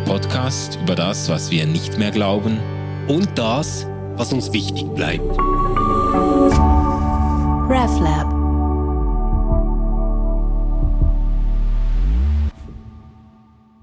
der 0.00 0.12
Podcast 0.12 0.78
über 0.82 0.94
das, 0.94 1.28
was 1.28 1.50
wir 1.50 1.66
nicht 1.66 1.98
mehr 1.98 2.10
glauben 2.10 2.58
und 3.08 3.28
das, 3.36 3.86
was 4.16 4.32
uns 4.32 4.52
wichtig 4.52 4.86
bleibt. 4.94 5.24
RefLab 7.68 8.40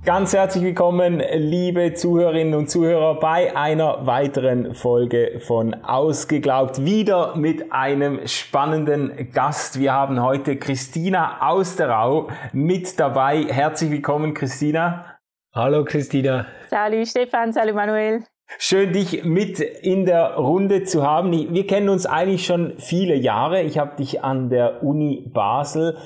Ganz 0.03 0.31
herzlich 0.31 0.63
willkommen, 0.63 1.21
liebe 1.33 1.93
Zuhörerinnen 1.93 2.53
und 2.53 2.69
Zuhörer, 2.69 3.19
bei 3.19 3.57
einer 3.57 4.05
weiteren 4.07 4.73
Folge 4.73 5.41
von 5.45 5.73
Ausgeglaubt. 5.83 6.85
Wieder 6.85 7.35
mit 7.35 7.73
einem 7.73 8.25
spannenden 8.25 9.31
Gast. 9.33 9.81
Wir 9.81 9.91
haben 9.91 10.23
heute 10.23 10.55
Christina 10.55 11.49
Austerau 11.49 12.29
mit 12.53 12.97
dabei. 13.01 13.47
Herzlich 13.49 13.91
willkommen, 13.91 14.33
Christina. 14.33 15.16
Hallo, 15.57 15.83
Christina. 15.83 16.45
Salut, 16.69 17.07
Stefan. 17.07 17.51
Salut, 17.51 17.73
Manuel. 17.73 18.23
Schön, 18.59 18.93
dich 18.93 19.23
mit 19.23 19.59
in 19.59 20.05
der 20.05 20.35
Runde 20.35 20.83
zu 20.83 21.01
haben. 21.01 21.31
Wir 21.31 21.65
kennen 21.65 21.89
uns 21.89 22.05
eigentlich 22.05 22.45
schon 22.45 22.75
viele 22.77 23.15
Jahre. 23.15 23.63
Ich 23.63 23.79
habe 23.79 23.95
dich 23.95 24.23
an 24.23 24.51
der 24.51 24.83
Uni 24.83 25.25
Basel 25.33 25.97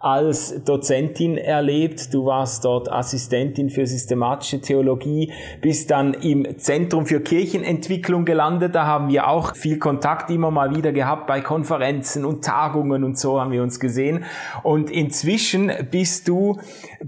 als 0.00 0.64
Dozentin 0.64 1.36
erlebt. 1.36 2.14
Du 2.14 2.26
warst 2.26 2.64
dort 2.64 2.90
Assistentin 2.90 3.70
für 3.70 3.86
systematische 3.86 4.60
Theologie, 4.60 5.32
bist 5.60 5.90
dann 5.90 6.14
im 6.14 6.58
Zentrum 6.58 7.06
für 7.06 7.20
Kirchenentwicklung 7.20 8.24
gelandet. 8.24 8.74
Da 8.74 8.86
haben 8.86 9.08
wir 9.08 9.28
auch 9.28 9.56
viel 9.56 9.78
Kontakt 9.78 10.30
immer 10.30 10.50
mal 10.50 10.74
wieder 10.74 10.92
gehabt 10.92 11.26
bei 11.26 11.40
Konferenzen 11.40 12.24
und 12.24 12.44
Tagungen 12.44 13.04
und 13.04 13.18
so 13.18 13.40
haben 13.40 13.50
wir 13.50 13.62
uns 13.62 13.80
gesehen. 13.80 14.24
Und 14.62 14.90
inzwischen 14.90 15.72
bist 15.90 16.28
du 16.28 16.58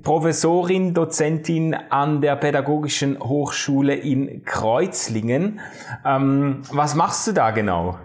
Professorin, 0.03 0.95
Dozentin 0.95 1.75
an 1.75 2.21
der 2.21 2.37
Pädagogischen 2.37 3.19
Hochschule 3.21 3.95
in 3.95 4.45
Kreuzlingen. 4.45 5.61
Ähm, 6.05 6.63
was 6.73 6.95
machst 6.95 7.27
du 7.27 7.33
da 7.33 7.51
genau? 7.51 7.99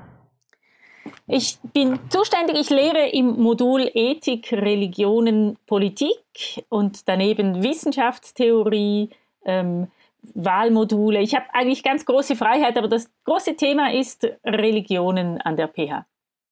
Ich 1.28 1.58
bin 1.74 2.00
zuständig, 2.10 2.56
ich 2.60 2.70
lehre 2.70 3.10
im 3.10 3.42
Modul 3.42 3.90
Ethik, 3.94 4.52
Religionen, 4.52 5.58
Politik 5.66 6.64
und 6.70 7.08
daneben 7.08 7.64
Wissenschaftstheorie, 7.64 9.10
ähm, 9.44 9.88
Wahlmodule. 10.36 11.22
Ich 11.22 11.34
habe 11.34 11.46
eigentlich 11.54 11.84
ganz 11.84 12.06
große 12.06 12.36
Freiheit, 12.36 12.78
aber 12.78 12.88
das 12.88 13.10
große 13.24 13.56
Thema 13.56 13.92
ist 13.92 14.28
Religionen 14.44 15.42
an 15.42 15.56
der 15.56 15.68
PH. 15.68 16.06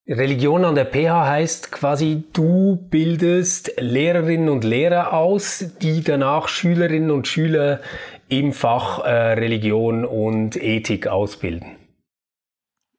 Religion 0.08 0.66
an 0.66 0.76
der 0.76 0.86
PH 0.86 1.28
heißt 1.28 1.72
quasi, 1.72 2.24
du 2.34 2.76
bildest 2.90 3.72
Lehrerinnen 3.80 4.50
und 4.50 4.64
Lehrer 4.64 5.14
aus, 5.14 5.66
die 5.82 6.04
danach 6.04 6.48
Schülerinnen 6.48 7.12
und 7.12 7.28
Schüler 7.28 7.80
im 8.28 8.54
Fach 8.54 9.06
äh, 9.06 9.10
Religion 9.34 10.04
und 10.04 10.62
Ethik 10.62 11.08
ausbilden. 11.08 11.83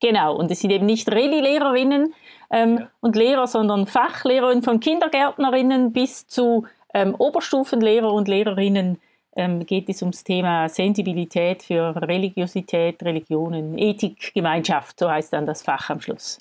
Genau, 0.04 0.36
und 0.36 0.50
es 0.50 0.60
sind 0.60 0.70
eben 0.70 0.84
nicht 0.84 1.10
Reli-Lehrerinnen 1.10 2.12
ähm, 2.50 2.76
ja. 2.76 2.90
und 3.00 3.16
Lehrer, 3.16 3.46
sondern 3.46 3.86
Fachlehrerinnen 3.86 4.62
von 4.62 4.78
Kindergärtnerinnen 4.78 5.94
bis 5.94 6.26
zu 6.26 6.66
ähm, 6.92 7.14
Oberstufenlehrer 7.14 8.12
und 8.12 8.28
Lehrerinnen 8.28 9.00
ähm, 9.34 9.64
geht 9.64 9.88
es 9.88 10.02
ums 10.02 10.22
Thema 10.22 10.68
Sensibilität 10.68 11.62
für 11.62 11.96
Religiosität, 12.02 13.02
Religionen, 13.02 13.78
Ethik, 13.78 14.34
Gemeinschaft, 14.34 14.98
so 14.98 15.10
heißt 15.10 15.32
dann 15.32 15.46
das 15.46 15.62
Fach 15.62 15.88
am 15.88 16.02
Schluss. 16.02 16.38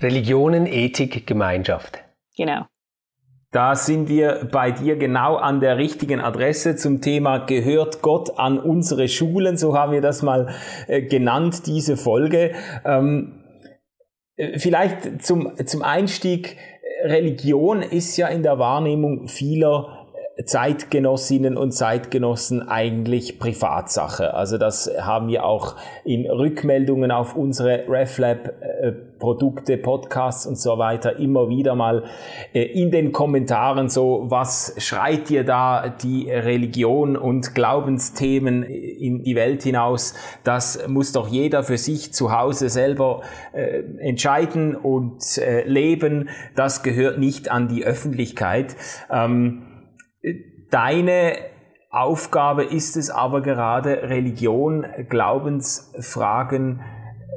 Religionen, 0.00 0.66
Ethik, 0.66 1.26
Gemeinschaft. 1.26 2.00
Genau. 2.36 2.66
Da 3.52 3.74
sind 3.74 4.08
wir 4.08 4.48
bei 4.52 4.70
dir 4.70 4.94
genau 4.94 5.34
an 5.34 5.58
der 5.58 5.76
richtigen 5.76 6.20
Adresse 6.20 6.76
zum 6.76 7.00
Thema 7.00 7.38
Gehört 7.38 8.00
Gott 8.00 8.38
an 8.38 8.60
unsere 8.60 9.08
Schulen? 9.08 9.56
So 9.56 9.76
haben 9.76 9.90
wir 9.90 10.00
das 10.00 10.22
mal 10.22 10.50
äh, 10.86 11.02
genannt, 11.02 11.66
diese 11.66 11.96
Folge. 11.96 12.52
Ähm, 12.84 13.42
äh, 14.36 14.56
vielleicht 14.58 15.22
zum, 15.22 15.52
zum 15.66 15.82
Einstieg. 15.82 16.58
Religion 17.02 17.82
ist 17.82 18.16
ja 18.18 18.28
in 18.28 18.44
der 18.44 18.60
Wahrnehmung 18.60 19.26
vieler 19.26 20.06
Zeitgenossinnen 20.44 21.56
und 21.56 21.72
Zeitgenossen 21.72 22.68
eigentlich 22.68 23.38
Privatsache. 23.38 24.34
Also 24.34 24.58
das 24.58 24.90
haben 25.00 25.28
wir 25.28 25.44
auch 25.44 25.76
in 26.04 26.30
Rückmeldungen 26.30 27.10
auf 27.10 27.34
unsere 27.34 27.88
RefLab 27.88 28.48
äh, 28.60 28.92
Produkte, 29.20 29.78
Podcasts 29.78 30.46
und 30.46 30.58
so 30.58 30.78
weiter 30.78 31.16
immer 31.20 31.48
wieder 31.48 31.76
mal 31.76 32.02
äh, 32.52 32.62
in 32.62 32.90
den 32.90 33.12
Kommentaren 33.12 33.88
so, 33.88 34.26
was 34.28 34.74
schreit 34.78 35.28
dir 35.28 35.44
da 35.44 35.88
die 35.88 36.28
Religion 36.28 37.16
und 37.16 37.54
Glaubensthemen 37.54 38.64
in 38.64 39.22
die 39.22 39.36
Welt 39.36 39.62
hinaus? 39.62 40.14
Das 40.42 40.88
muss 40.88 41.12
doch 41.12 41.28
jeder 41.28 41.62
für 41.62 41.78
sich 41.78 42.12
zu 42.12 42.36
Hause 42.36 42.68
selber 42.68 43.20
äh, 43.52 43.82
entscheiden 44.00 44.74
und 44.74 45.20
leben. 45.66 46.30
Das 46.56 46.82
gehört 46.82 47.18
nicht 47.18 47.50
an 47.50 47.68
die 47.68 47.84
Öffentlichkeit. 47.84 48.74
Ähm, 49.10 49.66
Deine 50.70 51.32
Aufgabe 51.90 52.62
ist 52.62 52.96
es 52.96 53.10
aber 53.10 53.40
gerade, 53.42 54.08
Religion, 54.08 54.86
Glaubensfragen 55.08 56.80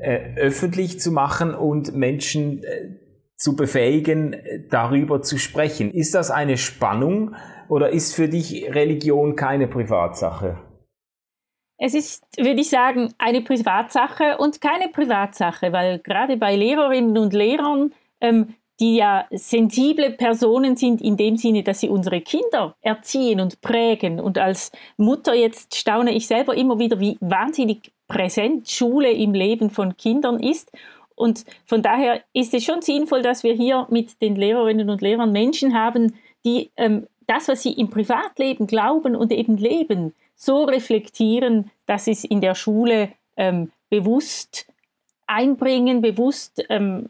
äh, 0.04 0.36
öffentlich 0.36 1.00
zu 1.00 1.12
machen 1.12 1.56
und 1.56 1.96
Menschen 1.96 2.64
äh, 2.64 2.90
zu 3.36 3.56
befähigen, 3.56 4.36
darüber 4.70 5.22
zu 5.22 5.38
sprechen. 5.38 5.92
Ist 5.92 6.14
das 6.14 6.32
eine 6.32 6.58
Spannung 6.58 7.36
oder 7.68 7.90
ist 7.90 8.14
für 8.14 8.30
dich 8.30 8.70
Religion 8.74 9.36
keine 9.36 9.68
Privatsache? 9.68 10.58
Es 11.78 11.94
ist, 11.94 12.24
würde 12.38 12.62
ich 12.62 12.70
sagen, 12.70 13.14
eine 13.18 13.42
Privatsache 13.42 14.38
und 14.38 14.62
keine 14.62 14.90
Privatsache, 14.90 15.74
weil 15.74 16.00
gerade 16.00 16.38
bei 16.38 16.56
Lehrerinnen 16.56 17.18
und 17.18 17.34
Lehrern 17.34 17.92
ähm, 18.22 18.56
die 18.80 18.96
ja 18.96 19.28
sensible 19.32 20.12
Personen 20.12 20.76
sind 20.76 21.02
in 21.02 21.16
dem 21.16 21.38
Sinne, 21.38 21.64
dass 21.64 21.80
sie 21.80 21.90
unsere 21.90 22.22
Kinder 22.22 22.76
erziehen 22.82 23.40
und 23.40 23.62
prägen. 23.62 24.20
Und 24.20 24.38
als 24.38 24.72
Mutter 24.98 25.36
jetzt 25.36 25.76
staune 25.76 26.14
ich 26.14 26.28
selber 26.28 26.56
immer 26.56 26.80
wieder, 26.80 27.00
wie 27.00 27.18
wahnsinnig 27.22 27.92
präsent 28.14 28.70
Schule 28.70 29.12
im 29.12 29.34
Leben 29.34 29.72
von 29.72 29.98
Kindern 29.98 30.40
ist. 30.40 30.72
Und 31.16 31.46
von 31.66 31.82
daher 31.82 32.22
ist 32.34 32.54
es 32.54 32.64
schon 32.64 32.82
sinnvoll, 32.82 33.24
dass 33.24 33.44
wir 33.44 33.54
hier 33.54 33.88
mit 33.90 34.22
den 34.22 34.36
Lehrerinnen 34.36 34.90
und 34.90 35.02
Lehrern 35.02 35.32
Menschen 35.32 35.74
haben, 35.74 36.14
die 36.46 36.70
ähm, 36.78 37.08
das, 37.28 37.48
was 37.48 37.64
sie 37.64 37.74
im 37.74 37.90
Privatleben 37.90 38.68
glauben 38.68 39.16
und 39.16 39.32
eben 39.32 39.58
leben, 39.58 40.14
so 40.36 40.64
reflektieren, 40.64 41.72
dass 41.86 42.08
es 42.08 42.24
in 42.24 42.42
der 42.42 42.56
Schule 42.56 43.10
ähm, 43.38 43.72
bewusst 43.90 44.68
einbringen, 45.26 46.02
bewusst 46.02 46.64
ähm, 46.70 47.08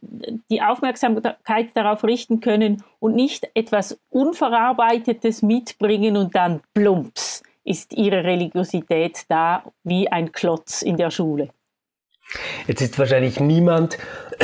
die 0.50 0.62
Aufmerksamkeit 0.62 1.70
darauf 1.74 2.04
richten 2.04 2.40
können 2.40 2.84
und 3.00 3.16
nicht 3.16 3.50
etwas 3.56 4.00
Unverarbeitetes 4.10 5.42
mitbringen 5.42 6.16
und 6.16 6.36
dann 6.36 6.62
plumps 6.74 7.43
ist 7.64 7.94
ihre 7.94 8.24
Religiosität 8.24 9.24
da 9.30 9.64
wie 9.84 10.10
ein 10.10 10.32
Klotz 10.32 10.82
in 10.82 10.98
der 10.98 11.12
Schule. 11.12 11.50
Jetzt 12.68 12.82
ist 12.82 12.98
wahrscheinlich 12.98 13.40
niemand 13.40 13.98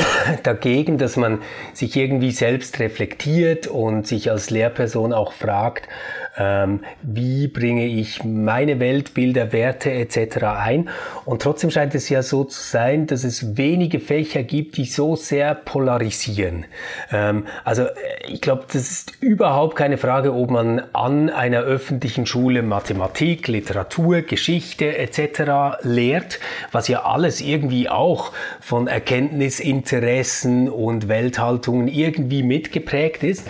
dagegen, 0.42 0.98
dass 0.98 1.16
man 1.16 1.40
sich 1.72 1.96
irgendwie 1.96 2.30
selbst 2.30 2.78
reflektiert 2.78 3.66
und 3.66 4.06
sich 4.06 4.30
als 4.30 4.50
Lehrperson 4.50 5.12
auch 5.12 5.32
fragt, 5.32 5.88
ähm, 6.38 6.80
wie 7.02 7.48
bringe 7.48 7.86
ich 7.86 8.24
meine 8.24 8.80
Weltbilder, 8.80 9.52
Werte 9.52 9.90
etc. 9.90 10.44
ein. 10.44 10.88
Und 11.24 11.42
trotzdem 11.42 11.70
scheint 11.70 11.94
es 11.94 12.08
ja 12.08 12.22
so 12.22 12.44
zu 12.44 12.62
sein, 12.62 13.06
dass 13.06 13.24
es 13.24 13.56
wenige 13.56 14.00
Fächer 14.00 14.42
gibt, 14.42 14.76
die 14.76 14.84
so 14.84 15.16
sehr 15.16 15.54
polarisieren. 15.54 16.66
Ähm, 17.10 17.46
also 17.64 17.82
äh, 17.82 17.90
ich 18.28 18.40
glaube, 18.40 18.64
das 18.72 18.90
ist 18.90 19.12
überhaupt 19.20 19.76
keine 19.76 19.98
Frage, 19.98 20.32
ob 20.32 20.50
man 20.50 20.82
an 20.92 21.30
einer 21.30 21.60
öffentlichen 21.60 22.26
Schule 22.26 22.62
Mathematik, 22.62 23.48
Literatur, 23.48 24.22
Geschichte 24.22 24.96
etc. 24.96 25.82
lehrt, 25.82 26.40
was 26.72 26.88
ja 26.88 27.04
alles 27.04 27.40
irgendwie 27.40 27.88
auch 27.88 28.32
von 28.60 28.86
Erkenntnisinteressen 29.90 30.68
und 30.68 31.08
Welthaltungen 31.08 31.88
irgendwie 31.88 32.42
mitgeprägt 32.42 33.22
ist. 33.22 33.46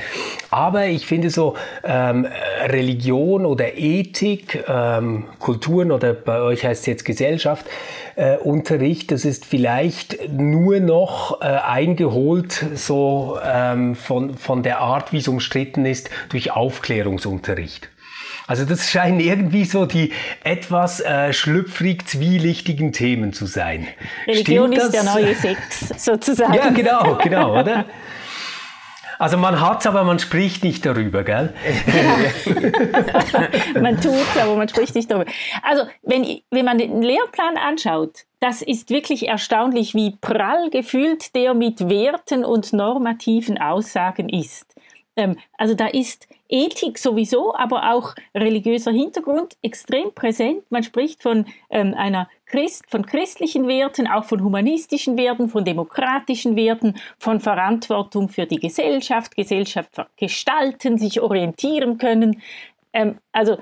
Aber 0.50 0.86
ich 0.86 1.06
finde 1.06 1.30
so 1.30 1.56
ähm, 1.84 2.26
Religion 2.66 3.44
oder 3.46 3.76
Ethik, 3.76 4.64
ähm, 4.68 5.24
Kulturen 5.38 5.92
oder 5.92 6.14
bei 6.14 6.40
euch 6.40 6.64
heißt 6.64 6.82
es 6.82 6.86
jetzt 6.86 7.04
Gesellschaft, 7.04 7.66
äh, 8.16 8.36
Unterricht, 8.36 9.12
das 9.12 9.24
ist 9.24 9.44
vielleicht 9.44 10.30
nur 10.30 10.80
noch 10.80 11.40
äh, 11.40 11.44
eingeholt 11.44 12.64
so 12.74 13.38
ähm, 13.44 13.94
von, 13.94 14.36
von 14.36 14.62
der 14.62 14.80
Art, 14.80 15.12
wie 15.12 15.18
es 15.18 15.28
umstritten 15.28 15.86
ist, 15.86 16.10
durch 16.30 16.52
Aufklärungsunterricht. 16.52 17.88
Also 18.50 18.64
das 18.64 18.90
scheinen 18.90 19.20
irgendwie 19.20 19.64
so 19.64 19.86
die 19.86 20.12
etwas 20.42 20.98
äh, 20.98 21.32
schlüpfrig 21.32 22.08
zwielichtigen 22.08 22.92
Themen 22.92 23.32
zu 23.32 23.46
sein. 23.46 23.86
Religion 24.26 24.72
ist 24.72 24.90
der 24.90 25.04
neue 25.04 25.36
Sex 25.36 25.94
sozusagen. 26.04 26.54
Ja, 26.54 26.70
genau, 26.70 27.16
genau, 27.22 27.60
oder? 27.60 27.84
Also 29.20 29.36
man 29.36 29.60
hat 29.60 29.82
es, 29.82 29.86
aber 29.86 30.02
man 30.02 30.18
spricht 30.18 30.64
nicht 30.64 30.84
darüber, 30.84 31.22
gell? 31.22 31.54
man 33.80 34.00
tut 34.00 34.14
es, 34.14 34.42
aber 34.42 34.56
man 34.56 34.68
spricht 34.68 34.96
nicht 34.96 35.08
darüber. 35.12 35.30
Also 35.62 35.84
wenn, 36.02 36.40
wenn 36.50 36.64
man 36.64 36.78
den 36.78 37.02
Lehrplan 37.02 37.56
anschaut, 37.56 38.24
das 38.40 38.62
ist 38.62 38.90
wirklich 38.90 39.28
erstaunlich, 39.28 39.94
wie 39.94 40.16
prall 40.20 40.70
gefühlt 40.70 41.36
der 41.36 41.54
mit 41.54 41.88
Werten 41.88 42.44
und 42.44 42.72
normativen 42.72 43.58
Aussagen 43.58 44.28
ist. 44.28 44.74
Ähm, 45.14 45.36
also 45.56 45.74
da 45.74 45.86
ist 45.86 46.26
Ethik 46.50 46.98
sowieso, 46.98 47.54
aber 47.54 47.92
auch 47.92 48.14
religiöser 48.34 48.90
Hintergrund 48.90 49.56
extrem 49.62 50.12
präsent. 50.12 50.64
Man 50.70 50.82
spricht 50.82 51.22
von 51.22 51.46
ähm, 51.70 51.94
einer 51.94 52.28
Christ, 52.46 52.84
von 52.88 53.06
christlichen 53.06 53.68
Werten, 53.68 54.08
auch 54.08 54.24
von 54.24 54.42
humanistischen 54.42 55.16
Werten, 55.16 55.48
von 55.48 55.64
demokratischen 55.64 56.56
Werten, 56.56 56.96
von 57.18 57.40
Verantwortung 57.40 58.28
für 58.28 58.46
die 58.46 58.58
Gesellschaft, 58.58 59.36
Gesellschaft 59.36 59.90
gestalten, 60.16 60.98
sich 60.98 61.20
orientieren 61.20 61.98
können. 61.98 62.42
Ähm, 62.92 63.18
also 63.32 63.58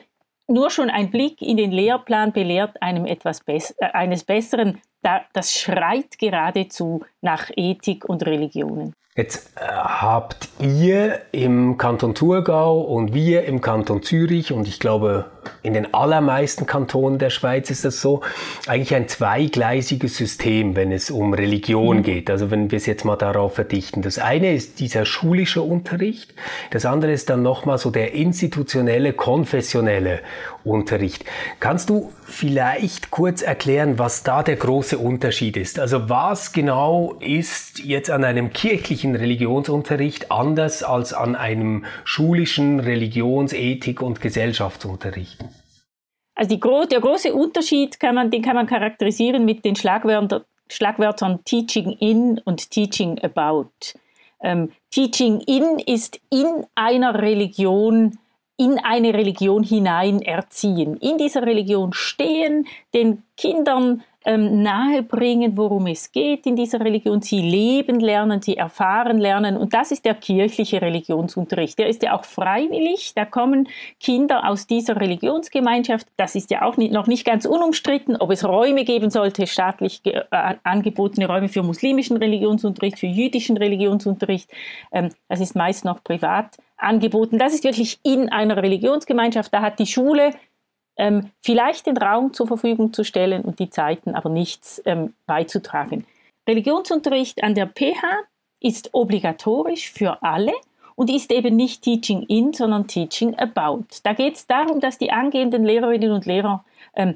nur 0.47 0.71
schon 0.71 0.89
ein 0.89 1.11
Blick 1.11 1.43
in 1.43 1.59
den 1.59 1.71
Lehrplan 1.71 2.33
belehrt 2.33 2.81
einem 2.81 3.05
etwas 3.05 3.41
Bess 3.41 3.75
äh, 3.79 3.87
eines 3.93 4.25
Besseren. 4.25 4.81
Da, 5.03 5.21
das 5.35 5.53
schreit 5.53 6.19
geradezu 6.19 7.05
nach 7.21 7.51
Ethik 7.55 8.07
und 8.07 8.25
Religionen. 8.25 8.95
Jetzt 9.19 9.51
äh, 9.57 9.65
habt 9.67 10.49
ihr 10.61 11.23
im 11.33 11.77
Kanton 11.77 12.15
Thurgau 12.15 12.81
und 12.83 13.15
wir 13.15 13.47
im 13.47 13.61
Kanton 13.61 14.01
Zürich 14.01 14.53
und 14.53 14.69
ich 14.69 14.79
glaube 14.79 15.25
in 15.63 15.75
den 15.75 15.93
allermeisten 15.93 16.67
Kantonen 16.67 17.19
der 17.19 17.31
Schweiz 17.31 17.71
ist 17.71 17.85
das 17.85 18.01
so, 18.01 18.21
eigentlich 18.67 18.95
ein 18.95 19.09
zweigleisiges 19.09 20.17
System, 20.17 20.77
wenn 20.77 20.93
es 20.93 21.11
um 21.11 21.35
Religion 21.35 21.99
mhm. 21.99 22.03
geht. 22.03 22.31
Also 22.31 22.51
wenn 22.51 22.71
wir 22.71 22.77
es 22.77 22.87
jetzt 22.87 23.05
mal 23.05 23.17
darauf 23.17 23.55
verdichten. 23.55 24.03
Das 24.03 24.19
eine 24.19 24.55
ist 24.55 24.79
dieser 24.79 25.05
schulische 25.05 25.63
Unterricht, 25.63 26.35
das 26.71 26.87
andere 26.87 27.13
ist 27.13 27.29
dann 27.29 27.43
nochmal 27.43 27.79
so 27.79 27.91
der 27.91 28.15
institutionelle, 28.15 29.13
konfessionelle 29.13 30.21
Unterricht. 30.65 31.25
Kannst 31.61 31.89
du 31.89 32.13
vielleicht 32.25 33.11
kurz 33.11 33.43
erklären, 33.43 33.99
was 33.99 34.23
da 34.23 34.43
der 34.43 34.57
große 34.57 34.99
Unterschied 34.99 35.57
ist? 35.57 35.79
Also 35.79 36.09
was 36.09 36.53
genau 36.53 37.15
ist 37.21 37.79
jetzt 37.79 38.11
an 38.11 38.23
einem 38.23 38.53
kirchlichen 38.53 39.08
Religionsunterricht 39.17 40.31
anders 40.31 40.83
als 40.83 41.13
an 41.13 41.37
einem 41.37 41.85
schulischen 42.05 42.81
Religions-, 42.81 43.53
Ethik- 43.53 44.03
und 44.03 44.21
Gesellschaftsunterricht? 44.21 45.45
Also 46.35 46.57
die, 46.57 46.89
der 46.89 47.01
große 47.01 47.35
Unterschied, 47.35 47.99
kann 47.99 48.15
man, 48.15 48.31
den 48.31 48.43
kann 48.43 48.55
man 48.55 48.67
charakterisieren 48.67 49.45
mit 49.45 49.65
den 49.65 49.77
Schlagwörtern, 49.77 50.45
Schlagwörtern 50.69 51.45
Teaching 51.45 51.93
in 51.99 52.41
und 52.45 52.71
Teaching 52.71 53.19
about. 53.23 53.71
Ähm, 54.41 54.71
Teaching 54.91 55.41
in 55.41 55.81
ist 55.81 56.21
in 56.31 56.65
einer 56.75 57.21
Religion 57.21 58.19
in 58.59 58.79
eine 58.81 59.15
Religion 59.15 59.63
hinein 59.63 60.21
erziehen, 60.21 60.97
in 60.97 61.17
dieser 61.17 61.43
Religion 61.43 61.93
stehen, 61.93 62.67
den 62.93 63.23
Kindern 63.37 64.03
ähm, 64.25 64.63
nahebringen, 64.63 65.57
worum 65.57 65.87
es 65.87 66.11
geht 66.11 66.45
in 66.47 66.57
dieser 66.57 66.81
Religion, 66.81 67.23
sie 67.23 67.41
leben 67.41 68.01
lernen, 68.01 68.43
sie 68.43 68.57
erfahren 68.57 69.19
lernen. 69.19 69.57
Und 69.57 69.75
das 69.75 69.91
ist 69.91 70.05
der 70.05 70.15
kirchliche 70.15 70.83
Religionsunterricht. 70.83 71.79
Der 71.79 71.89
ist 71.89 72.03
ja 72.03 72.17
auch 72.17 72.25
freiwillig. 72.25 73.13
Da 73.15 73.25
kommen 73.25 73.69
Kinder 74.01 74.49
aus 74.49 74.67
dieser 74.67 75.01
Religionsgemeinschaft. 75.01 76.07
Das 76.17 76.35
ist 76.35 76.51
ja 76.51 76.63
auch 76.63 76.77
nicht, 76.77 76.93
noch 76.93 77.07
nicht 77.07 77.25
ganz 77.25 77.47
unumstritten, 77.47 78.17
ob 78.17 78.31
es 78.31 78.45
Räume 78.45 78.85
geben 78.85 79.11
sollte, 79.11 79.47
staatlich 79.47 80.01
äh, 80.05 80.23
angebotene 80.65 81.27
Räume 81.27 81.49
für 81.49 81.63
muslimischen 81.63 82.17
Religionsunterricht, 82.17 82.99
für 82.99 83.07
jüdischen 83.07 83.57
Religionsunterricht. 83.57 84.51
Ähm, 84.93 85.11
das 85.29 85.41
ist 85.41 85.55
meist 85.55 85.85
noch 85.85 86.03
privat 86.03 86.57
angeboten. 86.79 87.39
Das 87.39 87.55
ist 87.55 87.65
wirklich 87.65 87.99
in 88.03 88.29
einer 88.31 88.57
Religionsgemeinschaft. 88.57 89.53
Da 89.53 89.61
hat 89.63 89.79
die 89.79 89.87
Schule 89.87 90.31
ähm, 90.99 91.31
vielleicht 91.41 91.87
den 91.87 91.97
Raum 91.97 92.35
zur 92.35 92.47
Verfügung 92.47 92.93
zu 92.93 93.05
stellen 93.05 93.43
und 93.43 93.59
die 93.59 93.71
Zeiten, 93.71 94.15
aber 94.15 94.29
nichts 94.29 94.83
ähm, 94.85 95.15
beizutragen. 95.27 96.05
Religionsunterricht 96.47 97.43
an 97.43 97.55
der 97.55 97.67
PH 97.67 98.25
ist 98.61 98.91
obligatorisch 98.93 99.91
für 99.91 100.23
alle 100.23 100.53
und 100.97 101.11
ist 101.11 101.31
eben 101.31 101.55
nicht 101.55 101.83
Teaching 101.83 102.23
in, 102.23 102.53
sondern 102.53 102.89
Teaching 102.89 103.39
about. 103.39 103.85
Da 104.03 104.13
geht 104.13 104.35
es 104.35 104.47
darum, 104.47 104.81
dass 104.81 104.99
die 104.99 105.13
angehenden 105.13 105.65
Lehrerinnen 105.65 106.11
und 106.11 106.27
Lehrer 106.27 106.65
ähm, 106.95 107.15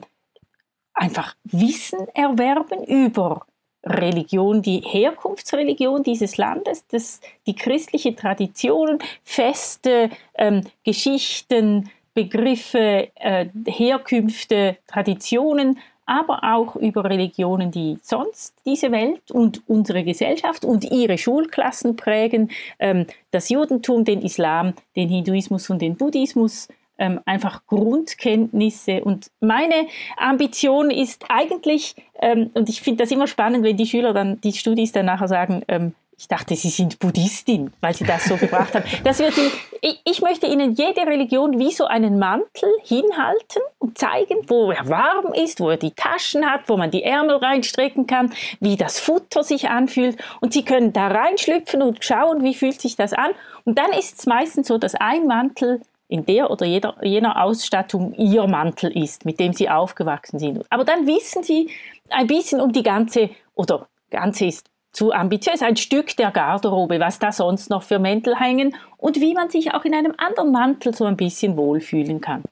einfach 0.94 1.34
Wissen 1.44 2.06
erwerben 2.14 2.84
über 2.84 3.44
Religion, 3.84 4.62
die 4.62 4.81
Herkunftsreligion 4.81 6.05
dieses 6.05 6.37
Landes, 6.37 6.87
das, 6.87 7.20
die 7.46 7.56
christliche 7.56 8.14
Tradition, 8.14 9.00
Feste, 9.25 10.11
ähm, 10.34 10.62
Geschichten, 10.84 11.90
Begriffe, 12.14 13.09
äh, 13.14 13.47
Herkünfte, 13.67 14.76
Traditionen, 14.87 15.79
aber 16.05 16.41
auch 16.43 16.76
über 16.76 17.05
Religionen, 17.05 17.70
die 17.70 17.97
sonst 18.03 18.55
diese 18.67 18.91
Welt 18.93 19.31
und 19.31 19.62
unsere 19.69 20.05
Gesellschaft 20.05 20.64
und 20.64 20.85
ihre 20.91 21.17
Schulklassen 21.17 21.97
prägen, 21.97 22.50
ähm, 22.79 23.06
das 23.31 23.49
Judentum, 23.49 24.05
den 24.05 24.23
Islam, 24.23 24.75
den 24.97 25.09
Hinduismus 25.09 25.70
und 25.70 25.81
den 25.81 25.97
Buddhismus, 25.97 26.69
ähm, 26.99 27.20
einfach 27.25 27.67
Grundkenntnisse. 27.67 29.03
Und 29.03 29.31
meine 29.41 29.87
Ambition 30.17 30.91
ist 30.91 31.25
eigentlich, 31.29 31.94
ähm, 32.20 32.50
und 32.55 32.69
ich 32.69 32.82
finde 32.82 33.05
das 33.05 33.11
immer 33.11 33.26
spannend, 33.26 33.65
wenn 33.65 33.76
die 33.76 33.87
Schüler 33.87 34.12
dann, 34.12 34.41
die 34.41 34.53
Studis 34.53 34.93
dann 34.93 35.06
nachher 35.06 35.29
sagen, 35.29 35.62
ähm, 35.69 35.94
ich 36.17 36.29
dachte, 36.29 36.55
Sie 36.55 36.70
sind 36.70 36.99
Buddhistin, 36.99 37.73
weil 37.81 37.94
Sie 37.94 38.05
das 38.05 38.26
so 38.26 38.37
gebracht 38.37 38.75
haben. 38.75 38.85
Das 39.03 39.19
wird 39.19 39.37
die, 39.37 39.50
ich, 39.81 40.00
ich, 40.05 40.20
möchte 40.20 40.47
Ihnen 40.47 40.75
jede 40.75 41.00
Religion 41.00 41.59
wie 41.59 41.73
so 41.73 41.87
einen 41.87 42.19
Mantel 42.19 42.69
hinhalten 42.85 43.62
und 43.79 43.99
zeigen, 43.99 44.38
wo 44.47 44.70
er 44.70 44.88
warm 44.88 45.32
ist, 45.32 45.59
wo 45.59 45.70
er 45.70 45.79
die 45.79 45.91
Taschen 45.91 46.49
hat, 46.49 46.69
wo 46.69 46.76
man 46.76 46.91
die 46.91 47.03
Ärmel 47.03 47.37
reinstrecken 47.37 48.06
kann, 48.06 48.32
wie 48.61 48.76
das 48.76 49.00
Futter 49.00 49.43
sich 49.43 49.69
anfühlt. 49.69 50.17
Und 50.41 50.53
Sie 50.53 50.64
können 50.64 50.93
da 50.93 51.09
reinschlüpfen 51.09 51.82
und 51.82 52.05
schauen, 52.05 52.44
wie 52.44 52.55
fühlt 52.55 52.81
sich 52.81 52.94
das 52.94 53.12
an. 53.12 53.32
Und 53.65 53.79
dann 53.79 53.93
ist 53.93 54.20
es 54.20 54.26
meistens 54.26 54.69
so, 54.69 54.79
dass 54.79 54.94
ein 54.94 55.26
Mantel 55.26 55.81
in 56.08 56.26
der 56.26 56.50
oder 56.50 56.67
jeder, 56.67 56.94
jener 57.03 57.43
Ausstattung 57.43 58.12
Ihr 58.15 58.47
Mantel 58.47 58.97
ist, 58.97 59.25
mit 59.25 59.41
dem 59.41 59.55
Sie 59.55 59.70
aufgewachsen 59.70 60.38
sind. 60.38 60.65
Aber 60.69 60.85
dann 60.85 61.06
wissen 61.06 61.43
Sie 61.43 61.70
ein 62.11 62.26
bisschen 62.26 62.61
um 62.61 62.70
die 62.70 62.82
ganze, 62.82 63.31
oder 63.55 63.88
ganze 64.11 64.44
ist 64.44 64.67
zu 64.93 65.12
ambitiös, 65.12 65.62
ein 65.62 65.77
Stück 65.77 66.17
der 66.17 66.31
Garderobe, 66.31 67.00
was 67.00 67.19
da 67.19 67.33
sonst 67.33 67.71
noch 67.71 67.83
für 67.83 67.99
Mäntel 67.99 68.39
hängen 68.39 68.75
und 68.99 69.21
wie 69.21 69.35
man 69.35 69.50
sich 69.50 69.75
auch 69.75 69.85
in 69.85 69.94
einem 69.94 70.15
anderen 70.19 70.53
Mantel 70.53 70.94
so 70.94 71.05
ein 71.05 71.17
bisschen 71.17 71.56
wohlfühlen 71.56 72.20
kann. 72.20 72.43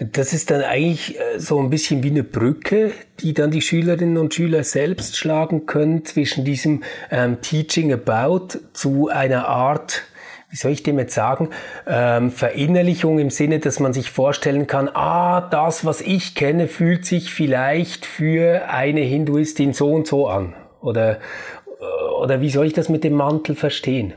Das 0.00 0.32
ist 0.32 0.50
dann 0.50 0.62
eigentlich 0.62 1.18
äh, 1.18 1.38
so 1.38 1.60
ein 1.60 1.70
bisschen 1.70 2.02
wie 2.02 2.10
eine 2.10 2.24
Brücke, 2.24 2.92
die 3.20 3.34
dann 3.34 3.50
die 3.50 3.60
Schülerinnen 3.60 4.18
und 4.18 4.34
Schüler 4.34 4.64
selbst 4.64 5.16
schlagen 5.16 5.66
können 5.66 6.04
zwischen 6.04 6.44
diesem 6.44 6.82
ähm, 7.10 7.40
Teaching 7.40 7.92
About 7.92 8.58
zu 8.72 9.08
einer 9.08 9.46
Art, 9.46 10.02
wie 10.48 10.56
soll 10.56 10.72
ich 10.72 10.82
dem 10.82 10.98
jetzt 10.98 11.14
sagen, 11.14 11.50
ähm, 11.86 12.32
Verinnerlichung 12.32 13.20
im 13.20 13.30
Sinne, 13.30 13.60
dass 13.60 13.78
man 13.78 13.92
sich 13.92 14.10
vorstellen 14.10 14.66
kann, 14.66 14.88
ah, 14.88 15.40
das, 15.40 15.84
was 15.84 16.00
ich 16.00 16.34
kenne, 16.34 16.66
fühlt 16.66 17.04
sich 17.04 17.32
vielleicht 17.32 18.06
für 18.06 18.68
eine 18.68 19.00
Hinduistin 19.00 19.72
so 19.72 19.92
und 19.92 20.08
so 20.08 20.28
an. 20.28 20.54
Oder, 20.80 21.20
oder 22.20 22.40
wie 22.40 22.50
soll 22.50 22.66
ich 22.66 22.72
das 22.72 22.88
mit 22.88 23.04
dem 23.04 23.14
Mantel 23.14 23.54
verstehen? 23.54 24.14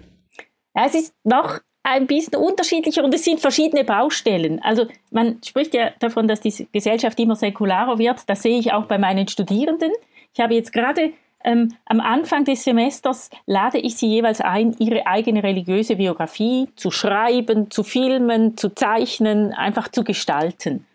Es 0.74 0.96
ist 0.96 1.14
noch 1.24 1.60
ein 1.84 2.08
bisschen 2.08 2.36
unterschiedlicher 2.36 3.04
und 3.04 3.14
es 3.14 3.26
sind 3.26 3.42
verschiedene 3.42 3.84
Baustellen. 3.84 4.62
Also 4.64 4.86
man 5.12 5.40
spricht 5.44 5.74
ja 5.74 5.92
davon, 6.00 6.28
dass 6.28 6.40
die 6.40 6.68
Gesellschaft 6.72 7.20
immer 7.20 7.36
säkularer 7.36 8.00
wird. 8.00 8.22
Das 8.28 8.42
sehe 8.42 8.58
ich 8.58 8.72
auch 8.72 8.86
bei 8.86 8.98
meinen 8.98 9.28
Studierenden. 9.28 9.92
Ich 10.34 10.40
habe 10.40 10.56
jetzt 10.56 10.72
gerade 10.72 11.12
ähm, 11.44 11.76
am 11.86 12.00
Anfang 12.00 12.46
des 12.46 12.64
Semesters 12.64 13.30
lade 13.46 13.78
ich 13.78 13.98
sie 13.98 14.08
jeweils 14.08 14.40
ein, 14.40 14.76
ihre 14.80 15.06
eigene 15.06 15.44
religiöse 15.44 15.98
Biografie 15.98 16.70
zu 16.76 16.90
schreiben, 16.90 17.70
zu 17.70 17.84
filmen, 17.84 18.56
zu 18.56 18.70
zeichnen, 18.70 19.52
einfach 19.52 19.90
zu 19.90 20.06
gestalten. 20.06 20.86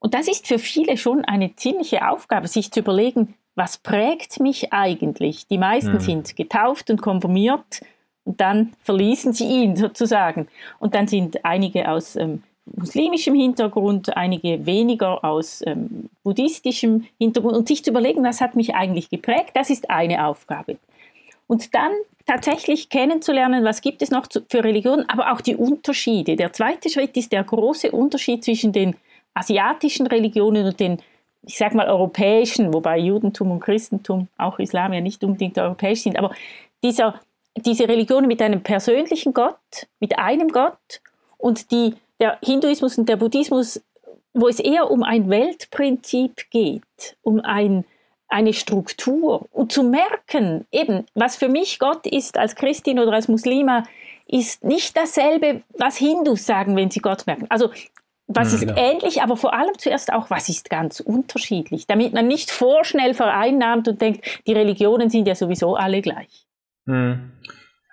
Und 0.00 0.14
das 0.14 0.28
ist 0.28 0.48
für 0.48 0.58
viele 0.58 0.96
schon 0.96 1.24
eine 1.24 1.54
ziemliche 1.54 2.08
Aufgabe, 2.08 2.48
sich 2.48 2.72
zu 2.72 2.80
überlegen, 2.80 3.34
was 3.54 3.78
prägt 3.78 4.40
mich 4.40 4.72
eigentlich? 4.72 5.46
Die 5.46 5.58
meisten 5.58 5.94
mhm. 5.94 6.00
sind 6.00 6.36
getauft 6.36 6.90
und 6.90 7.00
konformiert 7.00 7.80
und 8.24 8.40
dann 8.40 8.72
verließen 8.82 9.32
sie 9.32 9.46
ihn 9.46 9.76
sozusagen. 9.76 10.48
Und 10.78 10.94
dann 10.94 11.06
sind 11.06 11.44
einige 11.44 11.88
aus 11.88 12.16
ähm, 12.16 12.42
muslimischem 12.66 13.34
Hintergrund, 13.34 14.16
einige 14.16 14.66
weniger 14.66 15.24
aus 15.24 15.62
ähm, 15.66 16.08
buddhistischem 16.22 17.06
Hintergrund. 17.18 17.56
Und 17.56 17.68
sich 17.68 17.84
zu 17.84 17.90
überlegen, 17.90 18.24
was 18.24 18.40
hat 18.40 18.56
mich 18.56 18.74
eigentlich 18.74 19.10
geprägt, 19.10 19.50
das 19.54 19.70
ist 19.70 19.90
eine 19.90 20.26
Aufgabe. 20.26 20.78
Und 21.46 21.74
dann 21.74 21.92
tatsächlich 22.26 22.88
kennenzulernen, 22.88 23.64
was 23.64 23.82
gibt 23.82 24.00
es 24.00 24.10
noch 24.10 24.26
zu, 24.26 24.40
für 24.48 24.64
Religionen, 24.64 25.08
aber 25.08 25.32
auch 25.32 25.42
die 25.42 25.56
Unterschiede. 25.56 26.36
Der 26.36 26.54
zweite 26.54 26.88
Schritt 26.88 27.16
ist 27.18 27.32
der 27.32 27.44
große 27.44 27.92
Unterschied 27.92 28.42
zwischen 28.42 28.72
den 28.72 28.96
asiatischen 29.34 30.06
Religionen 30.06 30.66
und 30.66 30.80
den 30.80 31.02
ich 31.46 31.58
sage 31.58 31.76
mal, 31.76 31.88
europäischen, 31.88 32.72
wobei 32.72 32.98
Judentum 32.98 33.50
und 33.50 33.60
Christentum, 33.60 34.28
auch 34.38 34.58
Islam 34.58 34.92
ja 34.92 35.00
nicht 35.00 35.22
unbedingt 35.24 35.58
europäisch 35.58 36.02
sind, 36.02 36.18
aber 36.18 36.30
dieser 36.82 37.20
diese 37.56 37.88
Religionen 37.88 38.26
mit 38.26 38.42
einem 38.42 38.62
persönlichen 38.62 39.32
Gott, 39.32 39.86
mit 40.00 40.18
einem 40.18 40.48
Gott 40.48 41.00
und 41.38 41.70
die, 41.70 41.94
der 42.20 42.38
Hinduismus 42.42 42.98
und 42.98 43.08
der 43.08 43.16
Buddhismus, 43.16 43.80
wo 44.32 44.48
es 44.48 44.58
eher 44.58 44.90
um 44.90 45.02
ein 45.02 45.30
Weltprinzip 45.30 46.50
geht, 46.50 47.16
um 47.22 47.40
ein, 47.40 47.84
eine 48.28 48.52
Struktur 48.52 49.46
und 49.52 49.70
zu 49.70 49.84
merken, 49.84 50.66
eben, 50.72 51.06
was 51.14 51.36
für 51.36 51.48
mich 51.48 51.78
Gott 51.78 52.06
ist 52.06 52.36
als 52.36 52.56
Christin 52.56 52.98
oder 52.98 53.12
als 53.12 53.28
Muslima, 53.28 53.84
ist 54.26 54.64
nicht 54.64 54.96
dasselbe, 54.96 55.62
was 55.78 55.96
Hindus 55.96 56.46
sagen, 56.46 56.74
wenn 56.76 56.90
sie 56.90 57.00
Gott 57.00 57.26
merken. 57.26 57.46
Also 57.50 57.70
was 58.34 58.48
hm, 58.48 58.54
ist 58.54 58.60
genau. 58.68 58.76
ähnlich, 58.76 59.22
aber 59.22 59.36
vor 59.36 59.54
allem 59.54 59.76
zuerst 59.78 60.12
auch, 60.12 60.30
was 60.30 60.48
ist 60.48 60.70
ganz 60.70 61.00
unterschiedlich, 61.00 61.86
damit 61.86 62.12
man 62.12 62.26
nicht 62.26 62.50
vorschnell 62.50 63.14
vereinnahmt 63.14 63.88
und 63.88 64.00
denkt, 64.00 64.24
die 64.46 64.52
Religionen 64.52 65.10
sind 65.10 65.26
ja 65.28 65.34
sowieso 65.34 65.76
alle 65.76 66.02
gleich. 66.02 66.46
Hm. 66.86 67.32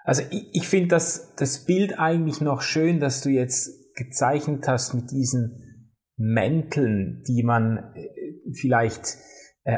Also 0.03 0.23
ich, 0.31 0.47
ich 0.53 0.67
finde 0.67 0.89
das, 0.89 1.35
das 1.35 1.65
Bild 1.65 1.99
eigentlich 1.99 2.41
noch 2.41 2.61
schön, 2.61 2.99
dass 2.99 3.21
du 3.21 3.29
jetzt 3.29 3.95
gezeichnet 3.95 4.67
hast 4.67 4.93
mit 4.93 5.11
diesen 5.11 5.91
Mänteln, 6.17 7.23
die 7.27 7.43
man 7.43 7.93
äh, 7.95 8.07
vielleicht 8.53 9.17
äh, 9.63 9.77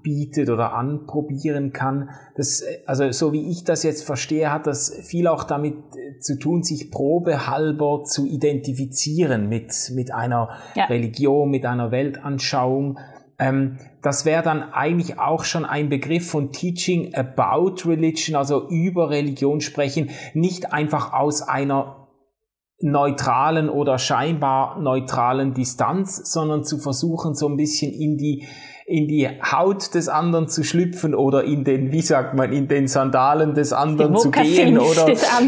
anbietet 0.00 0.48
oder 0.48 0.74
anprobieren 0.74 1.72
kann. 1.72 2.10
Das, 2.36 2.64
also 2.86 3.10
so 3.12 3.32
wie 3.32 3.50
ich 3.50 3.64
das 3.64 3.82
jetzt 3.82 4.04
verstehe, 4.04 4.52
hat 4.52 4.66
das 4.66 4.94
viel 5.02 5.26
auch 5.26 5.44
damit 5.44 5.74
äh, 5.74 6.18
zu 6.18 6.38
tun, 6.38 6.62
sich 6.62 6.90
probehalber 6.90 8.04
zu 8.04 8.26
identifizieren 8.26 9.48
mit, 9.48 9.92
mit 9.94 10.12
einer 10.12 10.50
ja. 10.74 10.84
Religion, 10.86 11.50
mit 11.50 11.66
einer 11.66 11.90
Weltanschauung. 11.90 12.98
Ähm, 13.38 13.78
das 14.02 14.24
wäre 14.24 14.42
dann 14.42 14.62
eigentlich 14.72 15.18
auch 15.18 15.44
schon 15.44 15.64
ein 15.64 15.88
Begriff 15.88 16.30
von 16.30 16.52
Teaching 16.52 17.14
about 17.14 17.76
Religion, 17.86 18.36
also 18.36 18.68
über 18.68 19.10
Religion 19.10 19.60
sprechen, 19.60 20.10
nicht 20.34 20.72
einfach 20.72 21.12
aus 21.12 21.42
einer 21.42 22.08
neutralen 22.82 23.68
oder 23.68 23.98
scheinbar 23.98 24.80
neutralen 24.80 25.52
Distanz, 25.52 26.32
sondern 26.32 26.64
zu 26.64 26.78
versuchen, 26.78 27.34
so 27.34 27.46
ein 27.46 27.58
bisschen 27.58 27.92
in 27.92 28.16
die 28.16 28.46
in 28.90 29.06
die 29.06 29.28
Haut 29.28 29.94
des 29.94 30.08
anderen 30.08 30.48
zu 30.48 30.64
schlüpfen 30.64 31.14
oder 31.14 31.44
in 31.44 31.62
den, 31.62 31.92
wie 31.92 32.00
sagt 32.00 32.34
man, 32.34 32.52
in 32.52 32.66
den 32.66 32.88
Sandalen 32.88 33.54
des 33.54 33.72
anderen 33.72 34.16
zu 34.16 34.32
gehen 34.32 34.78
oder 34.78 35.06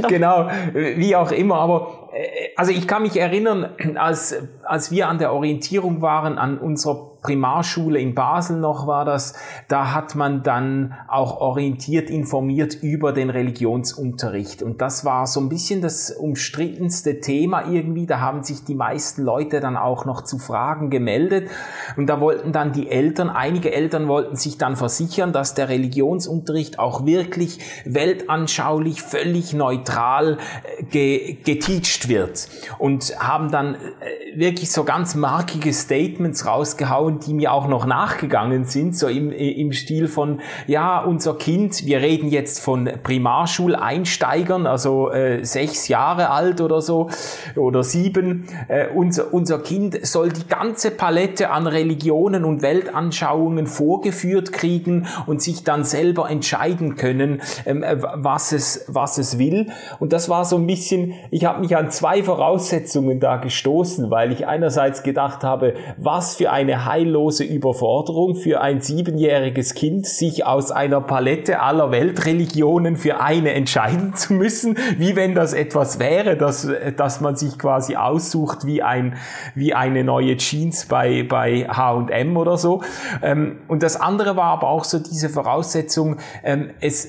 genau, 0.08 0.48
wie 0.72 1.16
auch 1.16 1.32
immer. 1.32 1.56
Aber 1.56 2.08
äh, 2.12 2.50
also 2.54 2.70
ich 2.70 2.86
kann 2.86 3.02
mich 3.02 3.18
erinnern, 3.18 3.70
als, 3.96 4.36
als 4.62 4.92
wir 4.92 5.08
an 5.08 5.18
der 5.18 5.32
Orientierung 5.32 6.00
waren, 6.02 6.38
an 6.38 6.56
unserer 6.56 7.11
Primarschule 7.22 8.00
in 8.00 8.14
Basel 8.14 8.58
noch 8.58 8.86
war 8.86 9.04
das, 9.04 9.34
da 9.68 9.94
hat 9.94 10.16
man 10.16 10.42
dann 10.42 10.94
auch 11.06 11.40
orientiert 11.40 12.10
informiert 12.10 12.74
über 12.82 13.12
den 13.12 13.30
Religionsunterricht. 13.30 14.62
Und 14.62 14.80
das 14.80 15.04
war 15.04 15.26
so 15.28 15.40
ein 15.40 15.48
bisschen 15.48 15.82
das 15.82 16.10
umstrittenste 16.10 17.20
Thema 17.20 17.70
irgendwie. 17.70 18.06
Da 18.06 18.20
haben 18.20 18.42
sich 18.42 18.64
die 18.64 18.74
meisten 18.74 19.22
Leute 19.22 19.60
dann 19.60 19.76
auch 19.76 20.04
noch 20.04 20.22
zu 20.22 20.38
Fragen 20.38 20.90
gemeldet. 20.90 21.48
Und 21.96 22.08
da 22.08 22.20
wollten 22.20 22.52
dann 22.52 22.72
die 22.72 22.90
Eltern, 22.90 23.30
einige 23.30 23.72
Eltern 23.72 24.08
wollten 24.08 24.34
sich 24.34 24.58
dann 24.58 24.74
versichern, 24.74 25.32
dass 25.32 25.54
der 25.54 25.68
Religionsunterricht 25.68 26.80
auch 26.80 27.06
wirklich 27.06 27.60
weltanschaulich, 27.84 29.00
völlig 29.00 29.52
neutral 29.52 30.38
äh, 30.78 30.82
ge 30.84 31.38
geteacht 31.44 32.08
wird. 32.08 32.48
Und 32.78 33.14
haben 33.20 33.50
dann 33.50 33.76
äh, 33.76 34.38
wirklich 34.38 34.72
so 34.72 34.82
ganz 34.84 35.14
markige 35.14 35.72
Statements 35.72 36.46
rausgehauen, 36.46 37.11
Frauen, 37.12 37.18
die 37.20 37.34
mir 37.34 37.52
auch 37.52 37.68
noch 37.68 37.86
nachgegangen 37.86 38.64
sind, 38.64 38.96
so 38.96 39.08
im, 39.08 39.32
im 39.32 39.72
Stil 39.72 40.08
von, 40.08 40.40
ja, 40.66 41.00
unser 41.00 41.34
Kind, 41.34 41.86
wir 41.86 42.00
reden 42.00 42.28
jetzt 42.28 42.60
von 42.60 42.88
Primarschuleinsteigern, 43.02 44.66
also 44.66 45.10
äh, 45.10 45.44
sechs 45.44 45.88
Jahre 45.88 46.30
alt 46.30 46.60
oder 46.60 46.80
so, 46.80 47.08
oder 47.56 47.82
sieben, 47.82 48.46
äh, 48.68 48.88
unser, 48.88 49.32
unser 49.32 49.58
Kind 49.58 50.04
soll 50.06 50.30
die 50.30 50.46
ganze 50.46 50.90
Palette 50.90 51.50
an 51.50 51.66
Religionen 51.66 52.44
und 52.44 52.62
Weltanschauungen 52.62 53.66
vorgeführt 53.66 54.52
kriegen 54.52 55.06
und 55.26 55.42
sich 55.42 55.64
dann 55.64 55.84
selber 55.84 56.30
entscheiden 56.30 56.96
können, 56.96 57.42
ähm, 57.66 57.82
äh, 57.82 57.96
was, 58.00 58.52
es, 58.52 58.84
was 58.88 59.18
es 59.18 59.38
will. 59.38 59.70
Und 59.98 60.12
das 60.12 60.28
war 60.28 60.44
so 60.44 60.56
ein 60.56 60.66
bisschen, 60.66 61.14
ich 61.30 61.44
habe 61.44 61.60
mich 61.60 61.76
an 61.76 61.90
zwei 61.90 62.22
Voraussetzungen 62.22 63.20
da 63.20 63.36
gestoßen, 63.36 64.10
weil 64.10 64.32
ich 64.32 64.46
einerseits 64.46 65.02
gedacht 65.02 65.44
habe, 65.44 65.74
was 65.96 66.36
für 66.36 66.50
eine 66.50 66.84
Heil 66.84 67.01
heillose 67.02 67.44
Überforderung 67.44 68.36
für 68.36 68.60
ein 68.60 68.80
siebenjähriges 68.80 69.74
Kind, 69.74 70.06
sich 70.06 70.46
aus 70.46 70.70
einer 70.70 71.00
Palette 71.00 71.60
aller 71.60 71.90
Weltreligionen 71.90 72.96
für 72.96 73.20
eine 73.20 73.52
entscheiden 73.52 74.14
zu 74.14 74.34
müssen, 74.34 74.76
wie 74.98 75.16
wenn 75.16 75.34
das 75.34 75.52
etwas 75.52 75.98
wäre, 75.98 76.36
dass, 76.36 76.68
dass 76.96 77.20
man 77.20 77.36
sich 77.36 77.58
quasi 77.58 77.96
aussucht 77.96 78.66
wie 78.66 78.82
ein, 78.82 79.16
wie 79.54 79.74
eine 79.74 80.04
neue 80.04 80.36
Jeans 80.36 80.86
bei, 80.86 81.24
bei 81.24 81.66
H&M 81.68 82.36
oder 82.36 82.56
so. 82.56 82.82
Ähm, 83.22 83.60
und 83.68 83.82
das 83.82 84.00
andere 84.00 84.36
war 84.36 84.52
aber 84.52 84.68
auch 84.68 84.84
so 84.84 84.98
diese 84.98 85.28
Voraussetzung, 85.28 86.16
ähm, 86.44 86.70
es, 86.80 87.08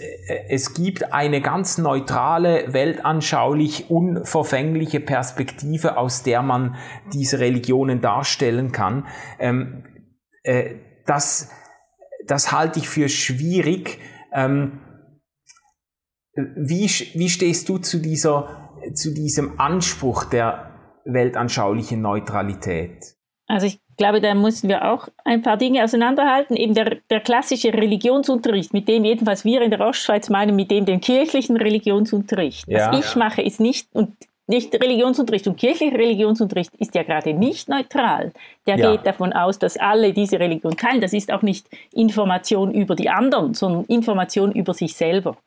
es 0.50 0.73
gibt 0.73 1.13
eine 1.13 1.41
ganz 1.41 1.77
neutrale, 1.77 2.65
weltanschaulich 2.73 3.89
unverfängliche 3.89 5.00
Perspektive, 5.00 5.97
aus 5.97 6.23
der 6.23 6.41
man 6.41 6.75
diese 7.13 7.39
Religionen 7.39 8.01
darstellen 8.01 8.71
kann. 8.71 9.05
Ähm, 9.39 9.82
äh, 10.43 10.75
das, 11.05 11.50
das 12.25 12.51
halte 12.51 12.79
ich 12.79 12.88
für 12.88 13.09
schwierig. 13.09 14.00
Ähm, 14.33 14.79
wie, 16.35 16.85
wie 16.85 17.29
stehst 17.29 17.69
du 17.69 17.77
zu, 17.77 18.00
dieser, 18.00 18.71
zu 18.95 19.13
diesem 19.13 19.59
Anspruch 19.59 20.25
der 20.25 20.71
weltanschaulichen 21.05 22.01
Neutralität? 22.01 23.15
Also 23.47 23.67
ich 23.67 23.79
glaube, 23.97 24.21
da 24.21 24.33
müssen 24.33 24.69
wir 24.69 24.91
auch 24.91 25.09
ein 25.25 25.41
paar 25.41 25.57
Dinge 25.57 25.83
auseinanderhalten. 25.83 26.55
Eben 26.55 26.73
der, 26.73 26.97
der 27.09 27.19
klassische 27.19 27.73
Religionsunterricht, 27.73 28.73
mit 28.73 28.88
dem 28.88 29.05
jedenfalls 29.05 29.45
wir 29.45 29.62
in 29.62 29.69
der 29.69 29.81
Ostschweiz 29.81 30.29
meinen, 30.29 30.55
mit 30.55 30.71
dem 30.71 30.85
den 30.85 31.01
kirchlichen 31.01 31.57
Religionsunterricht. 31.57 32.67
Ja. 32.67 32.91
Was 32.91 33.05
ich 33.05 33.15
mache, 33.15 33.41
ist 33.41 33.59
nicht, 33.59 33.89
und 33.93 34.15
nicht 34.47 34.73
Religionsunterricht 34.73 35.47
und 35.47 35.57
kirchlicher 35.57 35.97
Religionsunterricht 35.97 36.75
ist 36.75 36.93
ja 36.95 37.03
gerade 37.03 37.33
nicht 37.33 37.69
neutral. 37.69 38.33
Der 38.67 38.77
ja. 38.77 38.91
geht 38.91 39.05
davon 39.05 39.31
aus, 39.31 39.57
dass 39.57 39.77
alle 39.77 40.13
diese 40.13 40.39
Religion 40.39 40.75
teilen. 40.75 41.00
Das 41.00 41.13
ist 41.13 41.31
auch 41.31 41.41
nicht 41.41 41.67
Information 41.93 42.73
über 42.73 42.95
die 42.95 43.09
anderen, 43.09 43.53
sondern 43.53 43.85
Information 43.85 44.51
über 44.51 44.73
sich 44.73 44.95
selber. 44.95 45.38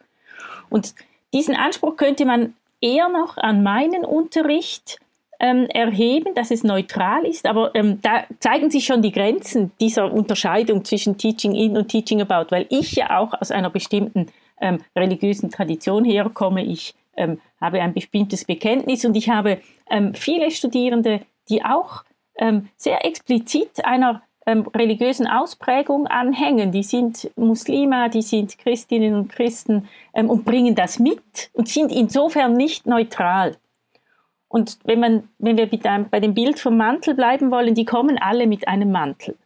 Und 0.71 0.95
diesen 1.35 1.55
Anspruch 1.55 1.97
könnte 1.97 2.25
man 2.25 2.55
eher 2.81 3.09
noch 3.09 3.37
an 3.37 3.63
meinen 3.63 4.05
Unterricht 4.05 4.99
ähm, 5.39 5.67
erheben, 5.67 6.35
dass 6.35 6.51
es 6.51 6.65
neutral 6.65 7.27
ist, 7.27 7.47
aber 7.47 7.75
ähm, 7.75 8.01
da 8.01 8.25
zeigen 8.41 8.71
sich 8.71 8.87
schon 8.87 9.03
die 9.03 9.13
Grenzen 9.13 9.71
dieser 9.81 10.11
Unterscheidung 10.11 10.85
zwischen 10.85 11.19
Teaching 11.19 11.55
in 11.55 11.77
und 11.77 11.89
Teaching 11.89 12.23
about, 12.23 12.47
weil 12.51 12.67
ich 12.71 12.93
ja 12.93 13.19
auch 13.19 13.35
aus 13.39 13.51
einer 13.51 13.69
bestimmten 13.69 14.29
ähm, 14.61 14.79
religiösen 14.95 15.51
Tradition 15.51 16.07
herkomme. 16.07 16.65
Ich 16.65 16.95
ähm, 17.17 17.41
habe 17.61 17.81
ein 17.81 17.95
bestimmtes 17.95 18.45
Bekenntnis 18.45 19.05
und 19.05 19.17
ich 19.17 19.29
habe 19.29 19.61
ähm, 19.91 20.15
viele 20.15 20.51
Studierende, 20.51 21.23
die 21.49 21.65
auch 21.65 22.05
ähm, 22.37 22.69
sehr 22.77 23.05
explizit 23.05 23.85
einer 23.85 24.23
ähm, 24.47 24.67
religiösen 24.75 25.27
Ausprägung 25.27 26.07
anhängen. 26.07 26.71
Die 26.71 26.83
sind 26.83 27.31
Muslime, 27.37 28.09
die 28.11 28.23
sind 28.23 28.59
Christinnen 28.59 29.15
und 29.15 29.29
Christen 29.29 29.89
ähm, 30.15 30.31
und 30.31 30.45
bringen 30.45 30.75
das 30.75 30.99
mit 30.99 31.51
und 31.53 31.69
sind 31.69 31.91
insofern 31.91 32.55
nicht 32.55 32.87
neutral. 32.87 33.57
Und 34.49 34.79
wenn, 34.85 35.01
man, 35.01 35.29
wenn 35.39 35.57
wir 35.57 35.69
bei 36.11 36.21
dem 36.21 36.35
Bild 36.35 36.61
vom 36.61 36.77
Mantel 36.77 37.15
bleiben 37.15 37.51
wollen, 37.51 37.75
die 37.75 37.85
kommen 37.85 38.17
alle 38.19 38.47
mit 38.47 38.69
einem 38.69 38.93
Mantel. 38.93 39.37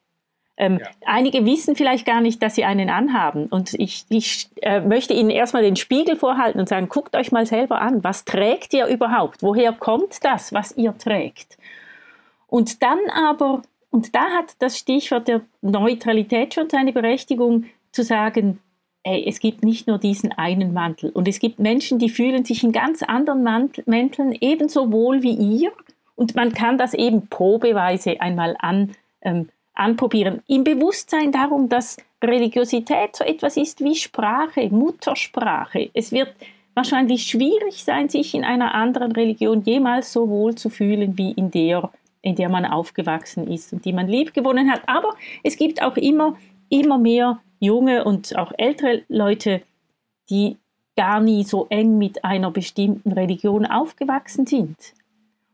Ähm, 0.61 0.79
ja. 0.79 0.87
Einige 1.07 1.47
wissen 1.47 1.75
vielleicht 1.75 2.05
gar 2.05 2.21
nicht, 2.21 2.43
dass 2.43 2.55
sie 2.55 2.65
einen 2.65 2.91
anhaben. 2.91 3.47
Und 3.47 3.73
ich, 3.73 4.05
ich 4.11 4.51
äh, 4.61 4.81
möchte 4.81 5.15
Ihnen 5.15 5.31
erstmal 5.31 5.63
den 5.63 5.77
Spiegel 5.77 6.17
vorhalten 6.17 6.61
und 6.61 6.69
sagen, 6.69 6.91
guckt 6.91 7.17
euch 7.17 7.33
mal 7.33 7.47
selber 7.47 7.81
an, 7.81 8.05
was 8.05 8.27
trägt 8.27 8.75
ihr 8.75 8.87
überhaupt? 8.87 9.43
Woher 9.43 9.73
kommt 9.73 10.23
das, 10.23 10.53
was 10.53 10.77
ihr 10.77 10.97
trägt? 10.99 11.57
Und 12.47 12.83
dann 12.83 12.99
aber, 13.11 13.63
und 13.91 14.15
da 14.15 14.33
hat 14.33 14.53
das 14.59 14.77
Stichwort 14.77 15.29
der 15.29 15.41
Neutralität 15.63 16.53
schon 16.53 16.69
seine 16.69 16.93
Berechtigung, 16.93 17.65
zu 17.91 18.05
sagen, 18.05 18.61
ey, 19.03 19.25
es 19.27 19.41
gibt 19.41 19.65
nicht 19.65 19.87
nur 19.87 19.97
diesen 19.97 20.31
einen 20.31 20.75
Mantel. 20.75 21.09
Und 21.09 21.27
es 21.27 21.39
gibt 21.39 21.59
Menschen, 21.59 21.99
die 21.99 22.11
fühlen 22.11 22.45
sich 22.45 22.63
in 22.63 22.73
ganz 22.73 23.03
anderen 23.03 23.43
Mantel, 23.43 23.83
Mänteln 23.87 24.37
ebenso 24.39 24.93
wohl 24.93 25.23
wie 25.23 25.35
ihr. 25.35 25.73
Und 26.17 26.35
man 26.35 26.53
kann 26.53 26.77
das 26.77 26.93
eben 26.93 27.29
probeweise 27.29 28.21
einmal 28.21 28.57
an, 28.59 28.93
ähm, 29.23 29.49
anprobieren. 29.81 30.43
Im 30.47 30.63
Bewusstsein 30.63 31.33
darum, 31.33 31.69
dass 31.69 31.97
Religiosität 32.23 33.17
so 33.17 33.25
etwas 33.25 33.57
ist 33.57 33.83
wie 33.83 33.97
Sprache, 33.97 34.69
Muttersprache. 34.69 35.91
Es 35.95 36.13
wird 36.13 36.33
wahrscheinlich 36.75 37.25
schwierig 37.27 37.83
sein, 37.83 38.09
sich 38.09 38.35
in 38.35 38.45
einer 38.45 38.75
anderen 38.75 39.13
Religion 39.13 39.63
jemals 39.63 40.13
so 40.13 40.29
wohl 40.29 40.55
zu 40.55 40.69
fühlen 40.69 41.17
wie 41.17 41.33
in 41.33 41.51
der, 41.51 41.91
in 42.23 42.37
der 42.37 42.49
man 42.49 42.67
aufgewachsen 42.67 43.51
ist 43.51 43.73
und 43.73 43.85
die 43.85 43.93
man 43.93 44.07
liebgewonnen 44.07 44.71
hat. 44.71 44.83
Aber 44.87 45.15
es 45.43 45.57
gibt 45.57 45.83
auch 45.83 45.97
immer, 45.97 46.37
immer 46.69 46.99
mehr 46.99 47.41
junge 47.59 48.05
und 48.05 48.37
auch 48.37 48.53
ältere 48.57 49.03
Leute, 49.09 49.63
die 50.29 50.57
gar 50.97 51.21
nie 51.21 51.45
so 51.45 51.67
eng 51.71 51.99
mit 51.99 52.25
einer 52.25 52.51
bestimmten 52.51 53.13
Religion 53.13 53.65
aufgewachsen 53.65 54.47
sind. 54.47 54.77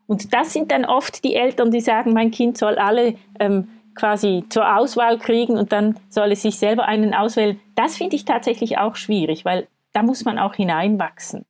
Und 0.09 0.33
das 0.35 0.52
sind 0.52 0.71
dann 0.71 0.85
oft 0.85 1.25
die 1.25 1.35
Eltern, 1.35 1.71
die 1.71 1.80
sagen, 1.80 2.12
mein 2.12 2.30
Kind 2.30 2.59
soll 2.59 2.76
alle 2.76 3.14
ähm, 3.40 3.68
quasi 3.96 4.44
zur 4.48 4.76
Auswahl 4.76 5.18
kriegen 5.18 5.56
und 5.56 5.72
dann 5.72 5.98
soll 6.08 6.32
es 6.32 6.42
sich 6.42 6.58
selber 6.58 6.84
einen 6.86 7.14
auswählen. 7.14 7.58
Das 7.74 7.96
finde 7.96 8.16
ich 8.16 8.24
tatsächlich 8.24 8.78
auch 8.78 8.96
schwierig, 8.96 9.44
weil 9.44 9.66
da 9.92 10.02
muss 10.02 10.24
man 10.24 10.38
auch 10.38 10.54
hineinwachsen. 10.54 11.44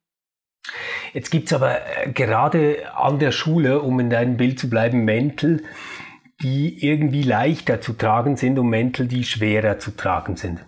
Jetzt 1.13 1.31
gibt 1.31 1.47
es 1.47 1.53
aber 1.53 1.79
äh, 1.79 2.11
gerade 2.13 2.95
an 2.95 3.19
der 3.19 3.33
Schule, 3.33 3.81
um 3.81 4.01
in 4.01 4.11
deinem 4.11 4.37
Bild 4.37 4.59
zu 4.59 4.69
bleiben, 4.69 5.05
Mäntel, 5.05 5.63
die 6.43 6.85
irgendwie 6.85 7.23
leichter 7.23 7.81
zu 7.81 7.93
tragen 7.93 8.37
sind 8.37 8.59
und 8.59 8.69
Mäntel, 8.69 9.09
die 9.09 9.25
schwerer 9.25 9.79
zu 9.79 9.93
tragen 9.93 10.37
sind. 10.37 10.65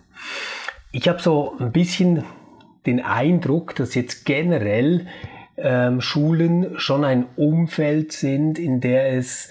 Ich 0.93 1.09
habe 1.09 1.21
so 1.21 1.57
ein 1.59 1.73
bisschen 1.73 2.25
den 2.87 3.05
Eindruck, 3.05 3.75
dass 3.77 3.95
jetzt 3.95 4.25
generell 4.25 5.07
ähm, 5.57 6.01
Schulen 6.01 6.79
schon 6.79 7.05
ein 7.05 7.27
Umfeld 7.37 8.13
sind, 8.13 8.59
in 8.59 8.81
der 8.81 9.13
es 9.13 9.51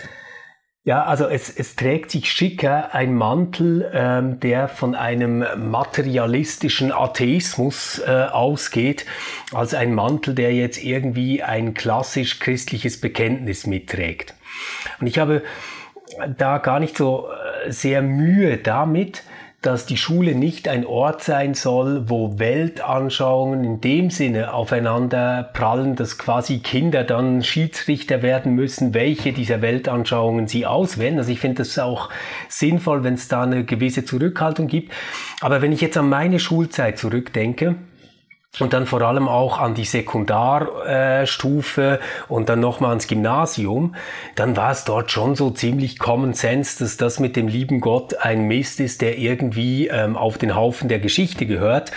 ja, 0.87 1.03
also 1.03 1.27
es, 1.27 1.49
es 1.49 1.75
trägt 1.75 2.11
sich 2.11 2.31
schicker 2.31 2.95
ein 2.95 3.13
Mantel, 3.13 3.91
ähm, 3.93 4.39
der 4.39 4.69
von 4.69 4.95
einem 4.95 5.43
materialistischen 5.57 6.93
Atheismus 6.93 7.99
äh, 7.99 8.09
ausgeht, 8.31 9.05
als 9.51 9.73
ein 9.73 9.93
Mantel, 9.93 10.33
der 10.33 10.53
jetzt 10.53 10.81
irgendwie 10.81 11.43
ein 11.43 11.73
klassisch 11.73 12.39
christliches 12.39 13.01
Bekenntnis 13.01 13.67
mitträgt. 13.67 14.33
Und 15.01 15.07
ich 15.07 15.19
habe 15.19 15.43
da 16.37 16.57
gar 16.59 16.79
nicht 16.79 16.95
so 16.95 17.27
äh, 17.65 17.69
sehr 17.69 18.01
Mühe 18.01 18.55
damit, 18.55 19.23
dass 19.61 19.87
die 19.87 19.97
Schule 19.97 20.35
nicht 20.35 20.67
ein 20.67 20.85
Ort 20.85 21.23
sein 21.23 21.55
soll, 21.55 22.09
wo 22.09 22.37
Weltanschauungen 22.37 23.63
in 23.63 23.81
dem 23.81 24.11
Sinne 24.11 24.53
aufeinander 24.53 25.49
prallen, 25.51 25.95
dass 25.95 26.19
quasi 26.19 26.59
Kinder 26.59 27.03
dann 27.03 27.43
Schiedsrichter 27.43 28.21
werden 28.21 28.53
müssen, 28.53 28.93
welche 28.93 29.33
dieser 29.33 29.63
Weltanschauungen 29.63 30.47
sie 30.47 30.67
auswählen. 30.67 31.17
Also 31.17 31.31
ich 31.31 31.39
finde 31.39 31.63
das 31.63 31.77
auch 31.79 32.09
sinnvoll, 32.47 33.03
wenn 33.03 33.15
es 33.15 33.27
da 33.27 33.43
eine 33.43 33.65
gewisse 33.65 34.05
Zurückhaltung 34.05 34.67
gibt. 34.67 34.93
Aber 35.41 35.61
wenn 35.61 35.71
ich 35.71 35.81
jetzt 35.81 35.97
an 35.97 36.07
meine 36.07 36.39
Schulzeit 36.39 36.99
zurückdenke, 36.99 37.75
und 38.59 38.73
dann 38.73 38.85
vor 38.85 39.01
allem 39.01 39.27
auch 39.27 39.59
an 39.59 39.75
die 39.75 39.85
Sekundarstufe 39.85 41.99
und 42.27 42.49
dann 42.49 42.59
nochmal 42.59 42.89
ans 42.89 43.07
Gymnasium, 43.07 43.95
dann 44.35 44.57
war 44.57 44.71
es 44.71 44.85
dort 44.85 45.11
schon 45.11 45.35
so 45.35 45.51
ziemlich 45.51 45.99
Common 45.99 46.33
Sense, 46.33 46.79
dass 46.79 46.97
das 46.97 47.19
mit 47.19 47.35
dem 47.35 47.47
lieben 47.47 47.81
Gott 47.81 48.15
ein 48.19 48.47
Mist 48.47 48.79
ist, 48.79 49.01
der 49.01 49.17
irgendwie 49.17 49.87
ähm, 49.87 50.15
auf 50.15 50.37
den 50.37 50.55
Haufen 50.55 50.89
der 50.89 50.99
Geschichte 50.99 51.45
gehört, 51.45 51.91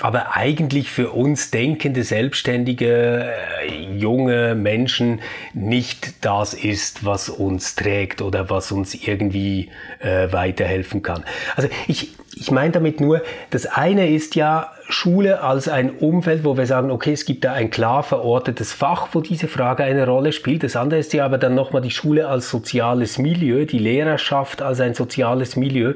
aber 0.00 0.36
eigentlich 0.36 0.90
für 0.90 1.10
uns 1.10 1.50
denkende, 1.50 2.04
selbstständige, 2.04 3.32
äh, 3.66 3.96
junge 3.96 4.54
Menschen 4.54 5.20
nicht 5.54 6.24
das 6.24 6.54
ist, 6.54 7.04
was 7.04 7.28
uns 7.28 7.74
trägt 7.74 8.22
oder 8.22 8.50
was 8.50 8.72
uns 8.72 8.94
irgendwie 8.94 9.70
äh, 10.00 10.32
weiterhelfen 10.32 11.02
kann. 11.02 11.24
Also 11.56 11.68
ich, 11.86 12.14
ich 12.42 12.50
meine 12.50 12.72
damit 12.72 13.00
nur, 13.00 13.22
das 13.50 13.66
eine 13.66 14.10
ist 14.10 14.34
ja 14.34 14.72
Schule 14.88 15.42
als 15.42 15.68
ein 15.68 15.90
Umfeld, 15.90 16.44
wo 16.44 16.56
wir 16.56 16.66
sagen, 16.66 16.90
okay, 16.90 17.12
es 17.12 17.24
gibt 17.24 17.44
da 17.44 17.52
ein 17.52 17.70
klar 17.70 18.02
verortetes 18.02 18.72
Fach, 18.72 19.08
wo 19.12 19.20
diese 19.20 19.48
Frage 19.48 19.84
eine 19.84 20.06
Rolle 20.06 20.32
spielt. 20.32 20.64
Das 20.64 20.76
andere 20.76 21.00
ist 21.00 21.12
ja 21.12 21.24
aber 21.24 21.38
dann 21.38 21.54
nochmal 21.54 21.82
die 21.82 21.90
Schule 21.90 22.28
als 22.28 22.50
soziales 22.50 23.18
Milieu, 23.18 23.64
die 23.64 23.78
Lehrerschaft 23.78 24.60
als 24.60 24.80
ein 24.80 24.94
soziales 24.94 25.56
Milieu. 25.56 25.94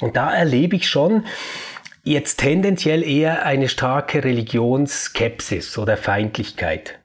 Und 0.00 0.16
da 0.16 0.32
erlebe 0.32 0.76
ich 0.76 0.88
schon, 0.88 1.24
jetzt 2.04 2.40
tendenziell 2.40 3.02
eher 3.02 3.44
eine 3.44 3.68
starke 3.68 4.24
Religionsskepsis 4.24 5.78
oder 5.78 5.96
Feindlichkeit. 5.96 6.98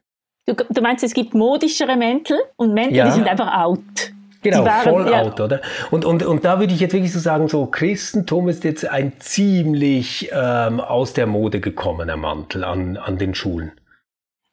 Du, 0.46 0.56
du 0.56 0.82
meinst, 0.82 1.04
es 1.04 1.14
gibt 1.14 1.34
modischere 1.34 1.98
Mäntel 1.98 2.40
und 2.56 2.74
Mäntel, 2.74 2.96
ja. 2.96 3.06
die 3.06 3.12
sind 3.12 3.28
einfach 3.28 3.54
out. 3.54 4.14
Genau, 4.52 4.66
waren, 4.66 4.84
voll 4.84 5.10
ja. 5.10 5.22
out, 5.22 5.40
oder? 5.40 5.62
Und, 5.92 6.06
und, 6.06 6.24
und 6.24 6.46
da 6.46 6.60
würde 6.60 6.74
ich 6.74 6.80
jetzt 6.80 6.94
wirklich 6.94 7.14
so 7.14 7.20
sagen, 7.20 7.48
so 7.48 7.66
Christentum 7.66 8.50
ist 8.50 8.64
jetzt 8.64 8.88
ein 8.88 9.14
ziemlich 9.20 10.30
ähm, 10.34 10.80
aus 10.80 11.14
der 11.14 11.28
Mode 11.28 11.60
gekommener 11.60 12.18
Mantel 12.18 12.64
an, 12.64 12.98
an 12.98 13.18
den 13.18 13.36
Schulen. 13.36 13.72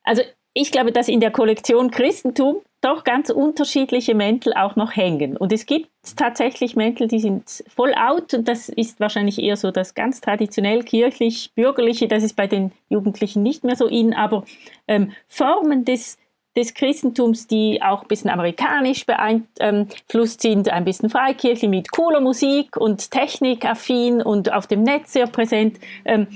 Also 0.03 0.23
ich 0.53 0.71
glaube, 0.71 0.93
dass 0.93 1.09
in 1.09 1.21
der 1.21 1.33
Kollektion 1.33 1.91
Christentum 1.91 2.63
doch 2.85 3.03
ganz 3.03 3.31
unterschiedliche 3.31 4.15
Mäntel 4.15 4.53
auch 4.53 4.77
noch 4.77 4.95
hängen. 4.95 5.39
Und 5.39 5.53
es 5.53 5.65
gibt 5.65 5.89
tatsächlich 6.17 6.77
Mäntel, 6.77 7.09
die 7.09 7.19
sind 7.19 7.65
voll 7.75 7.95
out 7.95 8.35
und 8.35 8.47
das 8.47 8.69
ist 8.69 9.01
wahrscheinlich 9.01 9.39
eher 9.43 9.57
so 9.57 9.71
das 9.71 9.95
ganz 9.95 10.21
traditionell 10.21 10.83
kirchlich-bürgerliche, 10.83 12.09
das 12.09 12.23
ist 12.23 12.37
bei 12.37 12.47
den 12.47 12.73
Jugendlichen 12.91 13.43
nicht 13.43 13.65
mehr 13.65 13.75
so 13.75 13.87
in, 13.87 14.13
aber 14.13 14.45
ähm, 14.87 15.13
Formen 15.27 15.87
des 15.87 16.19
des 16.57 16.75
Christentums, 16.75 17.47
die 17.47 17.81
auch 17.83 18.03
ein 18.03 18.09
bisschen 18.09 18.31
amerikanisch 18.31 19.07
beeinflusst 19.07 20.41
sind, 20.41 20.69
ein 20.69 20.85
bisschen 20.85 21.11
freikirchlich 21.11 21.69
mit 21.69 21.91
cooler 21.91 22.21
Musik 22.21 22.77
und 22.77 23.11
technikaffin 23.11 24.23
und 24.23 24.53
auf 24.53 24.67
dem 24.67 24.83
Netz 24.83 25.13
sehr 25.13 25.27
präsent. 25.27 25.79
Ähm, 26.05 26.29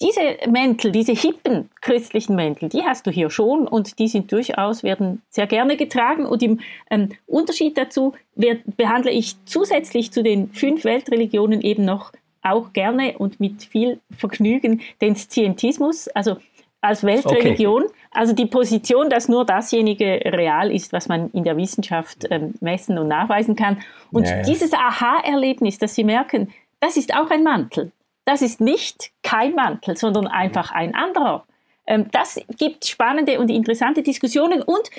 diese 0.00 0.50
Mäntel, 0.50 0.90
diese 0.90 1.12
hippen 1.12 1.70
christlichen 1.80 2.34
Mäntel, 2.34 2.68
die 2.68 2.82
hast 2.82 3.06
du 3.06 3.10
hier 3.10 3.30
schon 3.30 3.66
und 3.68 3.98
die 3.98 4.08
sind 4.08 4.30
durchaus, 4.32 4.82
werden 4.82 5.22
sehr 5.30 5.46
gerne 5.46 5.76
getragen. 5.76 6.26
Und 6.26 6.42
im 6.42 6.60
ähm, 6.90 7.10
Unterschied 7.26 7.78
dazu 7.78 8.14
behandle 8.34 9.12
ich 9.12 9.36
zusätzlich 9.44 10.12
zu 10.12 10.22
den 10.22 10.52
fünf 10.52 10.84
Weltreligionen 10.84 11.60
eben 11.60 11.84
noch 11.84 12.12
auch 12.42 12.72
gerne 12.72 13.16
und 13.18 13.40
mit 13.40 13.62
viel 13.62 14.00
Vergnügen 14.16 14.82
den 15.00 15.16
Scientismus, 15.16 16.08
also 16.08 16.36
als 16.84 17.02
Weltreligion. 17.02 17.84
Okay. 17.84 17.94
Also 18.10 18.32
die 18.32 18.46
Position, 18.46 19.08
dass 19.08 19.28
nur 19.28 19.44
dasjenige 19.44 20.20
real 20.24 20.70
ist, 20.70 20.92
was 20.92 21.08
man 21.08 21.30
in 21.30 21.44
der 21.44 21.56
Wissenschaft 21.56 22.26
ähm, 22.30 22.54
messen 22.60 22.98
und 22.98 23.08
nachweisen 23.08 23.56
kann. 23.56 23.82
Und 24.12 24.28
ja, 24.28 24.36
ja. 24.36 24.42
dieses 24.42 24.72
Aha-Erlebnis, 24.72 25.78
dass 25.78 25.94
Sie 25.94 26.04
merken, 26.04 26.52
das 26.80 26.96
ist 26.96 27.14
auch 27.14 27.30
ein 27.30 27.42
Mantel. 27.42 27.90
Das 28.26 28.42
ist 28.42 28.60
nicht 28.60 29.10
kein 29.22 29.54
Mantel, 29.54 29.96
sondern 29.96 30.26
einfach 30.26 30.70
ein 30.72 30.94
anderer. 30.94 31.44
Ähm, 31.86 32.06
das 32.12 32.40
gibt 32.58 32.86
spannende 32.86 33.40
und 33.40 33.50
interessante 33.50 34.02
Diskussionen 34.02 34.62
und 34.62 34.90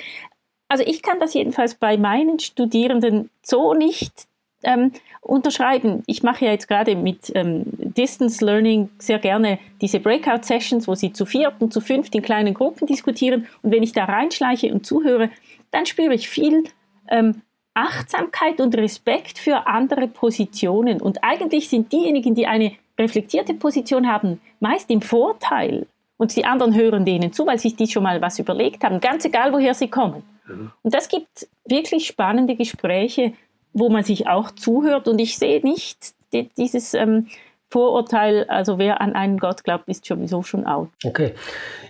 also 0.68 0.82
ich 0.84 1.00
kann 1.02 1.20
das 1.20 1.32
jedenfalls 1.34 1.76
bei 1.76 1.96
meinen 1.96 2.40
Studierenden 2.40 3.30
so 3.42 3.72
nicht 3.72 4.26
ähm, 4.62 4.92
unterschreiben. 5.20 6.02
Ich 6.06 6.22
mache 6.22 6.44
ja 6.44 6.52
jetzt 6.52 6.68
gerade 6.68 6.96
mit 6.96 7.32
ähm, 7.34 7.64
Distance 7.66 8.44
Learning 8.44 8.88
sehr 8.98 9.18
gerne 9.18 9.58
diese 9.80 10.00
Breakout-Sessions, 10.00 10.86
wo 10.88 10.94
sie 10.94 11.12
zu 11.12 11.26
viert 11.26 11.54
und 11.60 11.72
zu 11.72 11.80
fünft 11.80 12.14
in 12.14 12.22
kleinen 12.22 12.54
Gruppen 12.54 12.86
diskutieren. 12.86 13.46
Und 13.62 13.72
wenn 13.72 13.82
ich 13.82 13.92
da 13.92 14.04
reinschleiche 14.04 14.72
und 14.72 14.86
zuhöre, 14.86 15.30
dann 15.70 15.86
spüre 15.86 16.14
ich 16.14 16.28
viel 16.28 16.64
ähm, 17.08 17.42
Achtsamkeit 17.74 18.60
und 18.60 18.74
Respekt 18.76 19.38
für 19.38 19.66
andere 19.66 20.08
Positionen. 20.08 21.00
Und 21.00 21.22
eigentlich 21.22 21.68
sind 21.68 21.92
diejenigen, 21.92 22.34
die 22.34 22.46
eine 22.46 22.72
reflektierte 22.98 23.54
Position 23.54 24.08
haben, 24.08 24.40
meist 24.60 24.90
im 24.90 25.02
Vorteil. 25.02 25.86
Und 26.16 26.34
die 26.34 26.46
anderen 26.46 26.74
hören 26.74 27.04
denen 27.04 27.32
zu, 27.32 27.46
weil 27.46 27.58
sich 27.58 27.76
die 27.76 27.86
schon 27.86 28.02
mal 28.02 28.22
was 28.22 28.38
überlegt 28.38 28.82
haben, 28.84 29.00
ganz 29.00 29.26
egal, 29.26 29.52
woher 29.52 29.74
sie 29.74 29.88
kommen. 29.88 30.22
Mhm. 30.46 30.70
Und 30.82 30.94
das 30.94 31.08
gibt 31.08 31.46
wirklich 31.66 32.06
spannende 32.06 32.56
Gespräche, 32.56 33.34
wo 33.76 33.90
man 33.90 34.02
sich 34.02 34.26
auch 34.26 34.50
zuhört. 34.50 35.06
Und 35.06 35.18
ich 35.20 35.36
sehe 35.38 35.60
nicht 35.60 36.14
dieses 36.56 36.94
ähm, 36.94 37.28
Vorurteil, 37.68 38.44
also 38.44 38.78
wer 38.78 39.00
an 39.00 39.14
einen 39.14 39.38
Gott 39.38 39.64
glaubt, 39.64 39.88
ist 39.88 40.04
sowieso 40.04 40.42
schon 40.42 40.66
out. 40.66 40.88
Okay. 41.04 41.32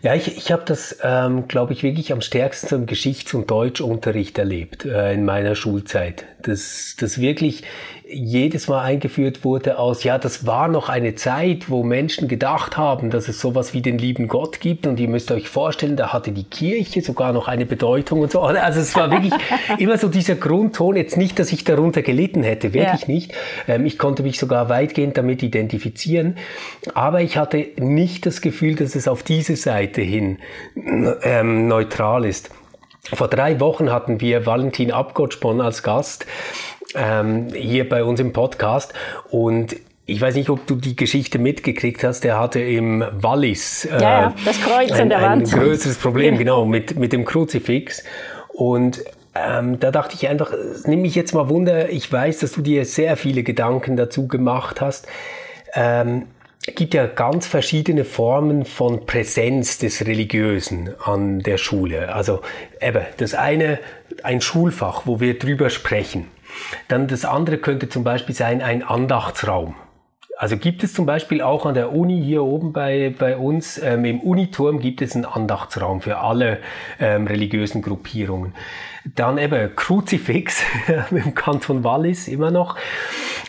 Ja, 0.02 0.14
ich, 0.14 0.36
ich 0.36 0.50
habe 0.50 0.64
das, 0.64 0.98
ähm, 1.02 1.46
glaube 1.48 1.74
ich, 1.74 1.82
wirklich 1.82 2.12
am 2.12 2.22
stärksten 2.22 2.74
im 2.74 2.86
Geschichts- 2.86 3.34
und 3.34 3.50
Deutschunterricht 3.50 4.36
erlebt 4.38 4.84
äh, 4.84 5.12
in 5.12 5.24
meiner 5.24 5.54
Schulzeit. 5.54 6.24
Dass 6.42 6.96
das 6.98 7.20
wirklich 7.20 7.62
jedes 8.08 8.68
Mal 8.68 8.82
eingeführt 8.82 9.44
wurde 9.44 9.78
aus, 9.78 10.04
ja, 10.04 10.16
das 10.16 10.46
war 10.46 10.68
noch 10.68 10.88
eine 10.88 11.16
Zeit, 11.16 11.68
wo 11.68 11.82
Menschen 11.82 12.28
gedacht 12.28 12.76
haben, 12.76 13.10
dass 13.10 13.26
es 13.26 13.40
sowas 13.40 13.74
wie 13.74 13.82
den 13.82 13.98
lieben 13.98 14.28
Gott 14.28 14.60
gibt 14.60 14.86
und 14.86 15.00
ihr 15.00 15.08
müsst 15.08 15.32
euch 15.32 15.48
vorstellen, 15.48 15.96
da 15.96 16.12
hatte 16.12 16.30
die 16.30 16.44
Kirche 16.44 17.02
sogar 17.02 17.32
noch 17.32 17.48
eine 17.48 17.66
Bedeutung 17.66 18.20
und 18.20 18.30
so. 18.30 18.40
Also 18.40 18.80
es 18.80 18.94
war 18.94 19.10
wirklich 19.10 19.32
immer 19.78 19.98
so 19.98 20.08
dieser 20.08 20.36
Grundton, 20.36 20.94
jetzt 20.94 21.16
nicht, 21.16 21.38
dass 21.38 21.52
ich 21.52 21.64
darunter 21.64 22.02
gelitten 22.02 22.44
hätte, 22.44 22.72
wirklich 22.74 23.02
ja. 23.02 23.12
nicht. 23.12 23.32
Ähm, 23.66 23.86
ich 23.86 23.98
konnte 23.98 24.22
mich 24.22 24.38
sogar 24.38 24.68
weitgehend 24.68 25.16
damit 25.16 25.42
identifizieren, 25.42 26.36
aber 26.94 27.22
ich 27.22 27.36
hatte 27.36 27.66
nicht 27.76 28.24
das 28.24 28.40
Gefühl, 28.40 28.76
dass 28.76 28.94
es 28.94 29.08
auf 29.08 29.24
diese 29.24 29.56
Seite 29.56 30.00
hin 30.00 30.38
ähm, 31.22 31.66
neutral 31.66 32.24
ist. 32.24 32.50
Vor 33.12 33.28
drei 33.28 33.60
Wochen 33.60 33.92
hatten 33.92 34.20
wir 34.20 34.46
Valentin 34.46 34.90
Abgottspon 34.90 35.60
als 35.60 35.84
Gast 35.84 36.26
ähm, 36.96 37.48
hier 37.54 37.88
bei 37.88 38.02
uns 38.04 38.20
im 38.20 38.32
Podcast 38.32 38.94
und 39.30 39.76
ich 40.08 40.20
weiß 40.20 40.36
nicht, 40.36 40.50
ob 40.50 40.66
du 40.66 40.76
die 40.76 40.94
Geschichte 40.94 41.38
mitgekriegt 41.40 42.04
hast. 42.04 42.22
Der 42.22 42.38
hatte 42.38 42.60
im 42.60 43.04
Wallis 43.12 43.86
äh, 43.86 44.00
ja, 44.00 44.34
das 44.44 44.60
Kreuz 44.60 44.92
ein, 44.92 45.02
an 45.02 45.08
der 45.08 45.20
Wand. 45.20 45.52
ein 45.52 45.58
größeres 45.58 45.98
Problem, 45.98 46.34
ja. 46.34 46.38
genau, 46.38 46.64
mit, 46.64 46.96
mit 46.96 47.12
dem 47.12 47.24
Kruzifix. 47.24 48.04
Und 48.48 49.02
ähm, 49.34 49.80
da 49.80 49.90
dachte 49.90 50.14
ich 50.14 50.28
einfach, 50.28 50.52
nimm 50.84 51.02
mich 51.02 51.16
jetzt 51.16 51.34
mal 51.34 51.48
Wunder. 51.48 51.90
Ich 51.90 52.10
weiß, 52.10 52.38
dass 52.38 52.52
du 52.52 52.62
dir 52.62 52.84
sehr 52.84 53.16
viele 53.16 53.42
Gedanken 53.42 53.96
dazu 53.96 54.28
gemacht 54.28 54.80
hast. 54.80 55.08
Ähm, 55.74 56.26
gibt 56.74 56.94
ja 56.94 57.06
ganz 57.06 57.46
verschiedene 57.46 58.04
Formen 58.04 58.64
von 58.64 59.06
Präsenz 59.06 59.78
des 59.78 60.06
Religiösen 60.06 60.94
an 61.04 61.40
der 61.40 61.58
Schule. 61.58 62.14
Also 62.14 62.42
eben 62.80 63.02
das 63.18 63.34
eine, 63.34 63.78
ein 64.22 64.40
Schulfach, 64.40 65.02
wo 65.04 65.20
wir 65.20 65.38
drüber 65.38 65.70
sprechen. 65.70 66.28
Dann 66.88 67.08
das 67.08 67.24
andere 67.24 67.58
könnte 67.58 67.88
zum 67.88 68.04
Beispiel 68.04 68.34
sein 68.34 68.62
ein 68.62 68.82
Andachtsraum. 68.82 69.74
Also 70.38 70.58
gibt 70.58 70.84
es 70.84 70.92
zum 70.92 71.06
Beispiel 71.06 71.40
auch 71.40 71.64
an 71.64 71.74
der 71.74 71.92
Uni 71.92 72.22
hier 72.22 72.42
oben 72.42 72.74
bei, 72.74 73.14
bei 73.18 73.38
uns, 73.38 73.78
ähm, 73.78 74.04
im 74.04 74.20
Uniturm 74.20 74.80
gibt 74.80 75.00
es 75.00 75.14
einen 75.14 75.24
Andachtsraum 75.24 76.02
für 76.02 76.18
alle 76.18 76.58
ähm, 77.00 77.26
religiösen 77.26 77.80
Gruppierungen. 77.80 78.54
Dann 79.14 79.38
eben 79.38 79.74
Kruzifix 79.74 80.62
im 81.10 81.34
Kanton 81.34 81.84
Wallis 81.84 82.28
immer 82.28 82.50
noch. 82.50 82.76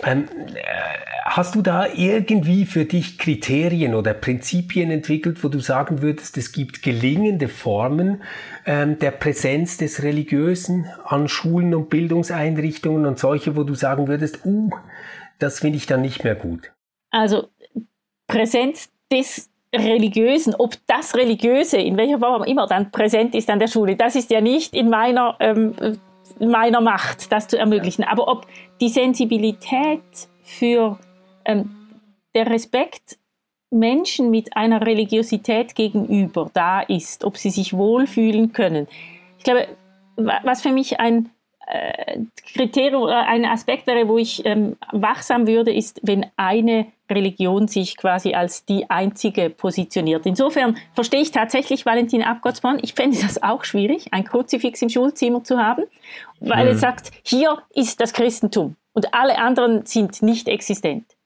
Ähm, 0.06 0.30
äh, 0.56 1.16
hast 1.38 1.54
du 1.54 1.62
da 1.62 1.86
irgendwie 1.93 2.65
für 2.65 2.86
dich 2.86 3.19
Kriterien 3.19 3.93
oder 3.93 4.15
Prinzipien 4.15 4.89
entwickelt, 4.89 5.43
wo 5.43 5.50
du 5.50 5.60
sagen 5.60 6.02
würdest, 6.02 6.36
es 6.36 6.52
gibt 6.52 6.82
gelingende 6.82 7.47
Formen 7.47 8.23
ähm, 8.65 8.97
der 8.97 9.12
Präsenz 9.12 9.78
des 9.78 10.02
Religiösen 10.02 10.88
an 11.06 11.28
Schulen 11.28 11.76
und 11.76 11.91
Bildungseinrichtungen 11.91 13.06
und 13.06 13.19
solche, 13.19 13.56
wo 13.56 13.63
du 13.63 13.76
sagen 13.76 14.08
würdest, 14.08 14.45
uh, 14.45 14.71
das 15.38 15.60
finde 15.60 15.78
ich 15.78 15.86
dann 15.86 16.02
nicht 16.02 16.23
mehr 16.23 16.34
gut? 16.34 16.73
Also 17.12 17.50
Präsenz 18.26 18.89
des 19.12 19.52
Religiösen, 19.76 20.56
ob 20.56 20.73
das 20.88 21.15
Religiöse, 21.15 21.78
in 21.78 21.97
welcher 21.97 22.17
Form 22.17 22.45
immer 22.45 22.65
dann 22.65 22.89
präsent 22.89 23.36
ist 23.36 23.52
an 23.52 23.60
der 23.60 23.67
Schule, 23.67 23.95
das 23.95 24.15
ist 24.15 24.32
ja 24.32 24.41
nicht 24.41 24.73
in 24.73 24.89
meiner, 24.89 25.38
ähm, 25.39 25.76
meiner 26.39 26.82
Macht, 26.82 27.32
das 27.32 27.47
zu 27.47 27.60
ermöglichen. 27.60 28.04
Aber 28.04 28.28
ob 28.28 28.47
die 28.82 28.89
Sensibilität 28.89 30.02
für 30.41 30.97
ähm, 31.47 31.69
der 32.36 32.47
Respekt 32.47 33.17
Menschen 33.69 34.29
mit 34.29 34.55
einer 34.55 34.86
Religiosität 34.86 35.75
gegenüber 35.75 36.49
da 36.53 36.81
ist, 36.81 37.23
ob 37.23 37.38
sie 37.38 37.49
sich 37.49 37.73
wohlfühlen 37.73 38.53
können. 38.53 38.88
Ich 39.38 39.43
glaube, 39.43 39.67
was 40.15 40.62
für 40.62 40.71
mich 40.71 40.99
ein 40.99 41.29
äh, 41.67 42.19
Kriterium 42.53 43.03
oder 43.03 43.27
ein 43.27 43.43
Aspekt 43.45 43.88
wäre, 43.88 44.07
wo 44.07 44.17
ich 44.17 44.45
ähm, 44.45 44.77
wachsam 44.93 45.47
würde, 45.47 45.73
ist, 45.73 45.99
wenn 46.03 46.25
eine 46.38 46.88
Religion 47.10 47.67
sich 47.67 47.97
quasi 47.97 48.33
als 48.33 48.63
die 48.63 48.89
einzige 48.89 49.49
positioniert. 49.49 50.25
Insofern 50.25 50.77
verstehe 50.93 51.21
ich 51.21 51.31
tatsächlich 51.31 51.86
Valentin 51.86 52.23
Abgottsmann. 52.23 52.79
Ich 52.81 52.93
fände 52.93 53.17
das 53.21 53.43
auch 53.43 53.65
schwierig, 53.65 54.13
ein 54.13 54.23
Kruzifix 54.23 54.81
im 54.81 54.89
Schulzimmer 54.89 55.43
zu 55.43 55.57
haben, 55.57 55.83
weil 56.39 56.65
mhm. 56.65 56.71
es 56.71 56.79
sagt, 56.79 57.12
hier 57.23 57.57
ist 57.73 57.99
das 57.99 58.13
Christentum 58.13 58.75
und 58.93 59.13
alle 59.13 59.38
anderen 59.38 59.86
sind 59.86 60.21
nicht 60.21 60.47
existent. 60.47 61.16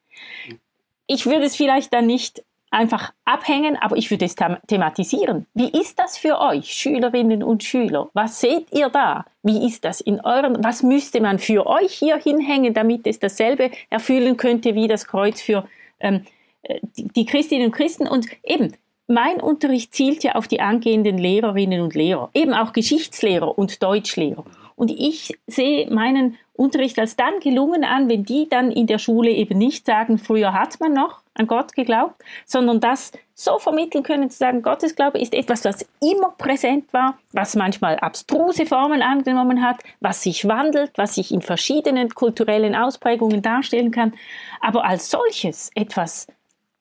Ich 1.13 1.26
würde 1.26 1.43
es 1.43 1.58
vielleicht 1.58 1.93
dann 1.93 2.06
nicht 2.06 2.41
einfach 2.69 3.12
abhängen, 3.26 3.76
aber 3.76 3.97
ich 3.97 4.10
würde 4.12 4.24
es 4.24 4.36
thematisieren. 4.67 5.45
Wie 5.54 5.69
ist 5.78 6.00
das 6.00 6.17
für 6.17 6.39
euch, 6.39 6.71
Schülerinnen 6.71 7.43
und 7.43 7.65
Schüler? 7.65 8.10
Was 8.13 8.39
seht 8.39 8.71
ihr 8.71 8.88
da? 8.88 9.26
Wie 9.43 9.67
ist 9.67 9.84
das 9.84 10.00
in 10.00 10.21
euren, 10.21 10.63
was 10.63 10.84
müsste 10.84 11.19
man 11.19 11.38
für 11.38 11.67
euch 11.67 11.91
hier 11.91 12.15
hinhängen, 12.15 12.74
damit 12.74 13.06
es 13.08 13.19
dasselbe 13.19 13.71
erfüllen 13.89 14.38
könnte 14.38 14.74
wie 14.74 14.88
das 14.88 15.06
Kreuz 15.06 15.41
für 15.41 15.67
ähm, 16.00 16.24
äh, 16.62 16.80
die, 16.95 17.10
die 17.10 17.26
Christinnen 17.26 17.65
und 17.65 17.71
Christen? 17.74 18.08
Und 18.08 18.28
eben, 18.45 18.71
mein 19.08 19.41
Unterricht 19.41 19.93
zielt 19.93 20.24
ja 20.24 20.36
auf 20.36 20.47
die 20.47 20.62
angehenden 20.62 21.17
Lehrerinnen 21.17 21.82
und 21.82 21.93
Lehrer, 21.93 22.30
eben 22.34 22.54
auch 22.54 22.71
Geschichtslehrer 22.71 23.58
und 23.58 23.84
Deutschlehrer. 23.84 24.45
Und 24.82 24.89
ich 24.89 25.38
sehe 25.46 25.91
meinen 25.91 26.39
Unterricht 26.54 26.98
als 26.98 27.15
dann 27.15 27.39
gelungen 27.39 27.84
an, 27.84 28.10
wenn 28.10 28.24
die 28.24 28.50
dann 28.50 28.72
in 28.72 28.88
der 28.88 28.98
Schule 28.98 29.30
eben 29.30 29.60
nicht 29.60 29.86
sagen, 29.86 30.17
früher 30.17 30.54
hat 30.54 30.80
man 30.80 30.91
noch 30.91 31.22
an 31.36 31.46
Gott 31.46 31.74
geglaubt, 31.74 32.15
sondern 32.48 32.80
das 32.80 33.12
so 33.36 33.60
vermitteln 33.60 34.04
können, 34.04 34.32
zu 34.32 34.39
sagen, 34.39 34.63
Gottesglaube 34.63 35.20
ist 35.20 35.36
etwas, 35.36 35.65
was 35.65 35.86
immer 36.02 36.32
präsent 36.36 36.91
war, 36.94 37.20
was 37.32 37.56
manchmal 37.56 37.98
abstruse 37.98 38.65
Formen 38.65 39.04
angenommen 39.04 39.62
hat, 39.62 39.78
was 40.00 40.24
sich 40.24 40.48
wandelt, 40.48 40.94
was 40.96 41.13
sich 41.13 41.32
in 41.32 41.44
verschiedenen 41.44 42.10
kulturellen 42.15 42.74
Ausprägungen 42.74 43.44
darstellen 43.44 43.91
kann, 43.91 44.15
aber 44.62 44.84
als 44.84 45.12
solches 45.12 45.70
etwas 45.76 46.26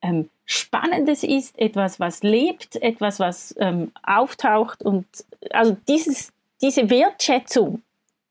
ähm, 0.01 0.31
Spannendes 0.47 1.23
ist, 1.23 1.59
etwas, 1.59 2.01
was 2.01 2.23
lebt, 2.23 2.77
etwas, 2.77 3.21
was 3.21 3.55
ähm, 3.59 3.93
auftaucht 4.03 4.83
und 4.83 5.05
also 5.51 5.77
dieses, 5.87 6.33
diese 6.63 6.89
Wertschätzung 6.89 7.83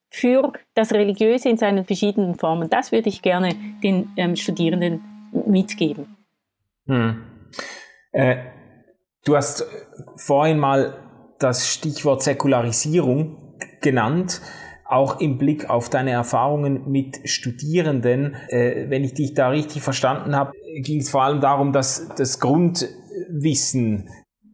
für 0.10 0.54
das 0.74 0.92
Religiöse 0.92 1.50
in 1.50 1.58
seinen 1.58 1.86
verschiedenen 1.86 2.36
Formen. 2.36 2.70
Das 2.70 2.92
würde 2.92 3.10
ich 3.10 3.22
gerne 3.22 3.56
den 3.84 4.10
ähm, 4.18 4.36
Studierenden 4.36 5.02
mitgeben. 5.46 6.18
Hm. 6.88 7.24
Äh, 8.12 8.38
du 9.26 9.36
hast 9.36 9.66
vorhin 10.16 10.58
mal 10.58 10.98
das 11.40 11.72
Stichwort 11.72 12.24
Säkularisierung 12.24 13.58
genannt 13.82 14.42
auch 14.90 15.20
im 15.20 15.38
Blick 15.38 15.70
auf 15.70 15.90
deine 15.90 16.10
Erfahrungen 16.10 16.90
mit 16.90 17.20
Studierenden. 17.30 18.36
Äh, 18.48 18.90
wenn 18.90 19.04
ich 19.04 19.14
dich 19.14 19.36
da 19.36 19.50
richtig 19.50 19.84
verstanden 19.84 20.36
habe, 20.36 20.54
ging 20.82 21.02
es 21.02 21.12
vor 21.12 21.22
allem 21.22 21.42
darum, 21.42 21.72
dass 21.74 22.10
das 22.18 22.40
Grundwissen 22.40 24.10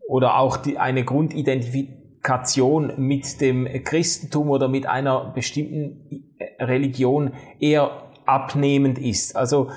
oder 0.10 0.38
auch 0.38 0.58
die, 0.58 0.78
eine 0.78 1.06
Grundidentifikation 1.06 2.05
Identifikation 2.26 2.94
mit 2.98 3.40
dem 3.40 3.68
Christentum 3.84 4.50
oder 4.50 4.68
mit 4.68 4.88
einer 4.88 5.32
bestimmten 5.34 6.26
Religion 6.60 7.34
eher 7.60 8.04
abnehmend 8.26 8.98
ist. 8.98 9.36
Also 9.36 9.70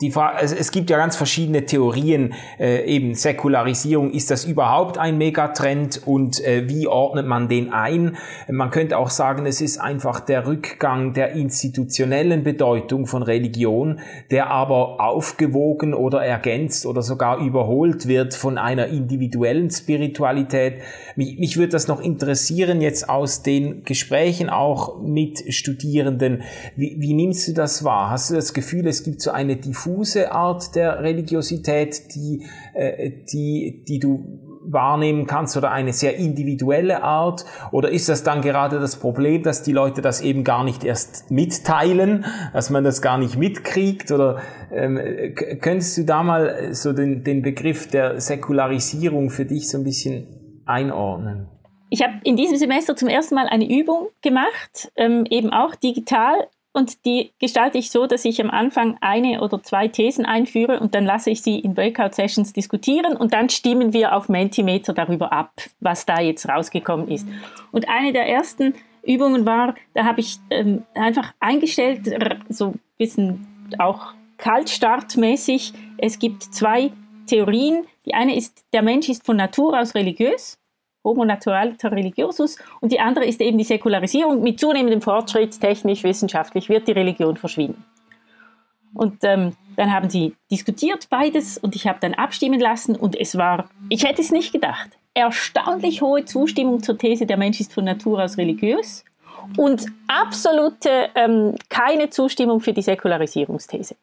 die 0.00 0.12
Frage, 0.12 0.38
es, 0.42 0.52
es 0.52 0.70
gibt 0.70 0.90
ja 0.90 0.96
ganz 0.96 1.16
verschiedene 1.16 1.66
Theorien, 1.66 2.34
äh, 2.60 2.84
eben 2.84 3.14
Säkularisierung, 3.14 4.12
ist 4.12 4.30
das 4.30 4.44
überhaupt 4.44 4.96
ein 4.96 5.18
Megatrend 5.18 6.06
und 6.06 6.40
äh, 6.44 6.68
wie 6.68 6.86
ordnet 6.86 7.26
man 7.26 7.48
den 7.48 7.72
ein? 7.72 8.16
Man 8.48 8.70
könnte 8.70 8.96
auch 8.96 9.10
sagen, 9.10 9.44
es 9.44 9.60
ist 9.60 9.78
einfach 9.78 10.20
der 10.20 10.46
Rückgang 10.46 11.14
der 11.14 11.32
institutionellen 11.32 12.44
Bedeutung 12.44 13.06
von 13.06 13.24
Religion, 13.24 13.98
der 14.30 14.50
aber 14.50 15.00
aufgewogen 15.00 15.94
oder 15.94 16.24
ergänzt 16.24 16.86
oder 16.86 17.02
sogar 17.02 17.38
überholt 17.38 18.06
wird 18.06 18.34
von 18.34 18.56
einer 18.56 18.86
individuellen 18.86 19.68
Spiritualität. 19.68 20.74
Mich, 21.16 21.40
mich 21.40 21.56
würde 21.56 21.70
das 21.70 21.88
noch 21.88 22.00
interessieren, 22.00 22.80
jetzt 22.80 23.08
aus 23.08 23.42
den 23.42 23.82
Gesprächen 23.82 24.48
auch 24.48 25.00
mit 25.00 25.52
Studierenden. 25.52 26.42
Wie, 26.76 26.94
wie 27.00 27.14
nimmst 27.14 27.48
du 27.48 27.52
das 27.52 27.82
wahr? 27.82 28.10
Hast 28.10 28.30
du 28.30 28.36
das 28.36 28.54
Gefühl, 28.54 28.86
es 28.86 29.02
gibt 29.02 29.20
so 29.20 29.32
eine 29.32 29.56
diffuse 29.56 29.87
diffuse 29.88 30.32
Art 30.32 30.74
der 30.74 31.02
Religiosität, 31.02 32.14
die, 32.14 32.46
äh, 32.74 33.10
die, 33.32 33.84
die 33.86 33.98
du 33.98 34.48
wahrnehmen 34.70 35.26
kannst 35.26 35.56
oder 35.56 35.70
eine 35.70 35.92
sehr 35.92 36.16
individuelle 36.16 37.02
Art? 37.02 37.44
Oder 37.72 37.90
ist 37.90 38.08
das 38.08 38.22
dann 38.22 38.42
gerade 38.42 38.78
das 38.78 38.96
Problem, 38.96 39.42
dass 39.42 39.62
die 39.62 39.72
Leute 39.72 40.02
das 40.02 40.20
eben 40.20 40.44
gar 40.44 40.64
nicht 40.64 40.84
erst 40.84 41.30
mitteilen, 41.30 42.26
dass 42.52 42.70
man 42.70 42.84
das 42.84 43.00
gar 43.00 43.18
nicht 43.18 43.36
mitkriegt? 43.36 44.12
Oder 44.12 44.42
ähm, 44.72 44.98
könntest 45.60 45.96
du 45.96 46.04
da 46.04 46.22
mal 46.22 46.74
so 46.74 46.92
den, 46.92 47.24
den 47.24 47.42
Begriff 47.42 47.88
der 47.88 48.20
Säkularisierung 48.20 49.30
für 49.30 49.46
dich 49.46 49.70
so 49.70 49.78
ein 49.78 49.84
bisschen 49.84 50.62
einordnen? 50.66 51.48
Ich 51.90 52.02
habe 52.02 52.14
in 52.24 52.36
diesem 52.36 52.58
Semester 52.58 52.94
zum 52.96 53.08
ersten 53.08 53.34
Mal 53.34 53.46
eine 53.48 53.66
Übung 53.66 54.08
gemacht, 54.20 54.92
ähm, 54.96 55.24
eben 55.30 55.50
auch 55.50 55.74
digital, 55.74 56.46
und 56.72 57.04
die 57.04 57.32
gestalte 57.38 57.78
ich 57.78 57.90
so, 57.90 58.06
dass 58.06 58.24
ich 58.24 58.40
am 58.40 58.50
Anfang 58.50 58.98
eine 59.00 59.40
oder 59.40 59.62
zwei 59.62 59.88
Thesen 59.88 60.26
einführe 60.26 60.80
und 60.80 60.94
dann 60.94 61.04
lasse 61.04 61.30
ich 61.30 61.42
sie 61.42 61.58
in 61.58 61.74
Breakout-Sessions 61.74 62.52
diskutieren 62.52 63.16
und 63.16 63.32
dann 63.32 63.48
stimmen 63.48 63.92
wir 63.92 64.14
auf 64.14 64.28
Mentimeter 64.28 64.92
darüber 64.92 65.32
ab, 65.32 65.52
was 65.80 66.06
da 66.06 66.20
jetzt 66.20 66.48
rausgekommen 66.48 67.08
ist. 67.08 67.26
Und 67.72 67.88
eine 67.88 68.12
der 68.12 68.28
ersten 68.28 68.74
Übungen 69.02 69.46
war, 69.46 69.74
da 69.94 70.04
habe 70.04 70.20
ich 70.20 70.38
ähm, 70.50 70.84
einfach 70.94 71.32
eingestellt, 71.40 72.02
so 72.48 72.66
ein 72.66 72.80
bisschen 72.98 73.46
auch 73.78 74.12
kaltstartmäßig, 74.36 75.72
es 75.96 76.18
gibt 76.18 76.42
zwei 76.42 76.92
Theorien. 77.26 77.86
Die 78.06 78.14
eine 78.14 78.36
ist, 78.36 78.64
der 78.72 78.82
Mensch 78.82 79.08
ist 79.08 79.24
von 79.24 79.36
Natur 79.36 79.78
aus 79.78 79.94
religiös 79.94 80.57
Homo 81.08 81.24
naturaliter 81.24 81.90
religiosus 81.90 82.56
und 82.80 82.92
die 82.92 83.00
andere 83.00 83.24
ist 83.24 83.40
eben 83.40 83.58
die 83.58 83.64
Säkularisierung. 83.64 84.42
Mit 84.42 84.60
zunehmendem 84.60 85.00
Fortschritt, 85.00 85.58
technisch, 85.60 86.04
wissenschaftlich, 86.04 86.68
wird 86.68 86.86
die 86.86 86.92
Religion 86.92 87.36
verschwinden. 87.36 87.84
Und 88.94 89.22
ähm, 89.22 89.54
dann 89.76 89.92
haben 89.92 90.10
sie 90.10 90.34
diskutiert 90.50 91.08
beides 91.08 91.58
und 91.58 91.76
ich 91.76 91.86
habe 91.86 91.98
dann 92.00 92.14
abstimmen 92.14 92.60
lassen 92.60 92.96
und 92.96 93.18
es 93.18 93.36
war, 93.36 93.68
ich 93.88 94.04
hätte 94.04 94.22
es 94.22 94.30
nicht 94.30 94.52
gedacht, 94.52 94.90
erstaunlich 95.14 96.02
hohe 96.02 96.24
Zustimmung 96.24 96.82
zur 96.82 96.98
These, 96.98 97.26
der 97.26 97.36
Mensch 97.36 97.60
ist 97.60 97.72
von 97.72 97.84
Natur 97.84 98.22
aus 98.22 98.38
religiös 98.38 99.04
und 99.56 99.86
absolute 100.06 101.10
ähm, 101.14 101.54
keine 101.68 102.10
Zustimmung 102.10 102.60
für 102.60 102.72
die 102.72 102.82
Säkularisierungsthese. 102.82 103.96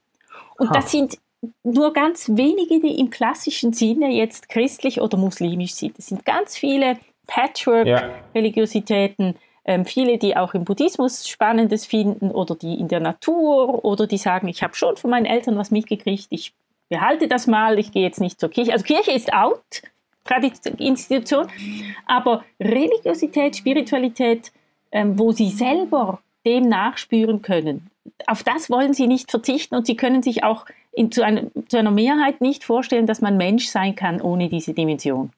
Und 0.57 0.73
das 0.75 0.91
sind 0.91 1.17
nur 1.63 1.93
ganz 1.93 2.29
wenige, 2.29 2.79
die 2.79 2.99
im 2.99 3.09
klassischen 3.09 3.73
Sinne 3.73 4.11
jetzt 4.11 4.49
christlich 4.49 5.01
oder 5.01 5.17
muslimisch 5.17 5.73
sind. 5.73 5.99
Es 5.99 6.07
sind 6.07 6.25
ganz 6.25 6.57
viele 6.57 6.97
Patchwork-Religiositäten, 7.27 9.35
ähm, 9.65 9.85
viele, 9.85 10.17
die 10.17 10.37
auch 10.37 10.53
im 10.53 10.63
Buddhismus 10.63 11.27
Spannendes 11.27 11.85
finden 11.85 12.31
oder 12.31 12.55
die 12.55 12.79
in 12.79 12.87
der 12.87 12.99
Natur 12.99 13.83
oder 13.83 14.07
die 14.07 14.17
sagen, 14.17 14.47
ich 14.47 14.63
habe 14.63 14.75
schon 14.75 14.97
von 14.97 15.09
meinen 15.09 15.25
Eltern 15.25 15.57
was 15.57 15.71
mitgekriegt, 15.71 16.27
ich 16.29 16.53
behalte 16.89 17.27
das 17.27 17.47
mal, 17.47 17.79
ich 17.79 17.91
gehe 17.91 18.03
jetzt 18.03 18.21
nicht 18.21 18.39
zur 18.39 18.49
Kirche. 18.49 18.73
Also 18.73 18.85
Kirche 18.85 19.11
ist 19.11 19.33
out, 19.33 19.63
Institution, 20.77 21.47
aber 22.05 22.43
Religiosität, 22.59 23.55
Spiritualität, 23.55 24.51
ähm, 24.91 25.17
wo 25.17 25.31
sie 25.31 25.49
selber 25.49 26.19
dem 26.45 26.69
nachspüren 26.69 27.41
können, 27.41 27.89
auf 28.27 28.43
das 28.43 28.69
wollen 28.69 28.93
sie 28.93 29.07
nicht 29.07 29.31
verzichten 29.31 29.75
und 29.75 29.87
sie 29.87 29.95
können 29.95 30.21
sich 30.21 30.43
auch 30.43 30.65
in, 30.95 31.11
zu, 31.11 31.23
einer, 31.23 31.43
zu 31.67 31.77
einer 31.77 31.91
Mehrheit 31.91 32.41
nicht 32.41 32.63
vorstellen, 32.63 33.05
dass 33.05 33.21
man 33.21 33.37
Mensch 33.37 33.67
sein 33.67 33.95
kann 33.95 34.21
ohne 34.21 34.49
diese 34.49 34.73
Dimension. 34.73 35.31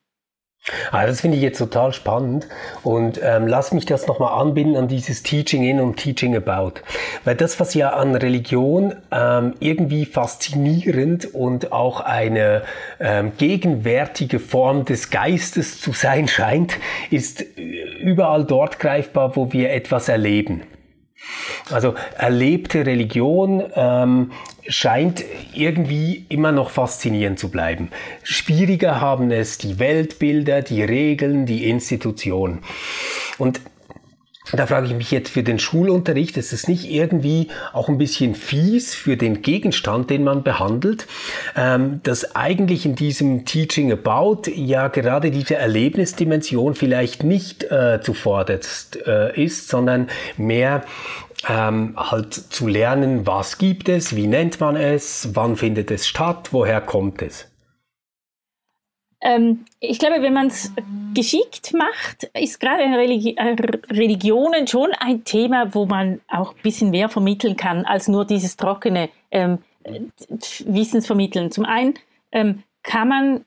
Ah, 0.92 1.06
das 1.06 1.22
finde 1.22 1.38
ich 1.38 1.44
jetzt 1.44 1.60
total 1.60 1.94
spannend 1.94 2.48
und 2.84 3.22
ähm, 3.24 3.48
lass 3.48 3.72
mich 3.72 3.86
das 3.86 4.06
nochmal 4.06 4.38
anbinden 4.42 4.76
an 4.76 4.90
dieses 4.90 5.24
Teaching 5.24 5.64
in 5.64 5.80
und 5.80 5.96
Teaching 5.96 6.36
about. 6.36 6.82
Weil 7.24 7.36
das, 7.36 7.60
was 7.62 7.74
ja 7.74 7.92
an 7.92 8.16
Religion 8.16 8.94
ähm, 9.12 9.54
irgendwie 9.60 10.06
faszinierend 10.06 11.34
und 11.34 11.72
auch 11.72 12.02
eine 12.02 12.64
ähm, 13.00 13.32
gegenwärtige 13.38 14.40
Form 14.40 14.84
des 14.84 15.10
Geistes 15.10 15.80
zu 15.80 15.94
sein 15.94 16.28
scheint, 16.28 16.78
ist 17.12 17.46
überall 18.02 18.44
dort 18.44 18.80
greifbar, 18.80 19.38
wo 19.38 19.54
wir 19.54 19.72
etwas 19.72 20.10
erleben. 20.10 20.64
Also 21.72 21.96
erlebte 22.18 22.86
Religion 22.86 23.64
ähm, 23.76 24.32
scheint 24.68 25.24
irgendwie 25.54 26.26
immer 26.30 26.52
noch 26.52 26.70
faszinierend 26.70 27.40
zu 27.40 27.50
bleiben. 27.50 27.90
Schwieriger 28.24 29.02
haben 29.02 29.32
es 29.32 29.58
die 29.58 29.80
Weltbilder, 29.80 30.62
die 30.62 30.84
Regeln, 30.84 31.46
die 31.46 31.70
Institutionen. 31.70 32.60
Und 33.38 33.62
da 34.54 34.66
frage 34.66 34.88
ich 34.88 34.94
mich 34.94 35.12
jetzt 35.12 35.30
für 35.30 35.44
den 35.44 35.60
Schulunterricht, 35.60 36.38
ist 36.38 36.54
es 36.54 36.68
nicht 36.68 36.90
irgendwie 36.90 37.50
auch 37.74 37.90
ein 37.90 37.98
bisschen 37.98 38.34
fies 38.34 38.96
für 38.96 39.18
den 39.18 39.42
Gegenstand, 39.42 40.10
den 40.10 40.24
man 40.24 40.44
behandelt, 40.44 41.08
ähm, 41.56 42.00
dass 42.04 42.36
eigentlich 42.36 42.86
in 42.86 42.96
diesem 42.96 43.46
Teaching 43.46 43.92
About 43.92 44.44
ja 44.54 44.88
gerade 44.88 45.32
diese 45.32 45.56
Erlebnisdimension 45.56 46.76
vielleicht 46.76 47.24
nicht 47.24 47.66
äh, 47.66 48.00
zuvorderst 48.02 49.00
äh, 49.06 49.42
ist, 49.42 49.68
sondern 49.68 50.08
mehr 50.38 50.86
ähm, 51.48 51.94
halt 51.96 52.34
zu 52.34 52.68
lernen, 52.68 53.28
was 53.28 53.58
gibt 53.58 53.90
es, 53.90 54.16
wie 54.16 54.28
nennt 54.28 54.60
man 54.60 54.76
es, 54.76 55.30
wann 55.34 55.56
findet 55.56 55.92
es 55.92 56.08
statt, 56.08 56.50
woher 56.52 56.82
kommt 56.82 57.22
es. 57.22 57.52
Ähm, 59.22 59.66
ich 59.80 60.00
glaube, 60.00 60.22
wenn 60.22 60.34
man 60.34 60.48
es 60.48 60.72
geschickt 61.14 61.74
macht, 61.74 62.30
ist 62.40 62.60
gerade 62.60 62.84
in 62.84 62.94
Religi 62.94 63.36
äh, 63.36 63.56
Religionen 63.90 64.68
schon 64.68 64.92
ein 65.00 65.24
Thema, 65.24 65.74
wo 65.74 65.86
man 65.86 66.22
auch 66.28 66.54
ein 66.54 66.62
bisschen 66.62 66.92
mehr 66.92 67.10
vermitteln 67.10 67.58
kann 67.58 67.86
als 67.86 68.08
nur 68.08 68.26
dieses 68.26 68.58
trockene 68.58 69.10
ähm, 69.32 69.60
Wissensvermitteln. 70.66 71.50
Zum 71.52 71.66
einen 71.66 71.96
ähm, 72.32 72.64
kann 72.84 73.08
man 73.08 73.46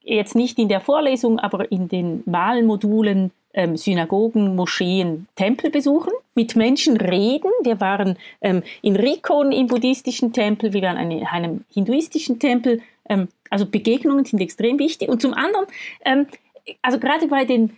jetzt 0.00 0.34
nicht 0.34 0.58
in 0.58 0.68
der 0.68 0.80
Vorlesung, 0.80 1.38
aber 1.38 1.70
in 1.70 1.88
den 1.88 2.22
Wahlmodulen 2.26 3.30
ähm, 3.54 3.76
Synagogen, 3.76 4.56
Moscheen, 4.56 5.26
Tempel 5.36 5.70
besuchen, 5.70 6.12
mit 6.34 6.56
Menschen 6.56 6.96
reden. 6.96 7.50
Wir 7.62 7.80
waren 7.80 8.16
ähm, 8.40 8.62
in 8.82 8.96
Rikon 8.96 9.52
im 9.52 9.66
buddhistischen 9.66 10.32
Tempel, 10.32 10.72
wir 10.72 10.82
waren 10.82 11.10
in 11.10 11.26
einem 11.26 11.64
hinduistischen 11.72 12.38
Tempel. 12.38 12.80
Ähm, 13.08 13.28
also 13.50 13.66
Begegnungen 13.66 14.24
sind 14.24 14.40
extrem 14.40 14.78
wichtig. 14.78 15.08
Und 15.08 15.20
zum 15.20 15.34
anderen, 15.34 15.66
ähm, 16.04 16.26
also 16.80 16.98
gerade 16.98 17.26
bei 17.26 17.44
den 17.44 17.76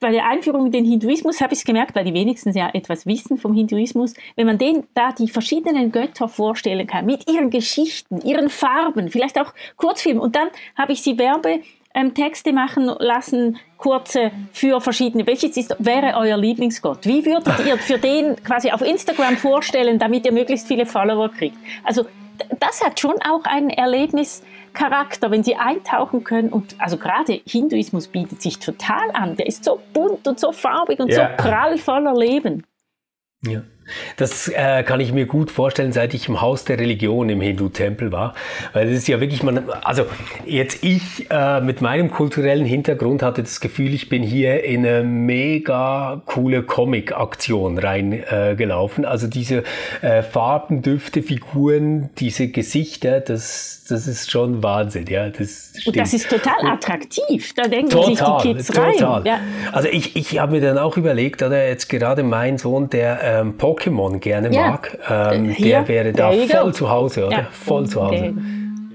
bei 0.00 0.10
der 0.12 0.26
Einführung 0.26 0.66
in 0.66 0.72
den 0.72 0.84
Hinduismus 0.84 1.40
habe 1.40 1.52
ich 1.52 1.60
es 1.60 1.64
gemerkt, 1.64 1.94
weil 1.94 2.04
die 2.04 2.14
wenigsten 2.14 2.52
ja 2.52 2.70
etwas 2.72 3.06
wissen 3.06 3.36
vom 3.36 3.54
Hinduismus, 3.54 4.14
wenn 4.36 4.46
man 4.46 4.58
denen 4.58 4.84
da 4.94 5.12
die 5.12 5.28
verschiedenen 5.28 5.92
Götter 5.92 6.28
vorstellen 6.28 6.86
kann, 6.86 7.06
mit 7.06 7.30
ihren 7.30 7.50
Geschichten, 7.50 8.20
ihren 8.22 8.48
Farben, 8.48 9.10
vielleicht 9.10 9.38
auch 9.38 9.52
Kurzfilmen. 9.76 10.22
Und 10.22 10.36
dann 10.36 10.48
habe 10.76 10.92
ich 10.92 11.02
sie 11.02 11.18
Werbe 11.18 11.60
ähm, 11.94 12.14
Texte 12.14 12.52
machen 12.52 12.90
lassen, 12.98 13.58
kurze 13.78 14.32
für 14.52 14.80
verschiedene. 14.80 15.26
Welches 15.26 15.56
ist, 15.56 15.74
wäre 15.78 16.16
euer 16.16 16.36
Lieblingsgott? 16.36 17.06
Wie 17.06 17.24
würdet 17.24 17.64
ihr 17.66 17.78
für 17.78 17.98
den 17.98 18.36
quasi 18.42 18.70
auf 18.70 18.82
Instagram 18.82 19.36
vorstellen, 19.36 19.98
damit 19.98 20.26
ihr 20.26 20.32
möglichst 20.32 20.66
viele 20.66 20.86
Follower 20.86 21.30
kriegt? 21.30 21.56
Also 21.84 22.06
das 22.58 22.82
hat 22.84 22.98
schon 22.98 23.14
auch 23.22 23.44
einen 23.44 23.70
Erlebnischarakter, 23.70 25.30
wenn 25.30 25.44
sie 25.44 25.56
eintauchen 25.56 26.24
können. 26.24 26.50
Und 26.50 26.74
also 26.78 26.96
gerade 26.96 27.40
Hinduismus 27.46 28.08
bietet 28.08 28.42
sich 28.42 28.58
total 28.58 29.10
an. 29.12 29.36
Der 29.36 29.46
ist 29.46 29.64
so 29.64 29.80
bunt 29.92 30.26
und 30.26 30.40
so 30.40 30.52
farbig 30.52 30.98
und 31.00 31.10
ja. 31.10 31.30
so 31.36 31.42
prall 31.42 31.78
voller 31.78 32.14
Leben. 32.14 32.64
Ja. 33.42 33.62
Das 34.16 34.48
äh, 34.48 34.82
kann 34.82 35.00
ich 35.00 35.12
mir 35.12 35.26
gut 35.26 35.50
vorstellen, 35.50 35.92
seit 35.92 36.14
ich 36.14 36.28
im 36.28 36.40
Haus 36.40 36.64
der 36.64 36.78
Religion 36.78 37.28
im 37.28 37.40
Hindu-Tempel 37.40 38.12
war. 38.12 38.34
Weil 38.72 38.86
das 38.86 38.96
ist 38.96 39.08
ja 39.08 39.20
wirklich, 39.20 39.42
man, 39.42 39.68
also 39.82 40.06
jetzt 40.46 40.84
ich 40.84 41.30
äh, 41.30 41.60
mit 41.60 41.80
meinem 41.80 42.10
kulturellen 42.10 42.64
Hintergrund 42.64 43.22
hatte 43.22 43.42
das 43.42 43.60
Gefühl, 43.60 43.94
ich 43.94 44.08
bin 44.08 44.22
hier 44.22 44.64
in 44.64 44.86
eine 44.86 45.02
mega 45.04 46.22
coole 46.26 46.62
Comic-Aktion 46.62 47.78
reingelaufen. 47.78 49.04
Äh, 49.04 49.06
also 49.06 49.26
diese 49.26 49.64
äh, 50.02 50.22
Farben, 50.22 50.82
Düfte, 50.82 51.22
Figuren, 51.22 52.10
diese 52.18 52.48
Gesichter, 52.48 53.20
das, 53.20 53.84
das 53.88 54.06
ist 54.06 54.30
schon 54.30 54.62
Wahnsinn. 54.62 55.06
Ja, 55.08 55.28
das 55.28 55.72
stimmt. 55.74 55.86
Und 55.88 55.96
das 55.96 56.14
ist 56.14 56.28
total 56.28 56.66
attraktiv. 56.66 57.52
Da 57.54 57.64
denken 57.64 57.90
total, 57.90 58.06
sich 58.06 58.18
die 58.18 58.54
Kids 58.54 58.76
rein. 58.76 58.92
Total. 58.92 59.26
Ja. 59.26 59.40
Also 59.72 59.88
ich, 59.88 60.16
ich 60.16 60.38
habe 60.38 60.52
mir 60.52 60.60
dann 60.60 60.78
auch 60.78 60.96
überlegt, 60.96 61.42
oder 61.42 61.68
jetzt 61.68 61.88
gerade 61.88 62.22
mein 62.22 62.58
Sohn, 62.58 62.90
der 62.90 63.20
ähm, 63.22 63.56
Pokémon 63.74 64.18
gerne 64.18 64.52
ja. 64.52 64.70
mag, 64.70 64.98
ähm, 65.08 65.50
Hier, 65.50 65.80
der 65.80 65.88
wäre 65.88 66.12
da 66.12 66.32
voll 66.32 66.74
zu 66.74 66.90
Hause, 66.90 67.26
oder? 67.26 67.38
Ja. 67.38 67.48
Voll 67.50 67.86
zu 67.86 68.02
Hause. 68.02 68.34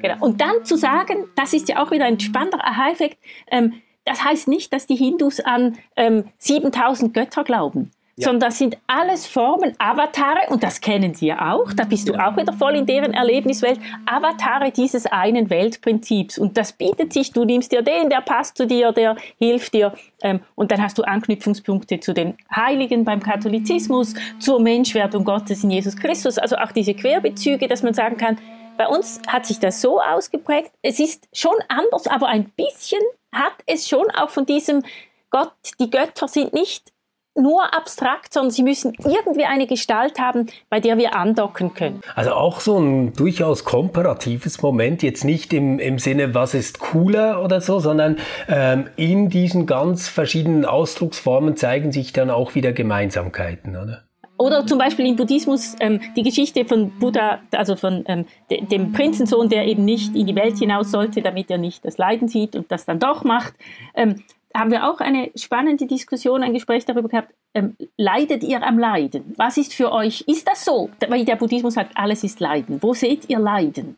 Genau. 0.01 0.15
Und 0.21 0.39
dann 0.39 0.63
zu 0.63 0.77
sagen, 0.77 1.25
das 1.35 1.53
ist 1.53 1.67
ja 1.69 1.83
auch 1.83 1.91
wieder 1.91 2.05
ein 2.05 2.19
spannender 2.19 2.63
Aha-Effekt, 2.63 3.17
ähm, 3.51 3.73
das 4.05 4.23
heißt 4.23 4.47
nicht, 4.47 4.73
dass 4.73 4.87
die 4.87 4.95
Hindus 4.95 5.39
an 5.39 5.77
ähm, 5.95 6.23
7000 6.39 7.13
Götter 7.13 7.43
glauben 7.43 7.91
ja. 8.19 8.25
sondern 8.25 8.49
das 8.49 8.57
sind 8.57 8.77
alles 8.87 9.25
Formen, 9.25 9.73
Avatare, 9.77 10.49
und 10.49 10.61
das 10.63 10.81
kennen 10.81 11.13
Sie 11.13 11.27
ja 11.27 11.53
auch, 11.53 11.71
da 11.73 11.85
bist 11.85 12.09
du 12.09 12.13
auch 12.13 12.35
wieder 12.37 12.53
voll 12.53 12.75
in 12.75 12.85
deren 12.85 13.13
Erlebniswelt, 13.13 13.79
Avatare 14.05 14.71
dieses 14.71 15.05
einen 15.05 15.49
Weltprinzips. 15.49 16.37
Und 16.37 16.57
das 16.57 16.73
bietet 16.73 17.13
sich, 17.13 17.31
du 17.31 17.45
nimmst 17.45 17.71
dir 17.71 17.81
den, 17.81 18.09
der 18.09 18.21
passt 18.21 18.57
zu 18.57 18.67
dir, 18.67 18.91
der 18.91 19.15
hilft 19.37 19.73
dir, 19.73 19.93
ähm, 20.21 20.41
und 20.55 20.71
dann 20.71 20.81
hast 20.81 20.97
du 20.97 21.03
Anknüpfungspunkte 21.03 21.99
zu 21.99 22.13
den 22.13 22.35
Heiligen 22.53 23.05
beim 23.05 23.21
Katholizismus, 23.21 24.13
zur 24.39 24.59
Menschwerdung 24.59 25.23
Gottes 25.23 25.63
in 25.63 25.71
Jesus 25.71 25.95
Christus, 25.95 26.37
also 26.37 26.57
auch 26.57 26.71
diese 26.71 26.93
Querbezüge, 26.93 27.67
dass 27.67 27.83
man 27.83 27.93
sagen 27.93 28.17
kann, 28.17 28.37
bei 28.77 28.87
uns 28.87 29.21
hat 29.27 29.45
sich 29.45 29.59
das 29.59 29.81
so 29.81 30.01
ausgeprägt, 30.01 30.71
es 30.81 30.99
ist 30.99 31.27
schon 31.33 31.55
anders, 31.67 32.07
aber 32.07 32.27
ein 32.27 32.45
bisschen 32.55 33.01
hat 33.31 33.53
es 33.65 33.87
schon 33.87 34.09
auch 34.11 34.29
von 34.29 34.45
diesem 34.45 34.83
Gott, 35.29 35.53
die 35.79 35.89
Götter 35.89 36.27
sind 36.27 36.53
nicht 36.53 36.91
nur 37.39 37.73
abstrakt, 37.73 38.33
sondern 38.33 38.51
sie 38.51 38.63
müssen 38.63 38.93
irgendwie 39.03 39.45
eine 39.45 39.65
Gestalt 39.65 40.19
haben, 40.19 40.47
bei 40.69 40.79
der 40.79 40.97
wir 40.97 41.15
andocken 41.15 41.73
können. 41.73 42.01
Also 42.15 42.31
auch 42.31 42.59
so 42.59 42.77
ein 42.77 43.13
durchaus 43.13 43.63
komparatives 43.63 44.61
Moment, 44.61 45.01
jetzt 45.01 45.23
nicht 45.23 45.53
im, 45.53 45.79
im 45.79 45.97
Sinne, 45.99 46.35
was 46.35 46.53
ist 46.53 46.79
cooler 46.79 47.43
oder 47.43 47.61
so, 47.61 47.79
sondern 47.79 48.17
ähm, 48.47 48.87
in 48.95 49.29
diesen 49.29 49.65
ganz 49.65 50.07
verschiedenen 50.07 50.65
Ausdrucksformen 50.65 51.55
zeigen 51.55 51.91
sich 51.91 52.13
dann 52.13 52.29
auch 52.29 52.55
wieder 52.55 52.73
Gemeinsamkeiten, 52.73 53.75
oder? 53.75 54.03
Oder 54.39 54.65
zum 54.65 54.77
Beispiel 54.77 55.05
im 55.05 55.17
Buddhismus 55.17 55.75
ähm, 55.81 55.99
die 56.15 56.23
Geschichte 56.23 56.63
von 56.63 56.91
Buddha, 56.97 57.39
also 57.51 57.75
von 57.75 58.05
ähm, 58.07 58.25
de, 58.49 58.63
dem 58.65 58.93
Prinzensohn, 58.93 59.49
der 59.49 59.67
eben 59.67 59.83
nicht 59.83 60.15
in 60.15 60.27
die 60.27 60.35
Welt 60.35 60.57
hinaus 60.57 60.91
sollte, 60.91 61.21
damit 61.21 61.51
er 61.51 61.57
nicht 61.57 61.83
das 61.83 61.97
Leiden 61.97 62.29
sieht 62.29 62.55
und 62.55 62.71
das 62.71 62.85
dann 62.85 62.99
doch 62.99 63.25
macht. 63.25 63.53
Ähm, 63.95 64.23
haben 64.59 64.71
wir 64.71 64.89
auch 64.89 64.99
eine 64.99 65.31
spannende 65.35 65.87
Diskussion, 65.87 66.43
ein 66.43 66.53
Gespräch 66.53 66.85
darüber 66.85 67.09
gehabt, 67.09 67.33
ähm, 67.53 67.75
leidet 67.97 68.43
ihr 68.43 68.61
am 68.61 68.77
Leiden? 68.77 69.33
Was 69.37 69.57
ist 69.57 69.73
für 69.73 69.91
euch, 69.91 70.21
ist 70.27 70.47
das 70.47 70.65
so? 70.65 70.89
Weil 71.07 71.25
der 71.25 71.37
Buddhismus 71.37 71.75
sagt, 71.75 71.91
alles 71.95 72.23
ist 72.23 72.39
Leiden. 72.39 72.81
Wo 72.81 72.93
seht 72.93 73.29
ihr 73.29 73.39
Leiden? 73.39 73.97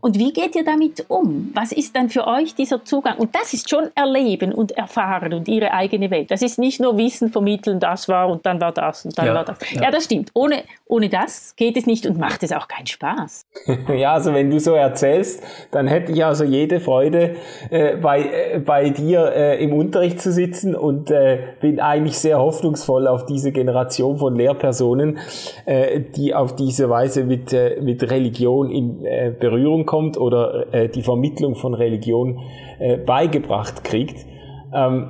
Und 0.00 0.18
wie 0.18 0.32
geht 0.32 0.54
ihr 0.54 0.64
damit 0.64 1.04
um? 1.08 1.50
Was 1.54 1.72
ist 1.72 1.96
dann 1.96 2.08
für 2.08 2.26
euch 2.26 2.54
dieser 2.54 2.84
Zugang? 2.84 3.16
Und 3.18 3.34
das 3.34 3.52
ist 3.52 3.68
schon 3.68 3.88
Erleben 3.94 4.52
und 4.52 4.72
Erfahren 4.72 5.32
und 5.32 5.48
ihre 5.48 5.72
eigene 5.72 6.10
Welt. 6.10 6.30
Das 6.30 6.42
ist 6.42 6.58
nicht 6.58 6.80
nur 6.80 6.96
Wissen 6.96 7.30
vermitteln, 7.30 7.80
das 7.80 8.08
war 8.08 8.28
und 8.28 8.46
dann 8.46 8.60
war 8.60 8.72
das 8.72 9.04
und 9.04 9.18
dann 9.18 9.26
ja, 9.26 9.34
war 9.34 9.44
das. 9.44 9.58
Ja. 9.72 9.82
ja, 9.82 9.90
das 9.90 10.04
stimmt. 10.04 10.30
Ohne, 10.34 10.62
ohne 10.86 11.08
das 11.08 11.54
geht 11.56 11.76
es 11.76 11.86
nicht 11.86 12.06
und 12.06 12.18
macht 12.18 12.42
es 12.42 12.52
auch 12.52 12.68
keinen 12.68 12.86
Spaß. 12.86 13.46
ja, 13.96 14.12
also 14.12 14.32
wenn 14.32 14.50
du 14.50 14.60
so 14.60 14.74
erzählst, 14.74 15.42
dann 15.70 15.88
hätte 15.88 16.12
ich 16.12 16.24
also 16.24 16.44
jede 16.44 16.80
Freude, 16.80 17.36
äh, 17.70 17.96
bei, 17.96 18.20
äh, 18.20 18.58
bei 18.60 18.90
dir 18.90 19.32
äh, 19.34 19.62
im 19.62 19.72
Unterricht 19.72 20.20
zu 20.20 20.32
sitzen 20.32 20.76
und 20.76 21.10
äh, 21.10 21.38
bin 21.60 21.80
eigentlich 21.80 22.18
sehr 22.18 22.38
hoffnungsvoll 22.38 23.08
auf 23.08 23.26
diese 23.26 23.50
Generation 23.50 24.18
von 24.18 24.36
Lehrpersonen, 24.36 25.18
äh, 25.66 26.00
die 26.00 26.34
auf 26.34 26.54
diese 26.54 26.88
Weise 26.88 27.24
mit, 27.24 27.52
äh, 27.52 27.80
mit 27.80 28.08
Religion 28.08 28.70
in 28.70 29.04
äh, 29.04 29.32
Berührung 29.38 29.87
kommt 29.88 30.18
oder 30.18 30.72
äh, 30.74 30.88
die 30.90 31.02
Vermittlung 31.02 31.56
von 31.56 31.72
Religion 31.72 32.40
äh, 32.78 32.98
beigebracht 32.98 33.84
kriegt. 33.84 34.26
Ähm, 34.70 35.08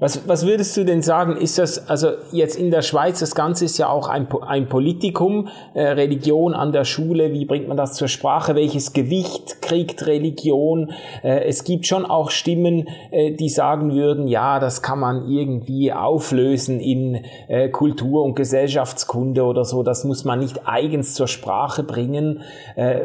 Was, 0.00 0.26
was 0.26 0.46
würdest 0.46 0.74
du 0.78 0.84
denn 0.84 1.02
sagen? 1.02 1.36
Ist 1.36 1.58
das, 1.58 1.88
also 1.90 2.12
jetzt 2.32 2.56
in 2.56 2.70
der 2.70 2.80
Schweiz, 2.80 3.20
das 3.20 3.34
Ganze 3.34 3.66
ist 3.66 3.76
ja 3.76 3.90
auch 3.90 4.08
ein, 4.08 4.26
ein 4.46 4.66
Politikum, 4.66 5.48
äh, 5.74 5.82
Religion 5.82 6.54
an 6.54 6.72
der 6.72 6.84
Schule, 6.84 7.34
wie 7.34 7.44
bringt 7.44 7.68
man 7.68 7.76
das 7.76 7.92
zur 7.92 8.08
Sprache? 8.08 8.54
Welches 8.54 8.94
Gewicht 8.94 9.60
kriegt 9.60 10.06
Religion? 10.06 10.92
Äh, 11.22 11.44
es 11.44 11.64
gibt 11.64 11.86
schon 11.86 12.06
auch 12.06 12.30
Stimmen, 12.30 12.88
äh, 13.10 13.32
die 13.32 13.50
sagen 13.50 13.92
würden, 13.92 14.26
ja, 14.26 14.58
das 14.58 14.80
kann 14.80 14.98
man 14.98 15.28
irgendwie 15.28 15.92
auflösen 15.92 16.80
in 16.80 17.22
äh, 17.48 17.68
Kultur- 17.68 18.24
und 18.24 18.36
Gesellschaftskunde 18.36 19.44
oder 19.44 19.66
so, 19.66 19.82
das 19.82 20.04
muss 20.04 20.24
man 20.24 20.38
nicht 20.38 20.66
eigens 20.66 21.12
zur 21.12 21.28
Sprache 21.28 21.82
bringen. 21.82 22.40
Äh, 22.74 23.00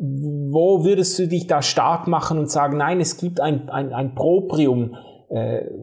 wo 0.00 0.84
würdest 0.84 1.16
du 1.20 1.28
dich 1.28 1.46
da 1.46 1.62
stark 1.62 2.08
machen 2.08 2.38
und 2.38 2.50
sagen, 2.50 2.78
nein, 2.78 3.00
es 3.00 3.16
gibt 3.16 3.40
ein, 3.40 3.68
ein, 3.68 3.92
ein 3.92 4.16
Proprium, 4.16 4.96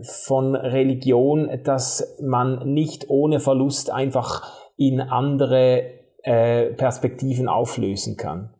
von 0.03 0.55
Religion, 0.55 1.49
dass 1.63 2.17
man 2.21 2.71
nicht 2.71 3.09
ohne 3.09 3.39
Verlust 3.39 3.91
einfach 3.91 4.51
in 4.77 5.01
andere 5.01 5.99
äh, 6.23 6.67
Perspektiven 6.73 7.47
auflösen 7.47 8.15
kann. 8.15 8.53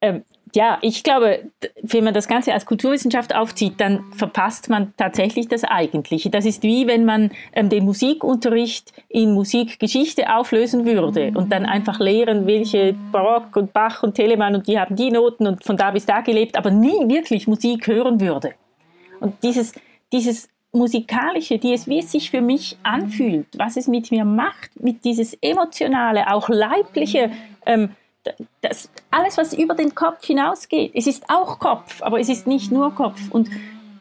Ähm, 0.00 0.24
ja, 0.54 0.78
ich 0.80 1.04
glaube, 1.04 1.50
wenn 1.82 2.04
man 2.04 2.14
das 2.14 2.26
Ganze 2.26 2.52
als 2.52 2.66
Kulturwissenschaft 2.66 3.34
aufzieht, 3.34 3.74
dann 3.78 4.12
verpasst 4.12 4.68
man 4.68 4.94
tatsächlich 4.96 5.46
das 5.46 5.62
Eigentliche. 5.62 6.30
Das 6.30 6.44
ist 6.44 6.62
wie 6.62 6.86
wenn 6.86 7.04
man 7.04 7.30
ähm, 7.52 7.68
den 7.68 7.84
Musikunterricht 7.84 8.92
in 9.08 9.32
Musikgeschichte 9.32 10.34
auflösen 10.34 10.86
würde 10.86 11.32
und 11.34 11.52
dann 11.52 11.66
einfach 11.66 12.00
lehren, 12.00 12.46
welche 12.46 12.94
Barock 13.12 13.56
und 13.56 13.72
Bach 13.72 14.02
und 14.02 14.14
Telemann 14.14 14.54
und 14.54 14.66
die 14.66 14.78
haben 14.78 14.96
die 14.96 15.10
Noten 15.10 15.46
und 15.46 15.64
von 15.64 15.76
da 15.76 15.90
bis 15.92 16.06
da 16.06 16.20
gelebt, 16.20 16.56
aber 16.56 16.70
nie 16.70 17.08
wirklich 17.08 17.46
Musik 17.46 17.86
hören 17.86 18.20
würde. 18.20 18.54
Und 19.20 19.42
dieses, 19.42 19.72
dieses 20.12 20.48
musikalische, 20.72 21.58
die 21.58 21.72
es, 21.72 21.86
wie 21.86 21.98
es 21.98 22.12
sich 22.12 22.30
für 22.30 22.40
mich 22.40 22.76
anfühlt, 22.82 23.46
was 23.56 23.76
es 23.76 23.88
mit 23.88 24.10
mir 24.10 24.24
macht, 24.24 24.70
mit 24.80 25.04
dieses 25.04 25.34
emotionale, 25.40 26.32
auch 26.32 26.48
leibliche, 26.48 27.30
ähm, 27.66 27.90
das, 28.60 28.90
alles, 29.10 29.38
was 29.38 29.54
über 29.54 29.74
den 29.74 29.94
Kopf 29.94 30.26
hinausgeht. 30.26 30.92
Es 30.94 31.06
ist 31.06 31.24
auch 31.28 31.58
Kopf, 31.58 32.02
aber 32.02 32.20
es 32.20 32.28
ist 32.28 32.46
nicht 32.46 32.70
nur 32.70 32.94
Kopf. 32.94 33.20
Und 33.30 33.48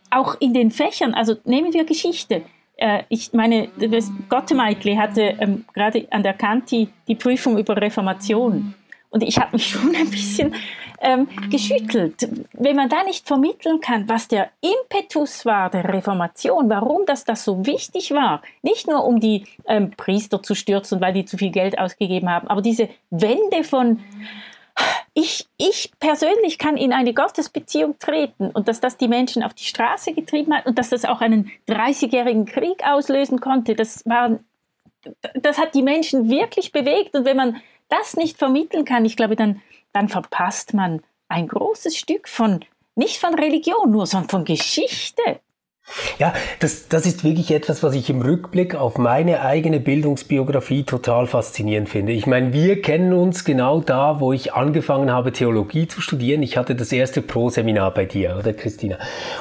auch 0.09 0.35
in 0.39 0.53
den 0.53 0.71
Fächern, 0.71 1.13
also 1.13 1.37
nehmen 1.45 1.73
wir 1.73 1.85
Geschichte. 1.85 2.43
Äh, 2.75 3.03
ich 3.09 3.33
meine, 3.33 3.69
Gottemeitli 4.27 4.95
hatte 4.95 5.37
ähm, 5.39 5.65
gerade 5.73 6.07
an 6.11 6.23
der 6.23 6.33
Kanti 6.33 6.89
die 7.07 7.15
Prüfung 7.15 7.57
über 7.57 7.77
Reformation. 7.77 8.73
Und 9.09 9.23
ich 9.23 9.37
habe 9.37 9.53
mich 9.53 9.67
schon 9.69 9.95
ein 9.95 10.09
bisschen 10.09 10.53
ähm, 11.01 11.27
geschüttelt. 11.49 12.27
Wenn 12.53 12.75
man 12.75 12.89
da 12.89 13.03
nicht 13.03 13.27
vermitteln 13.27 13.79
kann, 13.81 14.07
was 14.09 14.27
der 14.27 14.49
Impetus 14.61 15.45
war 15.45 15.69
der 15.69 15.87
Reformation, 15.93 16.69
warum 16.69 17.05
das, 17.05 17.23
das 17.23 17.43
so 17.43 17.65
wichtig 17.65 18.11
war, 18.11 18.41
nicht 18.61 18.87
nur 18.87 19.05
um 19.05 19.19
die 19.19 19.45
ähm, 19.65 19.91
Priester 19.91 20.41
zu 20.41 20.55
stürzen, 20.55 21.01
weil 21.01 21.13
die 21.13 21.25
zu 21.25 21.37
viel 21.37 21.51
Geld 21.51 21.77
ausgegeben 21.79 22.29
haben, 22.29 22.47
aber 22.47 22.61
diese 22.61 22.89
Wende 23.09 23.63
von 23.63 23.99
ich, 25.13 25.47
ich 25.57 25.91
persönlich 25.99 26.57
kann 26.57 26.77
in 26.77 26.93
eine 26.93 27.13
Gottesbeziehung 27.13 27.97
treten 27.99 28.49
und 28.51 28.67
dass 28.67 28.79
das 28.79 28.97
die 28.97 29.07
Menschen 29.07 29.43
auf 29.43 29.53
die 29.53 29.65
Straße 29.65 30.13
getrieben 30.13 30.53
hat 30.53 30.65
und 30.65 30.77
dass 30.77 30.89
das 30.89 31.05
auch 31.05 31.21
einen 31.21 31.51
30-jährigen 31.67 32.45
Krieg 32.45 32.85
auslösen 32.85 33.39
konnte, 33.41 33.75
das 33.75 34.05
war, 34.05 34.39
das 35.33 35.57
hat 35.57 35.75
die 35.75 35.81
Menschen 35.81 36.29
wirklich 36.29 36.71
bewegt 36.71 37.15
und 37.15 37.25
wenn 37.25 37.37
man 37.37 37.61
das 37.89 38.15
nicht 38.15 38.37
vermitteln 38.37 38.85
kann, 38.85 39.03
ich 39.03 39.17
glaube, 39.17 39.35
dann, 39.35 39.61
dann 39.99 40.07
verpasst 40.07 40.73
man 40.73 41.01
ein 41.27 41.49
großes 41.49 41.97
Stück 41.97 42.29
von, 42.29 42.63
nicht 42.95 43.17
von 43.17 43.35
Religion 43.35 43.91
nur, 43.91 44.07
sondern 44.07 44.29
von 44.29 44.45
Geschichte. 44.45 45.41
Ja, 46.19 46.33
das, 46.59 46.87
das 46.87 47.05
ist 47.05 47.23
wirklich 47.23 47.51
etwas, 47.51 47.81
was 47.81 47.95
ich 47.95 48.09
im 48.09 48.21
Rückblick 48.21 48.75
auf 48.75 48.97
meine 48.97 49.41
eigene 49.41 49.79
Bildungsbiografie 49.79 50.83
total 50.83 51.27
faszinierend 51.27 51.89
finde. 51.89 52.11
Ich 52.11 52.27
meine, 52.27 52.53
wir 52.53 52.81
kennen 52.81 53.13
uns 53.13 53.43
genau 53.43 53.79
da, 53.79 54.19
wo 54.19 54.33
ich 54.33 54.53
angefangen 54.53 55.11
habe, 55.11 55.31
Theologie 55.31 55.87
zu 55.87 56.01
studieren. 56.01 56.43
Ich 56.43 56.57
hatte 56.57 56.75
das 56.75 56.91
erste 56.91 57.21
Pro-Seminar 57.21 57.93
bei 57.93 58.05
dir, 58.05 58.35
oder 58.37 58.53
Christina? 58.53 58.97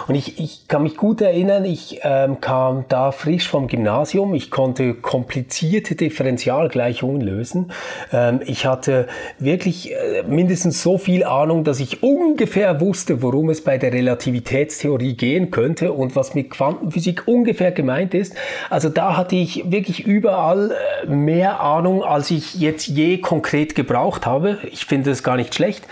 Und 0.06 0.14
ich, 0.14 0.38
ich 0.38 0.68
kann 0.68 0.82
mich 0.82 0.96
gut 0.96 1.20
erinnern, 1.20 1.64
ich 1.64 2.00
ähm, 2.02 2.40
kam 2.40 2.84
da 2.88 3.12
frisch 3.12 3.48
vom 3.48 3.66
Gymnasium. 3.66 4.34
Ich 4.34 4.50
konnte 4.50 4.94
komplizierte 4.94 5.96
Differentialgleichungen 5.96 7.20
lösen. 7.20 7.72
Ähm, 8.12 8.40
ich 8.46 8.66
hatte 8.66 9.08
wirklich 9.38 9.92
äh, 9.92 10.22
mindestens 10.22 10.82
so 10.82 10.96
viel 10.96 11.24
Ahnung, 11.24 11.64
dass 11.64 11.80
ich 11.80 12.02
ungefähr 12.02 12.80
wusste, 12.80 13.22
worum 13.22 13.50
es 13.50 13.62
bei 13.62 13.78
der 13.78 13.92
Relativitätstheorie 13.92 15.14
gehen 15.14 15.50
könnte 15.50 15.92
und 15.92 16.16
was 16.16 16.34
mit 16.38 16.50
Quantenphysik 16.50 17.26
ungefähr 17.26 17.72
gemeint 17.72 18.14
ist. 18.14 18.34
Also 18.70 18.88
da 18.88 19.16
hatte 19.16 19.34
ich 19.34 19.70
wirklich 19.72 20.06
überall 20.06 20.70
äh, 20.70 21.06
mehr 21.06 21.60
Ahnung, 21.60 22.04
als 22.04 22.30
ich 22.30 22.54
jetzt 22.54 22.86
je 22.86 23.18
konkret 23.18 23.74
gebraucht 23.74 24.24
habe. 24.24 24.58
Ich 24.70 24.86
finde 24.86 25.10
das 25.10 25.24
gar 25.24 25.36
nicht 25.36 25.54
schlecht. 25.54 25.84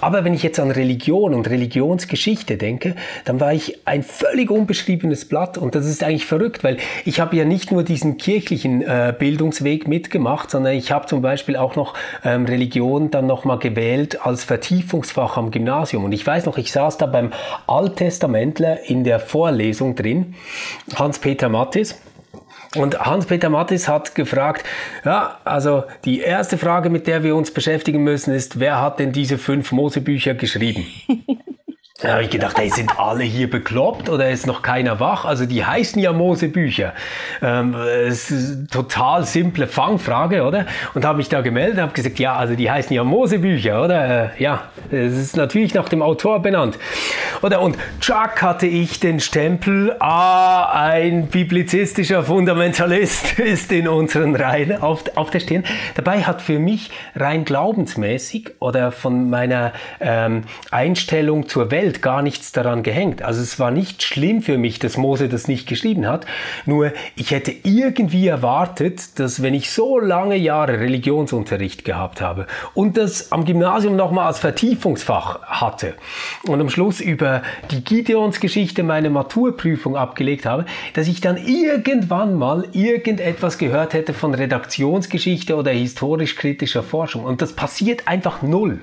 Aber 0.00 0.24
wenn 0.24 0.34
ich 0.34 0.42
jetzt 0.42 0.58
an 0.58 0.72
Religion 0.72 1.32
und 1.32 1.48
Religionsgeschichte 1.48 2.56
denke, 2.56 2.96
dann 3.24 3.38
war 3.38 3.52
ich 3.52 3.86
ein 3.86 4.02
völlig 4.02 4.50
unbeschriebenes 4.50 5.26
Blatt 5.26 5.58
und 5.58 5.76
das 5.76 5.86
ist 5.86 6.02
eigentlich 6.02 6.26
verrückt, 6.26 6.64
weil 6.64 6.78
ich 7.04 7.20
habe 7.20 7.36
ja 7.36 7.44
nicht 7.44 7.70
nur 7.70 7.84
diesen 7.84 8.16
kirchlichen 8.16 8.82
äh, 8.82 9.14
Bildungsweg 9.16 9.86
mitgemacht, 9.86 10.50
sondern 10.50 10.74
ich 10.74 10.90
habe 10.90 11.06
zum 11.06 11.22
Beispiel 11.22 11.56
auch 11.56 11.76
noch 11.76 11.94
ähm, 12.24 12.46
Religion 12.46 13.12
dann 13.12 13.28
nochmal 13.28 13.58
gewählt 13.58 14.26
als 14.26 14.42
Vertiefungsfach 14.42 15.36
am 15.36 15.52
Gymnasium. 15.52 16.04
Und 16.04 16.12
ich 16.12 16.26
weiß 16.26 16.46
noch, 16.46 16.58
ich 16.58 16.72
saß 16.72 16.98
da 16.98 17.06
beim 17.06 17.32
Alttestamentler 17.68 18.88
in 18.88 19.04
der 19.04 19.20
Vorlesung 19.20 19.83
Lesung 19.84 19.94
drin, 19.94 20.34
Hans-Peter 20.94 21.48
Mattis. 21.48 22.00
Und 22.76 22.98
Hans-Peter 22.98 23.50
Mattis 23.50 23.86
hat 23.86 24.14
gefragt, 24.14 24.64
ja, 25.04 25.38
also 25.44 25.84
die 26.04 26.20
erste 26.20 26.58
Frage, 26.58 26.90
mit 26.90 27.06
der 27.06 27.22
wir 27.22 27.36
uns 27.36 27.52
beschäftigen 27.52 28.02
müssen, 28.02 28.34
ist, 28.34 28.58
wer 28.58 28.80
hat 28.80 28.98
denn 28.98 29.12
diese 29.12 29.38
fünf 29.38 29.70
Mosebücher 29.70 30.34
geschrieben? 30.34 30.86
Da 32.04 32.12
habe 32.12 32.24
ich 32.24 32.28
gedacht, 32.28 32.58
hey, 32.58 32.68
sind 32.68 33.00
alle 33.00 33.24
hier 33.24 33.48
bekloppt 33.48 34.10
oder 34.10 34.28
ist 34.28 34.46
noch 34.46 34.60
keiner 34.60 35.00
wach? 35.00 35.24
Also 35.24 35.46
die 35.46 35.64
heißen 35.64 36.02
ja 36.02 36.12
Mosebücher. 36.12 36.92
Ähm, 37.40 37.74
es 37.74 38.30
ist 38.30 38.70
total 38.70 39.24
simple 39.24 39.66
Fangfrage, 39.66 40.42
oder? 40.42 40.66
Und 40.92 41.06
habe 41.06 41.16
mich 41.16 41.30
da 41.30 41.40
gemeldet, 41.40 41.80
habe 41.80 41.94
gesagt, 41.94 42.18
ja, 42.18 42.36
also 42.36 42.56
die 42.56 42.70
heißen 42.70 42.94
ja 42.94 43.04
Mosebücher, 43.04 43.82
oder? 43.82 44.34
Äh, 44.36 44.42
ja, 44.42 44.64
es 44.90 45.16
ist 45.16 45.36
natürlich 45.38 45.72
nach 45.72 45.88
dem 45.88 46.02
Autor 46.02 46.42
benannt. 46.42 46.78
Oder 47.40 47.62
und 47.62 47.78
Chuck 48.00 48.42
hatte 48.42 48.66
ich 48.66 49.00
den 49.00 49.18
Stempel, 49.18 49.96
ah, 49.98 50.72
ein 50.74 51.28
biblizistischer 51.28 52.22
Fundamentalist 52.22 53.38
ist 53.38 53.72
in 53.72 53.88
unseren 53.88 54.36
Reihen 54.36 54.82
auf, 54.82 55.04
auf 55.14 55.30
der 55.30 55.40
Stirn. 55.40 55.64
Dabei 55.94 56.24
hat 56.24 56.42
für 56.42 56.58
mich 56.58 56.90
rein 57.16 57.46
glaubensmäßig 57.46 58.50
oder 58.58 58.92
von 58.92 59.30
meiner 59.30 59.72
ähm, 60.00 60.42
Einstellung 60.70 61.48
zur 61.48 61.70
Welt 61.70 61.93
Welt 61.94 62.02
gar 62.02 62.22
nichts 62.22 62.52
daran 62.52 62.82
gehängt. 62.82 63.22
Also 63.22 63.40
es 63.40 63.58
war 63.58 63.70
nicht 63.70 64.02
schlimm 64.02 64.42
für 64.42 64.58
mich, 64.58 64.78
dass 64.78 64.96
Mose 64.96 65.28
das 65.28 65.48
nicht 65.48 65.68
geschrieben 65.68 66.06
hat. 66.06 66.26
Nur 66.66 66.92
ich 67.16 67.30
hätte 67.30 67.54
irgendwie 67.62 68.26
erwartet, 68.26 69.18
dass 69.18 69.42
wenn 69.42 69.54
ich 69.54 69.70
so 69.70 69.98
lange 69.98 70.36
Jahre 70.36 70.80
Religionsunterricht 70.80 71.84
gehabt 71.84 72.20
habe 72.20 72.46
und 72.74 72.96
das 72.96 73.32
am 73.32 73.44
Gymnasium 73.44 73.96
nochmal 73.96 74.26
als 74.26 74.38
Vertiefungsfach 74.40 75.42
hatte 75.42 75.94
und 76.46 76.60
am 76.60 76.68
Schluss 76.68 77.00
über 77.00 77.42
die 77.70 77.84
Gideons-Geschichte 77.84 78.82
meine 78.82 79.10
Maturprüfung 79.10 79.96
abgelegt 79.96 80.46
habe, 80.46 80.64
dass 80.94 81.06
ich 81.06 81.20
dann 81.20 81.36
irgendwann 81.36 82.34
mal 82.34 82.66
irgendetwas 82.72 83.58
gehört 83.58 83.94
hätte 83.94 84.14
von 84.14 84.34
Redaktionsgeschichte 84.34 85.54
oder 85.54 85.70
historisch-kritischer 85.70 86.82
Forschung. 86.82 87.24
Und 87.24 87.40
das 87.40 87.52
passiert 87.52 88.08
einfach 88.08 88.42
null. 88.42 88.80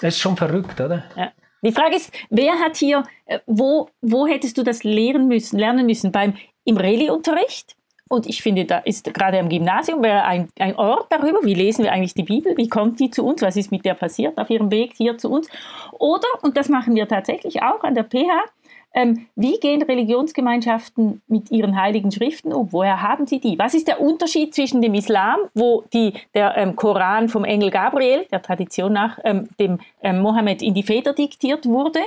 Das 0.00 0.14
ist 0.14 0.20
schon 0.20 0.36
verrückt, 0.36 0.80
oder? 0.80 1.04
Ja. 1.16 1.32
Die 1.64 1.72
Frage 1.72 1.96
ist, 1.96 2.12
wer 2.28 2.54
hat 2.60 2.76
hier, 2.76 3.04
äh, 3.26 3.38
wo, 3.46 3.88
wo 4.02 4.26
hättest 4.26 4.58
du 4.58 4.62
das 4.62 4.84
lernen 4.84 5.28
müssen, 5.28 5.58
lernen 5.58 5.86
müssen? 5.86 6.12
Beim, 6.12 6.34
Im 6.64 6.76
Reli-Unterricht? 6.76 7.76
Und 8.08 8.26
ich 8.26 8.42
finde, 8.42 8.66
da 8.66 8.78
ist 8.78 9.12
gerade 9.14 9.38
am 9.38 9.48
Gymnasium 9.48 10.02
wäre 10.02 10.24
ein, 10.24 10.48
ein 10.58 10.76
Ort 10.76 11.06
darüber, 11.10 11.38
wie 11.42 11.54
lesen 11.54 11.84
wir 11.84 11.92
eigentlich 11.92 12.12
die 12.12 12.22
Bibel, 12.22 12.54
wie 12.56 12.68
kommt 12.68 13.00
die 13.00 13.10
zu 13.10 13.24
uns, 13.24 13.40
was 13.40 13.56
ist 13.56 13.70
mit 13.70 13.84
der 13.86 13.94
passiert 13.94 14.36
auf 14.36 14.50
ihrem 14.50 14.70
Weg 14.70 14.92
hier 14.96 15.16
zu 15.16 15.30
uns. 15.30 15.48
Oder, 15.92 16.28
und 16.42 16.56
das 16.58 16.68
machen 16.68 16.94
wir 16.94 17.08
tatsächlich 17.08 17.62
auch 17.62 17.82
an 17.82 17.94
der 17.94 18.04
PH, 18.04 18.44
ähm, 18.94 19.26
wie 19.34 19.58
gehen 19.58 19.82
Religionsgemeinschaften 19.82 21.20
mit 21.26 21.50
ihren 21.50 21.76
heiligen 21.80 22.12
Schriften 22.12 22.52
um? 22.52 22.72
Woher 22.72 23.02
haben 23.02 23.26
sie 23.26 23.40
die? 23.40 23.58
Was 23.58 23.74
ist 23.74 23.88
der 23.88 24.00
Unterschied 24.00 24.54
zwischen 24.54 24.80
dem 24.80 24.94
Islam, 24.94 25.40
wo 25.52 25.82
die, 25.92 26.14
der 26.34 26.56
ähm, 26.56 26.76
Koran 26.76 27.28
vom 27.28 27.44
Engel 27.44 27.70
Gabriel, 27.70 28.26
der 28.30 28.40
Tradition 28.40 28.92
nach 28.92 29.18
ähm, 29.24 29.48
dem 29.58 29.80
ähm, 30.00 30.20
Mohammed 30.20 30.62
in 30.62 30.74
die 30.74 30.84
Feder 30.84 31.12
diktiert 31.12 31.66
wurde, 31.66 32.00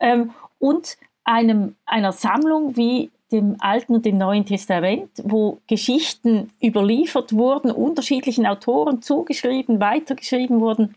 ähm, 0.00 0.30
und 0.60 0.96
einem, 1.24 1.74
einer 1.84 2.12
Sammlung 2.12 2.76
wie 2.76 3.10
dem 3.32 3.56
Alten 3.58 3.94
und 3.94 4.06
dem 4.06 4.16
Neuen 4.16 4.46
Testament, 4.46 5.10
wo 5.24 5.58
Geschichten 5.66 6.50
überliefert 6.62 7.32
wurden, 7.32 7.70
unterschiedlichen 7.70 8.46
Autoren 8.46 9.02
zugeschrieben, 9.02 9.80
weitergeschrieben 9.80 10.60
wurden. 10.60 10.94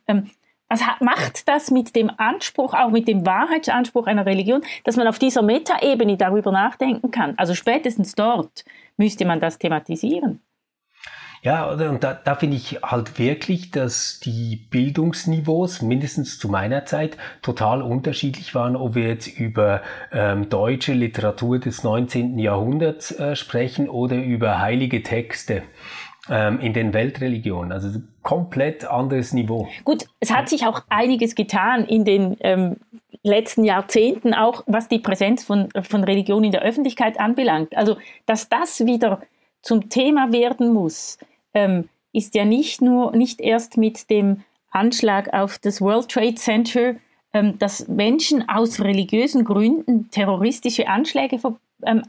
Was 0.71 0.79
macht 1.01 1.49
das 1.49 1.69
mit 1.69 1.97
dem 1.97 2.09
Anspruch, 2.15 2.73
auch 2.73 2.91
mit 2.91 3.05
dem 3.09 3.25
Wahrheitsanspruch 3.25 4.07
einer 4.07 4.25
Religion, 4.25 4.61
dass 4.85 4.95
man 4.95 5.05
auf 5.05 5.19
dieser 5.19 5.41
Metaebene 5.41 6.15
darüber 6.15 6.53
nachdenken 6.53 7.11
kann? 7.11 7.33
Also 7.35 7.55
spätestens 7.55 8.15
dort 8.15 8.63
müsste 8.95 9.25
man 9.25 9.41
das 9.41 9.57
thematisieren. 9.57 10.39
Ja, 11.43 11.71
und 11.71 12.03
da, 12.05 12.13
da 12.13 12.35
finde 12.35 12.55
ich 12.55 12.79
halt 12.83 13.19
wirklich, 13.19 13.71
dass 13.71 14.21
die 14.21 14.55
Bildungsniveaus, 14.69 15.81
mindestens 15.81 16.39
zu 16.39 16.47
meiner 16.47 16.85
Zeit, 16.85 17.17
total 17.41 17.81
unterschiedlich 17.81 18.55
waren, 18.55 18.77
ob 18.77 18.95
wir 18.95 19.09
jetzt 19.09 19.27
über 19.27 19.81
ähm, 20.13 20.47
deutsche 20.47 20.93
Literatur 20.93 21.59
des 21.59 21.83
19. 21.83 22.39
Jahrhunderts 22.39 23.11
äh, 23.11 23.35
sprechen 23.35 23.89
oder 23.89 24.15
über 24.15 24.59
heilige 24.59 25.03
Texte 25.03 25.63
in 26.31 26.73
den 26.73 26.93
Weltreligionen. 26.93 27.73
Also 27.73 27.99
komplett 28.23 28.85
anderes 28.85 29.33
Niveau. 29.33 29.67
Gut, 29.83 30.05
es 30.21 30.31
hat 30.31 30.47
sich 30.47 30.65
auch 30.65 30.83
einiges 30.87 31.35
getan 31.35 31.83
in 31.83 32.05
den 32.05 32.37
ähm, 32.39 32.77
letzten 33.23 33.63
Jahrzehnten, 33.63 34.33
auch 34.33 34.63
was 34.65 34.87
die 34.87 34.99
Präsenz 34.99 35.43
von, 35.43 35.69
von 35.83 36.03
Religion 36.03 36.43
in 36.43 36.51
der 36.51 36.61
Öffentlichkeit 36.61 37.19
anbelangt. 37.19 37.75
Also, 37.75 37.97
dass 38.25 38.49
das 38.49 38.85
wieder 38.85 39.21
zum 39.61 39.89
Thema 39.89 40.31
werden 40.31 40.73
muss, 40.73 41.17
ähm, 41.53 41.89
ist 42.13 42.35
ja 42.35 42.45
nicht 42.45 42.81
nur, 42.81 43.15
nicht 43.15 43.39
erst 43.39 43.77
mit 43.77 44.09
dem 44.09 44.43
Anschlag 44.71 45.33
auf 45.33 45.59
das 45.59 45.81
World 45.81 46.09
Trade 46.09 46.35
Center, 46.35 46.95
ähm, 47.33 47.59
dass 47.59 47.87
Menschen 47.87 48.47
aus 48.49 48.81
religiösen 48.81 49.45
Gründen 49.45 50.09
terroristische 50.09 50.87
Anschläge 50.87 51.39
ähm, 51.83 52.03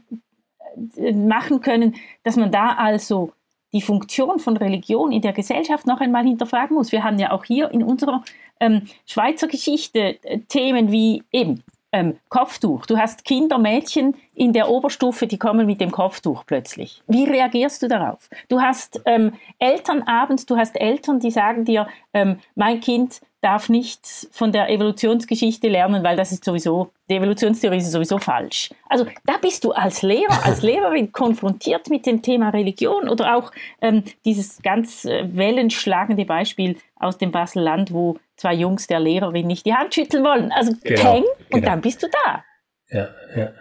äh, 0.97 1.13
machen 1.13 1.61
können, 1.61 1.95
dass 2.23 2.35
man 2.35 2.51
da 2.51 2.73
also 2.73 3.33
die 3.73 3.81
Funktion 3.81 4.39
von 4.39 4.55
Religion 4.57 5.11
in 5.11 5.21
der 5.21 5.33
Gesellschaft 5.33 5.87
noch 5.87 5.99
einmal 5.99 6.23
hinterfragen 6.23 6.75
muss. 6.75 6.91
Wir 6.91 7.03
haben 7.03 7.19
ja 7.19 7.31
auch 7.31 7.43
hier 7.43 7.71
in 7.71 7.83
unserer 7.83 8.23
ähm, 8.59 8.83
Schweizer 9.05 9.47
Geschichte 9.47 10.23
äh, 10.23 10.39
Themen 10.47 10.91
wie 10.91 11.23
eben 11.31 11.63
ähm, 11.93 12.17
Kopftuch. 12.27 12.85
Du 12.85 12.97
hast 12.97 13.23
Kinder, 13.23 13.57
Mädchen 13.57 14.15
in 14.35 14.51
der 14.51 14.67
Oberstufe, 14.67 15.27
die 15.27 15.37
kommen 15.37 15.65
mit 15.65 15.79
dem 15.79 15.91
Kopftuch 15.91 16.43
plötzlich. 16.45 17.01
Wie 17.07 17.23
reagierst 17.23 17.83
du 17.83 17.87
darauf? 17.87 18.29
Du 18.49 18.59
hast 18.59 19.01
ähm, 19.05 19.33
Elternabend, 19.59 20.49
du 20.49 20.57
hast 20.57 20.75
Eltern, 20.75 21.19
die 21.19 21.31
sagen 21.31 21.63
dir, 21.63 21.87
ähm, 22.13 22.39
mein 22.55 22.81
Kind 22.81 23.21
darf 23.41 23.67
nichts 23.69 24.27
von 24.31 24.51
der 24.51 24.69
Evolutionsgeschichte 24.69 25.67
lernen, 25.67 26.03
weil 26.03 26.15
das 26.15 26.31
ist 26.31 26.45
sowieso, 26.45 26.91
die 27.09 27.15
Evolutionstheorie 27.15 27.77
ist 27.77 27.91
sowieso 27.91 28.17
falsch. 28.17 28.69
Also 28.87 29.05
da 29.25 29.37
bist 29.37 29.65
du 29.65 29.71
als 29.73 30.01
Lehrer, 30.01 30.45
als 30.45 30.61
Lehrerin 30.63 31.11
konfrontiert 31.11 31.89
mit 31.89 32.05
dem 32.05 32.21
Thema 32.21 32.49
Religion 32.49 33.09
oder 33.09 33.35
auch 33.35 33.51
ähm, 33.81 34.03
dieses 34.23 34.61
ganz 34.61 35.03
äh, 35.05 35.27
wellenschlagende 35.35 36.25
Beispiel 36.25 36.77
aus 36.95 37.17
dem 37.17 37.31
Basel-Land, 37.31 37.93
wo 37.93 38.17
zwei 38.37 38.53
Jungs 38.53 38.87
der 38.87 38.99
Lehrerin 38.99 39.47
nicht 39.47 39.65
die 39.65 39.73
Hand 39.73 39.93
schütteln 39.93 40.23
wollen. 40.23 40.51
Also 40.51 40.73
genau, 40.83 41.01
Peng 41.01 41.23
und 41.23 41.49
genau. 41.49 41.65
dann 41.65 41.81
bist 41.81 42.03
du 42.03 42.07
da. 42.09 42.43
Ja, 42.89 43.09
ja. 43.35 43.51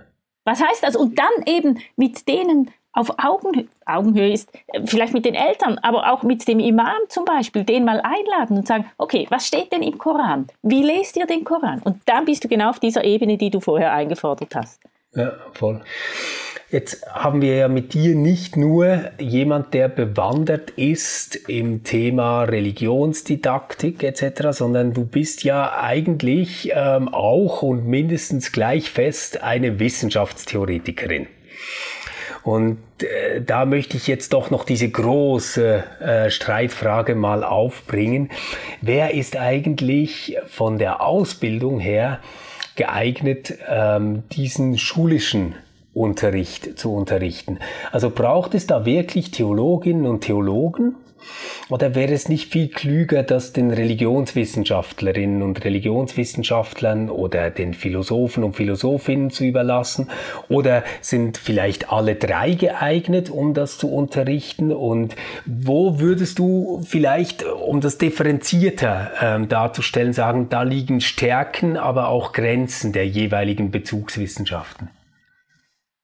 Was 0.45 0.63
heißt 0.63 0.83
das? 0.83 0.97
Und 0.97 1.19
dann 1.19 1.47
eben 1.47 1.79
mit 1.97 2.27
denen 2.27 2.71
auf 2.93 3.11
Augenhöhe, 3.19 3.69
Augenhöhe 3.87 4.33
ist, 4.33 4.51
äh, 4.69 4.83
vielleicht 4.85 5.15
mit 5.15 5.25
den 5.25 5.35
Eltern, 5.35 5.79
aber 5.83 6.13
auch 6.13 6.23
mit 6.23 6.47
dem 6.47 6.61
Imam 6.61 6.99
zum 7.09 7.25
Beispiel, 7.25 7.65
den 7.65 7.85
mal 7.85 8.01
einladen 8.01 8.59
und 8.59 8.67
sagen, 8.67 8.91
okay, 8.99 9.27
was 9.31 9.47
steht 9.47 9.73
denn 9.73 9.83
im 9.83 9.97
Koran? 9.97 10.47
Wie 10.63 10.83
lest 10.83 11.17
ihr 11.17 11.27
den 11.27 11.45
Koran? 11.45 11.81
Und 11.83 12.03
dann 12.07 12.25
bist 12.27 12.45
du 12.45 12.49
genau 12.49 12.71
auf 12.71 12.81
dieser 12.81 13.05
Ebene, 13.05 13.39
die 13.39 13.51
du 13.51 13.61
vorher 13.61 13.93
eingefordert 13.93 14.55
hast. 14.55 14.81
Ja, 15.15 15.33
voll. 15.53 15.83
Jetzt 16.71 17.07
haben 17.07 17.43
wir 17.43 17.55
ja 17.55 17.69
mit 17.69 17.93
dir 17.93 18.15
nicht 18.15 18.57
nur 18.57 19.11
jemand, 19.19 19.75
der 19.75 19.89
bewandert 19.89 20.71
ist 20.71 21.37
im 21.37 21.85
Thema 21.85 22.45
Religionsdidaktik 22.45 24.03
etc., 24.03 24.53
sondern 24.53 24.95
du 24.95 25.05
bist 25.05 25.45
ja 25.45 25.79
eigentlich 25.79 26.73
ähm, 26.75 27.13
auch 27.13 27.61
und 27.61 27.87
mindestens 27.87 28.53
gleich 28.53 28.91
fest 28.91 29.43
eine 29.43 29.79
Wissenschaftstheoretikerin. 29.79 31.27
Und 32.43 32.79
äh, 33.03 33.43
da 33.43 33.67
möchte 33.67 33.99
ich 33.99 34.07
jetzt 34.07 34.33
doch 34.33 34.51
noch 34.51 34.65
diese 34.65 34.89
große 34.89 35.85
äh, 36.01 36.31
Streitfrage 36.31 37.15
mal 37.15 37.45
aufbringen. 37.45 38.31
Wer 38.81 39.13
ist 39.13 39.37
eigentlich 39.37 40.39
von 40.47 40.79
der 40.79 41.03
Ausbildung 41.03 41.81
her 41.81 42.21
geeignet, 42.77 43.55
ähm, 43.69 44.25
diesen 44.33 44.79
schulischen 44.79 45.55
Unterricht 45.95 46.79
zu 46.79 46.95
unterrichten? 46.95 47.59
Also 47.91 48.11
braucht 48.11 48.55
es 48.55 48.67
da 48.67 48.85
wirklich 48.85 49.31
Theologinnen 49.31 50.07
und 50.07 50.23
Theologen? 50.23 50.95
Oder 51.69 51.95
wäre 51.95 52.13
es 52.13 52.29
nicht 52.29 52.53
viel 52.53 52.69
klüger, 52.69 53.23
das 53.23 53.53
den 53.53 53.71
Religionswissenschaftlerinnen 53.71 55.43
und 55.43 55.65
Religionswissenschaftlern 55.65 57.09
oder 57.09 57.51
den 57.51 57.75
Philosophen 57.75 58.45
und 58.45 58.55
Philosophinnen 58.55 59.31
zu 59.31 59.45
überlassen? 59.45 60.11
Oder 60.49 60.85
sind 61.01 61.39
vielleicht 61.39 61.93
alle 61.93 62.15
drei 62.15 62.53
geeignet, 62.53 63.31
um 63.31 63.55
das 63.55 63.79
zu 63.79 63.93
unterrichten? 63.93 64.73
Und 64.73 65.17
wo 65.47 66.01
würdest 66.01 66.39
du 66.39 66.83
vielleicht, 66.85 67.45
um 67.45 67.81
das 67.81 67.99
differenzierter 67.99 69.13
ähm, 69.21 69.49
darzustellen, 69.49 70.13
sagen, 70.13 70.49
da 70.51 70.63
liegen 70.63 71.01
Stärken, 71.01 71.77
aber 71.77 72.09
auch 72.09 72.33
Grenzen 72.33 72.93
der 72.93 73.07
jeweiligen 73.07 73.71
Bezugswissenschaften? 73.71 74.91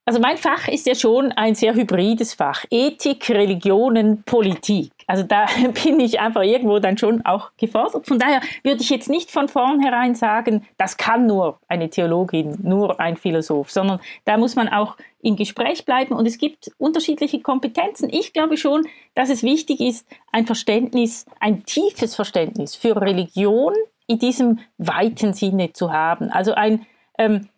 Also 0.08 0.20
mein 0.20 0.38
Fach 0.38 0.68
ist 0.68 0.86
ja 0.86 0.94
schon 0.94 1.32
ein 1.32 1.54
sehr 1.54 1.74
hybrides 1.74 2.32
Fach. 2.32 2.64
Ethik, 2.70 3.28
Religionen, 3.28 4.22
Politik. 4.22 4.90
Also 5.09 5.24
da 5.24 5.46
bin 5.84 5.98
ich 5.98 6.20
einfach 6.20 6.42
irgendwo 6.42 6.78
dann 6.78 6.96
schon 6.96 7.24
auch 7.24 7.50
gefordert. 7.56 8.06
Von 8.06 8.20
daher 8.20 8.40
würde 8.62 8.82
ich 8.82 8.90
jetzt 8.90 9.09
nicht 9.09 9.32
von 9.32 9.48
vornherein 9.48 10.14
sagen, 10.14 10.66
das 10.76 10.96
kann 10.96 11.26
nur 11.26 11.59
eine 11.66 11.90
Theologin, 11.90 12.59
nur 12.62 13.00
ein 13.00 13.16
Philosoph, 13.16 13.70
sondern 13.70 14.00
da 14.26 14.36
muss 14.36 14.54
man 14.54 14.68
auch 14.68 14.96
im 15.20 15.34
Gespräch 15.34 15.84
bleiben 15.84 16.14
und 16.14 16.26
es 16.26 16.38
gibt 16.38 16.70
unterschiedliche 16.78 17.40
Kompetenzen. 17.40 18.09
Ich 18.12 18.32
glaube 18.32 18.56
schon, 18.56 18.86
dass 19.14 19.30
es 19.30 19.42
wichtig 19.42 19.80
ist, 19.80 20.06
ein 20.30 20.46
Verständnis, 20.46 21.26
ein 21.40 21.64
tiefes 21.64 22.14
Verständnis 22.14 22.76
für 22.76 23.00
Religion 23.00 23.72
in 24.06 24.18
diesem 24.18 24.61
weiten 24.76 25.32
Sinne 25.32 25.72
zu 25.72 25.92
haben. 25.92 26.30
Also 26.30 26.52
ein 26.52 26.86
ähm, 27.18 27.48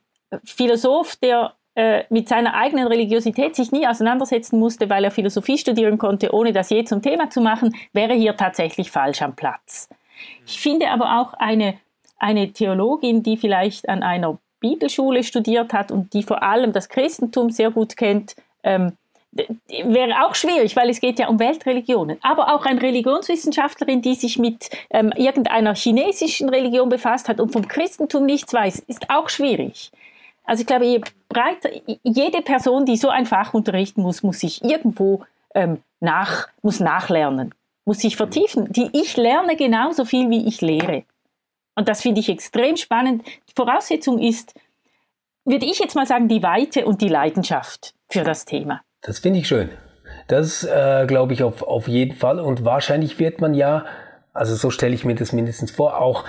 Philosoph, 0.45 1.17
der 1.17 1.55
äh, 1.77 2.05
mit 2.11 2.29
seiner 2.29 2.55
eigenen 2.55 2.87
Religiosität 2.89 3.55
sich 3.55 3.71
nie 3.71 3.87
auseinandersetzen 3.87 4.59
musste, 4.59 4.91
weil 4.91 5.05
er 5.05 5.11
Philosophie 5.11 5.57
studieren 5.57 5.99
konnte, 5.99 6.35
ohne 6.35 6.53
das 6.53 6.71
je 6.71 6.85
zum 6.85 7.01
Thema 7.01 7.31
zu 7.31 7.41
machen, 7.41 7.77
wäre 7.93 8.15
hier 8.15 8.37
tatsächlich 8.37 8.91
falsch 8.91 9.23
am 9.23 9.37
Platz. 9.37 9.89
Ich 10.47 10.61
finde 10.61 10.91
aber 10.91 11.21
auch 11.21 11.35
eine, 11.35 11.75
eine 12.19 12.53
Theologin, 12.53 13.23
die 13.23 13.37
vielleicht 13.37 13.89
an 13.89 14.03
einer 14.03 14.39
Bibelschule 14.61 15.23
studiert 15.23 15.73
hat 15.73 15.91
und 15.91 16.13
die 16.13 16.23
vor 16.23 16.43
allem 16.43 16.73
das 16.73 16.89
Christentum 16.89 17.51
sehr 17.51 17.71
gut 17.71 17.97
kennt, 17.97 18.37
ähm, 18.63 18.93
wäre 19.33 20.27
auch 20.27 20.35
schwierig, 20.35 20.75
weil 20.75 20.91
es 20.91 21.01
geht 21.01 21.19
ja 21.19 21.29
um 21.29 21.39
Weltreligionen. 21.39 22.19
Aber 22.21 22.53
auch 22.53 22.67
eine 22.67 22.83
Religionswissenschaftlerin, 22.83 24.03
die 24.03 24.15
sich 24.15 24.39
mit 24.39 24.71
ähm, 24.91 25.13
irgendeiner 25.17 25.75
chinesischen 25.75 26.49
Religion 26.49 26.89
befasst 26.89 27.29
hat 27.29 27.41
und 27.41 27.53
vom 27.53 27.69
Christentum 27.69 28.27
nichts 28.27 28.53
weiß, 28.53 28.81
ist 28.81 29.09
auch 29.09 29.29
schwierig. 29.29 29.93
Also 30.51 30.63
ich 30.63 30.67
glaube, 30.67 30.85
je 30.85 31.01
breiter, 31.29 31.71
jede 32.03 32.43
Person, 32.43 32.85
die 32.85 32.97
so 32.97 33.09
ein 33.09 33.25
Fach 33.25 33.55
unterrichten 33.55 34.03
muss, 34.03 34.25
muss 34.25 34.41
sich 34.41 34.65
irgendwo 34.65 35.23
ähm, 35.55 35.79
nach, 36.01 36.49
muss 36.61 36.81
nachlernen, 36.81 37.55
muss 37.85 38.01
sich 38.01 38.17
vertiefen. 38.17 38.67
Die, 38.73 38.91
ich 38.93 39.17
lerne 39.17 39.55
genauso 39.55 40.05
viel, 40.05 40.29
wie 40.29 40.49
ich 40.49 40.61
lehre. 40.61 41.05
Und 41.77 41.89
das 41.89 42.03
finde 42.03 42.19
ich 42.19 42.29
extrem 42.29 42.77
spannend. 42.77 43.25
Die 43.49 43.53
Voraussetzung 43.55 44.19
ist, 44.19 44.55
würde 45.45 45.67
ich 45.67 45.79
jetzt 45.79 45.95
mal 45.95 46.09
sagen, 46.09 46.27
die 46.27 46.43
Weite 46.43 46.85
und 46.85 47.01
die 47.01 47.09
Leidenschaft 47.09 47.95
für 48.09 48.25
das 48.25 48.45
Thema. 48.45 48.83
Das 49.03 49.21
finde 49.21 49.39
ich 49.39 49.47
schön. 49.47 49.71
Das 50.27 50.65
äh, 50.65 51.05
glaube 51.07 51.33
ich 51.33 51.45
auf, 51.45 51.63
auf 51.63 51.87
jeden 51.87 52.17
Fall. 52.17 52.41
Und 52.41 52.65
wahrscheinlich 52.65 53.21
wird 53.21 53.41
man 53.41 53.55
ja, 53.55 53.85
also 54.33 54.55
so 54.55 54.71
stelle 54.71 54.95
ich 54.95 55.05
mir 55.05 55.15
das 55.15 55.33
mindestens 55.33 55.71
vor, 55.71 56.01
auch 56.01 56.25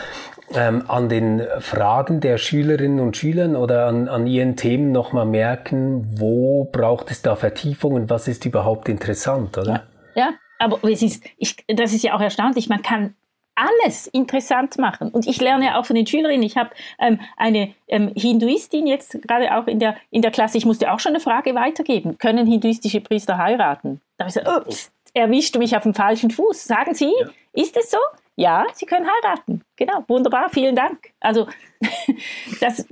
ähm, 0.54 0.84
an 0.88 1.10
den 1.10 1.46
Fragen 1.60 2.20
der 2.20 2.38
Schülerinnen 2.38 3.00
und 3.00 3.16
Schülern 3.18 3.56
oder 3.56 3.88
an, 3.88 4.08
an 4.08 4.28
ihren 4.28 4.56
Themen 4.56 4.92
nochmal 4.92 5.26
merken, 5.26 6.20
wo 6.20 6.66
braucht 6.66 7.12
es 7.12 7.22
da 7.22 7.36
Vertiefungen, 7.36 8.10
was 8.10 8.28
ist 8.28 8.46
überhaupt 8.46 8.90
interessant, 8.90 9.58
oder? 9.58 9.86
Ja, 10.16 10.24
ja 10.24 10.30
aber 10.60 10.80
es 10.90 11.02
ist, 11.02 11.24
ich, 11.38 11.58
das 11.68 11.94
ist 11.94 12.04
ja 12.04 12.16
auch 12.16 12.22
erstaunlich, 12.22 12.70
man 12.70 12.82
kann 12.82 13.16
alles 13.56 14.08
interessant 14.08 14.78
machen. 14.78 15.10
Und 15.10 15.28
ich 15.28 15.40
lerne 15.42 15.66
ja 15.66 15.80
auch 15.80 15.86
von 15.86 15.96
den 15.96 16.08
Schülerinnen. 16.08 16.44
Ich 16.44 16.58
habe 16.58 16.72
ähm, 17.00 17.20
eine 17.38 17.74
ähm, 17.88 18.12
Hinduistin 18.16 18.88
jetzt 18.88 19.22
gerade 19.22 19.56
auch 19.56 19.68
in 19.68 19.80
der, 19.80 19.98
in 20.10 20.22
der 20.22 20.32
Klasse. 20.32 20.58
Ich 20.58 20.66
musste 20.66 20.92
auch 20.92 21.00
schon 21.00 21.12
eine 21.12 21.20
Frage 21.20 21.54
weitergeben. 21.54 22.18
Können 22.18 22.48
hinduistische 22.48 23.02
Priester 23.02 23.38
heiraten? 23.38 24.02
Da 24.18 24.26
habe 24.26 24.30
ich 24.30 24.44
gesagt, 24.44 24.68
ups, 24.68 24.92
erwischt 25.14 25.56
du 25.56 25.60
mich 25.60 25.76
auf 25.76 25.84
dem 25.84 25.94
falschen 25.94 26.32
Fuß. 26.32 26.66
Sagen 26.66 26.94
Sie, 26.94 27.12
ja. 27.20 27.30
ist 27.54 27.78
es 27.78 27.92
so? 27.92 27.98
ja, 28.36 28.66
Sie 28.74 28.86
können 28.86 29.08
heiraten. 29.08 29.62
Genau, 29.76 30.04
wunderbar, 30.08 30.50
vielen 30.50 30.76
Dank. 30.76 31.12
Also 31.20 31.48
das, 32.60 32.88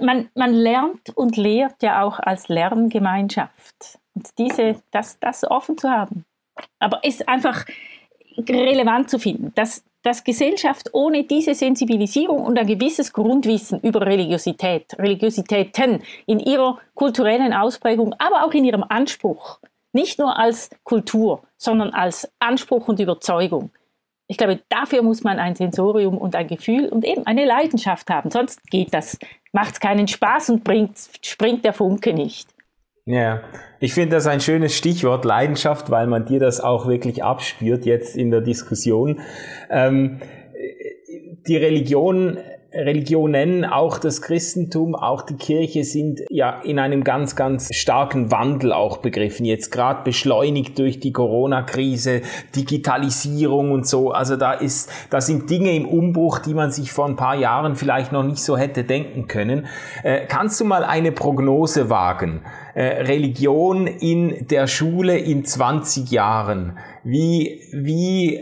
man, 0.00 0.28
man 0.34 0.52
lernt 0.52 1.16
und 1.16 1.36
lehrt 1.36 1.82
ja 1.82 2.02
auch 2.02 2.18
als 2.18 2.48
Lerngemeinschaft. 2.48 3.98
Und 4.14 4.28
diese, 4.38 4.82
das, 4.90 5.18
das 5.20 5.44
offen 5.44 5.78
zu 5.78 5.88
haben. 5.88 6.24
Aber 6.78 7.02
ist 7.04 7.28
einfach 7.28 7.64
relevant 8.36 9.08
zu 9.08 9.18
finden. 9.18 9.52
Das 9.54 9.84
dass 10.04 10.24
Gesellschaft 10.24 10.90
ohne 10.94 11.22
diese 11.22 11.54
Sensibilisierung 11.54 12.44
und 12.44 12.58
ein 12.58 12.66
gewisses 12.66 13.12
Grundwissen 13.12 13.78
über 13.82 14.04
Religiosität, 14.04 14.98
Religiositäten 14.98 16.02
in 16.26 16.40
ihrer 16.40 16.80
kulturellen 16.94 17.52
Ausprägung, 17.52 18.12
aber 18.18 18.44
auch 18.44 18.52
in 18.52 18.64
ihrem 18.64 18.82
Anspruch, 18.82 19.60
nicht 19.92 20.18
nur 20.18 20.38
als 20.38 20.70
Kultur, 20.84 21.42
sondern 21.56 21.90
als 21.90 22.30
Anspruch 22.38 22.88
und 22.88 23.00
Überzeugung. 23.00 23.70
Ich 24.26 24.38
glaube, 24.38 24.60
dafür 24.68 25.02
muss 25.02 25.22
man 25.22 25.38
ein 25.38 25.54
Sensorium 25.54 26.16
und 26.16 26.34
ein 26.34 26.46
Gefühl 26.46 26.88
und 26.88 27.04
eben 27.04 27.26
eine 27.26 27.44
Leidenschaft 27.44 28.08
haben. 28.08 28.30
Sonst 28.30 28.62
geht 28.70 28.94
das, 28.94 29.18
macht 29.52 29.80
keinen 29.80 30.08
Spaß 30.08 30.50
und 30.50 30.64
bringt, 30.64 30.96
springt 31.22 31.64
der 31.64 31.72
Funke 31.72 32.14
nicht. 32.14 32.48
Ja, 33.04 33.42
ich 33.80 33.94
finde 33.94 34.16
das 34.16 34.26
ein 34.28 34.40
schönes 34.40 34.76
Stichwort 34.76 35.24
Leidenschaft, 35.24 35.90
weil 35.90 36.06
man 36.06 36.24
dir 36.24 36.38
das 36.38 36.60
auch 36.60 36.86
wirklich 36.86 37.24
abspürt 37.24 37.84
jetzt 37.84 38.16
in 38.16 38.30
der 38.30 38.40
Diskussion. 38.40 39.20
Ähm, 39.70 40.20
die 41.46 41.56
Religion 41.56 42.38
Religionen, 42.74 43.64
auch 43.64 43.98
das 43.98 44.22
Christentum, 44.22 44.94
auch 44.94 45.22
die 45.22 45.36
Kirche 45.36 45.84
sind 45.84 46.20
ja 46.30 46.60
in 46.62 46.78
einem 46.78 47.04
ganz, 47.04 47.36
ganz 47.36 47.68
starken 47.74 48.30
Wandel 48.30 48.72
auch 48.72 48.98
begriffen. 48.98 49.44
Jetzt 49.44 49.70
gerade 49.70 50.02
beschleunigt 50.04 50.78
durch 50.78 50.98
die 50.98 51.12
Corona-Krise, 51.12 52.22
Digitalisierung 52.56 53.72
und 53.72 53.86
so. 53.86 54.12
Also 54.12 54.36
da 54.36 54.52
ist, 54.52 54.90
da 55.10 55.20
sind 55.20 55.50
Dinge 55.50 55.74
im 55.76 55.86
Umbruch, 55.86 56.38
die 56.38 56.54
man 56.54 56.70
sich 56.70 56.92
vor 56.92 57.06
ein 57.06 57.16
paar 57.16 57.36
Jahren 57.36 57.76
vielleicht 57.76 58.12
noch 58.12 58.22
nicht 58.22 58.42
so 58.42 58.56
hätte 58.56 58.84
denken 58.84 59.28
können. 59.28 59.66
Äh, 60.02 60.26
kannst 60.26 60.60
du 60.60 60.64
mal 60.64 60.84
eine 60.84 61.12
Prognose 61.12 61.90
wagen? 61.90 62.42
Äh, 62.74 63.02
Religion 63.02 63.86
in 63.86 64.46
der 64.48 64.66
Schule 64.66 65.18
in 65.18 65.44
20 65.44 66.10
Jahren. 66.10 66.78
Wie, 67.04 67.60
wie 67.72 68.40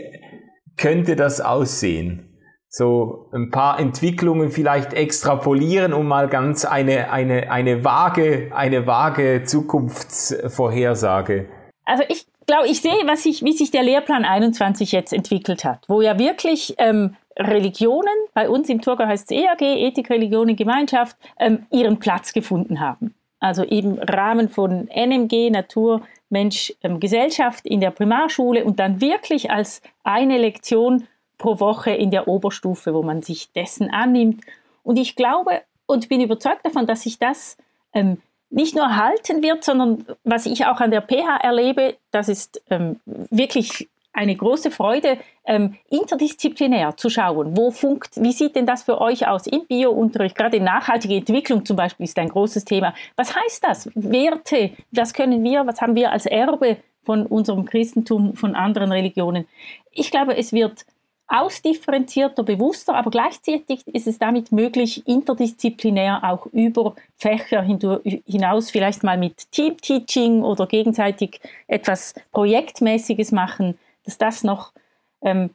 könnte 0.77 1.17
das 1.17 1.41
aussehen? 1.41 2.30
So 2.73 3.27
ein 3.33 3.51
paar 3.51 3.81
Entwicklungen 3.81 4.49
vielleicht 4.49 4.93
extrapolieren, 4.93 5.91
um 5.91 6.07
mal 6.07 6.29
ganz 6.29 6.63
eine, 6.63 7.11
eine, 7.11 7.51
eine 7.51 7.83
vage, 7.83 8.49
eine 8.55 8.87
vage 8.87 9.43
Zukunftsvorhersage? 9.43 11.49
Also 11.83 12.03
ich 12.07 12.25
glaube, 12.47 12.67
ich 12.67 12.81
sehe, 12.81 13.05
was 13.05 13.23
sich, 13.23 13.43
wie 13.43 13.51
sich 13.51 13.71
der 13.71 13.83
Lehrplan 13.83 14.23
21 14.23 14.93
jetzt 14.93 15.11
entwickelt 15.11 15.65
hat, 15.65 15.83
wo 15.89 16.01
ja 16.01 16.17
wirklich 16.17 16.75
ähm, 16.77 17.17
Religionen, 17.37 18.07
bei 18.33 18.49
uns 18.49 18.69
im 18.69 18.81
Thurgau 18.81 19.05
heißt 19.05 19.29
es 19.29 19.37
EAG, 19.37 19.61
Ethik, 19.61 20.09
Religionen, 20.09 20.55
Gemeinschaft, 20.55 21.17
ähm, 21.39 21.65
ihren 21.71 21.99
Platz 21.99 22.31
gefunden 22.31 22.79
haben. 22.79 23.13
Also 23.41 23.63
im 23.63 23.99
Rahmen 23.99 24.47
von 24.47 24.87
NMG, 24.87 25.49
Natur, 25.49 26.03
Mensch, 26.29 26.73
ähm, 26.83 27.01
Gesellschaft 27.01 27.65
in 27.65 27.81
der 27.81 27.91
Primarschule 27.91 28.63
und 28.63 28.79
dann 28.79 29.01
wirklich 29.01 29.51
als 29.51 29.81
eine 30.05 30.37
Lektion 30.37 31.07
pro 31.41 31.59
Woche 31.59 31.91
in 31.91 32.11
der 32.11 32.27
Oberstufe, 32.27 32.93
wo 32.93 33.01
man 33.01 33.23
sich 33.23 33.51
dessen 33.51 33.89
annimmt. 33.89 34.41
Und 34.83 34.97
ich 34.97 35.15
glaube 35.15 35.61
und 35.87 36.07
bin 36.07 36.21
überzeugt 36.21 36.65
davon, 36.65 36.85
dass 36.85 37.01
sich 37.01 37.17
das 37.17 37.57
ähm, 37.93 38.21
nicht 38.51 38.75
nur 38.75 38.95
halten 38.95 39.41
wird, 39.41 39.63
sondern 39.63 40.05
was 40.23 40.45
ich 40.45 40.65
auch 40.67 40.79
an 40.79 40.91
der 40.91 41.01
PH 41.01 41.37
erlebe, 41.41 41.95
das 42.11 42.29
ist 42.29 42.61
ähm, 42.69 42.99
wirklich 43.05 43.89
eine 44.13 44.35
große 44.35 44.71
Freude, 44.71 45.17
ähm, 45.45 45.77
interdisziplinär 45.89 46.95
zu 46.97 47.09
schauen. 47.09 47.57
Wo 47.57 47.71
funkt, 47.71 48.21
wie 48.21 48.33
sieht 48.33 48.55
denn 48.55 48.65
das 48.65 48.83
für 48.83 49.01
euch 49.01 49.27
aus 49.27 49.47
im 49.47 49.65
Biounterricht? 49.65 50.35
Gerade 50.35 50.59
nachhaltige 50.59 51.15
Entwicklung 51.15 51.65
zum 51.65 51.77
Beispiel 51.77 52.03
ist 52.03 52.19
ein 52.19 52.29
großes 52.29 52.65
Thema. 52.65 52.93
Was 53.15 53.35
heißt 53.35 53.63
das? 53.63 53.89
Werte, 53.95 54.71
was 54.91 55.13
können 55.13 55.43
wir, 55.43 55.65
was 55.65 55.81
haben 55.81 55.95
wir 55.95 56.11
als 56.11 56.25
Erbe 56.25 56.77
von 57.03 57.25
unserem 57.25 57.65
Christentum, 57.65 58.35
von 58.35 58.55
anderen 58.55 58.91
Religionen? 58.91 59.47
Ich 59.91 60.11
glaube, 60.11 60.37
es 60.37 60.51
wird 60.51 60.85
ausdifferenzierter, 61.31 62.43
bewusster, 62.43 62.95
aber 62.95 63.09
gleichzeitig 63.09 63.87
ist 63.87 64.07
es 64.07 64.19
damit 64.19 64.51
möglich, 64.51 65.07
interdisziplinär 65.07 66.23
auch 66.23 66.45
über 66.47 66.95
Fächer 67.17 67.61
hinaus 67.61 68.69
vielleicht 68.69 69.03
mal 69.03 69.17
mit 69.17 69.49
Team-Teaching 69.51 70.43
oder 70.43 70.67
gegenseitig 70.67 71.39
etwas 71.67 72.13
Projektmäßiges 72.31 73.31
machen, 73.31 73.77
dass 74.03 74.17
das 74.17 74.43
noch 74.43 74.73
ähm, 75.21 75.51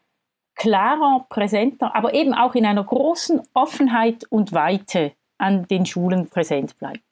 klarer, 0.55 1.27
präsenter, 1.29 1.95
aber 1.95 2.15
eben 2.15 2.33
auch 2.33 2.55
in 2.55 2.65
einer 2.65 2.85
großen 2.85 3.43
Offenheit 3.53 4.25
und 4.31 4.53
Weite 4.53 5.13
an 5.37 5.67
den 5.69 5.85
Schulen 5.85 6.29
präsent 6.29 6.79
bleibt. 6.79 7.03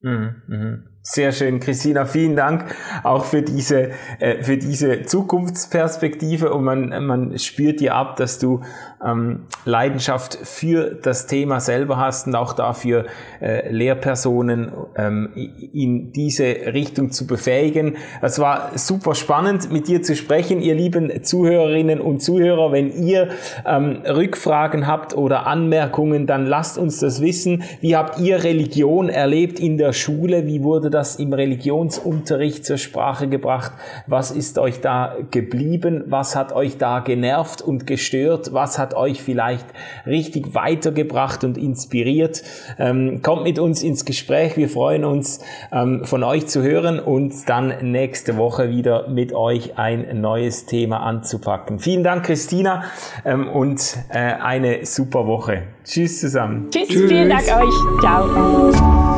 Mhm, 0.00 0.42
mhm. 0.48 0.91
Sehr 1.04 1.32
schön, 1.32 1.58
Christina. 1.58 2.04
Vielen 2.04 2.36
Dank 2.36 2.76
auch 3.02 3.24
für 3.24 3.42
diese, 3.42 3.90
äh, 4.20 4.40
für 4.40 4.56
diese 4.56 5.02
Zukunftsperspektive 5.02 6.54
und 6.54 6.62
man, 6.62 7.04
man 7.04 7.38
spürt 7.40 7.80
dir 7.80 7.96
ab, 7.96 8.14
dass 8.14 8.38
du 8.38 8.60
ähm, 9.04 9.46
Leidenschaft 9.64 10.38
für 10.44 10.94
das 10.94 11.26
Thema 11.26 11.58
selber 11.58 11.96
hast 11.96 12.28
und 12.28 12.36
auch 12.36 12.52
dafür 12.52 13.06
äh, 13.40 13.68
Lehrpersonen 13.68 14.70
ähm, 14.96 15.30
in 15.34 16.12
diese 16.12 16.44
Richtung 16.44 17.10
zu 17.10 17.26
befähigen. 17.26 17.96
Es 18.20 18.38
war 18.38 18.70
super 18.76 19.16
spannend, 19.16 19.72
mit 19.72 19.88
dir 19.88 20.02
zu 20.02 20.14
sprechen, 20.14 20.60
ihr 20.62 20.76
lieben 20.76 21.24
Zuhörerinnen 21.24 22.00
und 22.00 22.22
Zuhörer. 22.22 22.70
Wenn 22.70 22.92
ihr 22.92 23.30
ähm, 23.66 24.02
Rückfragen 24.06 24.86
habt 24.86 25.16
oder 25.16 25.48
Anmerkungen, 25.48 26.28
dann 26.28 26.46
lasst 26.46 26.78
uns 26.78 27.00
das 27.00 27.20
wissen. 27.20 27.64
Wie 27.80 27.96
habt 27.96 28.20
ihr 28.20 28.44
Religion 28.44 29.08
erlebt 29.08 29.58
in 29.58 29.78
der 29.78 29.92
Schule? 29.92 30.46
Wie 30.46 30.62
wurde 30.62 30.91
das 30.92 31.16
im 31.16 31.32
Religionsunterricht 31.32 32.64
zur 32.64 32.78
Sprache 32.78 33.28
gebracht? 33.28 33.72
Was 34.06 34.30
ist 34.30 34.58
euch 34.58 34.80
da 34.80 35.16
geblieben? 35.30 36.04
Was 36.06 36.36
hat 36.36 36.52
euch 36.52 36.78
da 36.78 37.00
genervt 37.00 37.62
und 37.62 37.86
gestört? 37.86 38.52
Was 38.52 38.78
hat 38.78 38.94
euch 38.94 39.22
vielleicht 39.22 39.66
richtig 40.06 40.54
weitergebracht 40.54 41.44
und 41.44 41.58
inspiriert? 41.58 42.42
Ähm, 42.78 43.20
kommt 43.22 43.42
mit 43.44 43.58
uns 43.58 43.82
ins 43.82 44.04
Gespräch. 44.04 44.56
Wir 44.56 44.68
freuen 44.68 45.04
uns, 45.04 45.40
ähm, 45.72 46.04
von 46.04 46.22
euch 46.22 46.46
zu 46.46 46.62
hören 46.62 47.00
und 47.00 47.48
dann 47.48 47.74
nächste 47.90 48.36
Woche 48.36 48.68
wieder 48.70 49.08
mit 49.08 49.32
euch 49.32 49.78
ein 49.78 50.20
neues 50.20 50.66
Thema 50.66 50.98
anzupacken. 51.00 51.78
Vielen 51.78 52.04
Dank, 52.04 52.24
Christina, 52.24 52.84
ähm, 53.24 53.48
und 53.48 53.96
äh, 54.10 54.18
eine 54.18 54.84
super 54.86 55.26
Woche. 55.26 55.62
Tschüss 55.84 56.20
zusammen. 56.20 56.68
Tschüss, 56.70 56.88
Tschüss. 56.88 57.10
vielen 57.10 57.28
Dank 57.28 57.44
euch. 57.48 58.00
Ciao. 58.00 59.12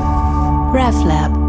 RefLab 0.73 1.44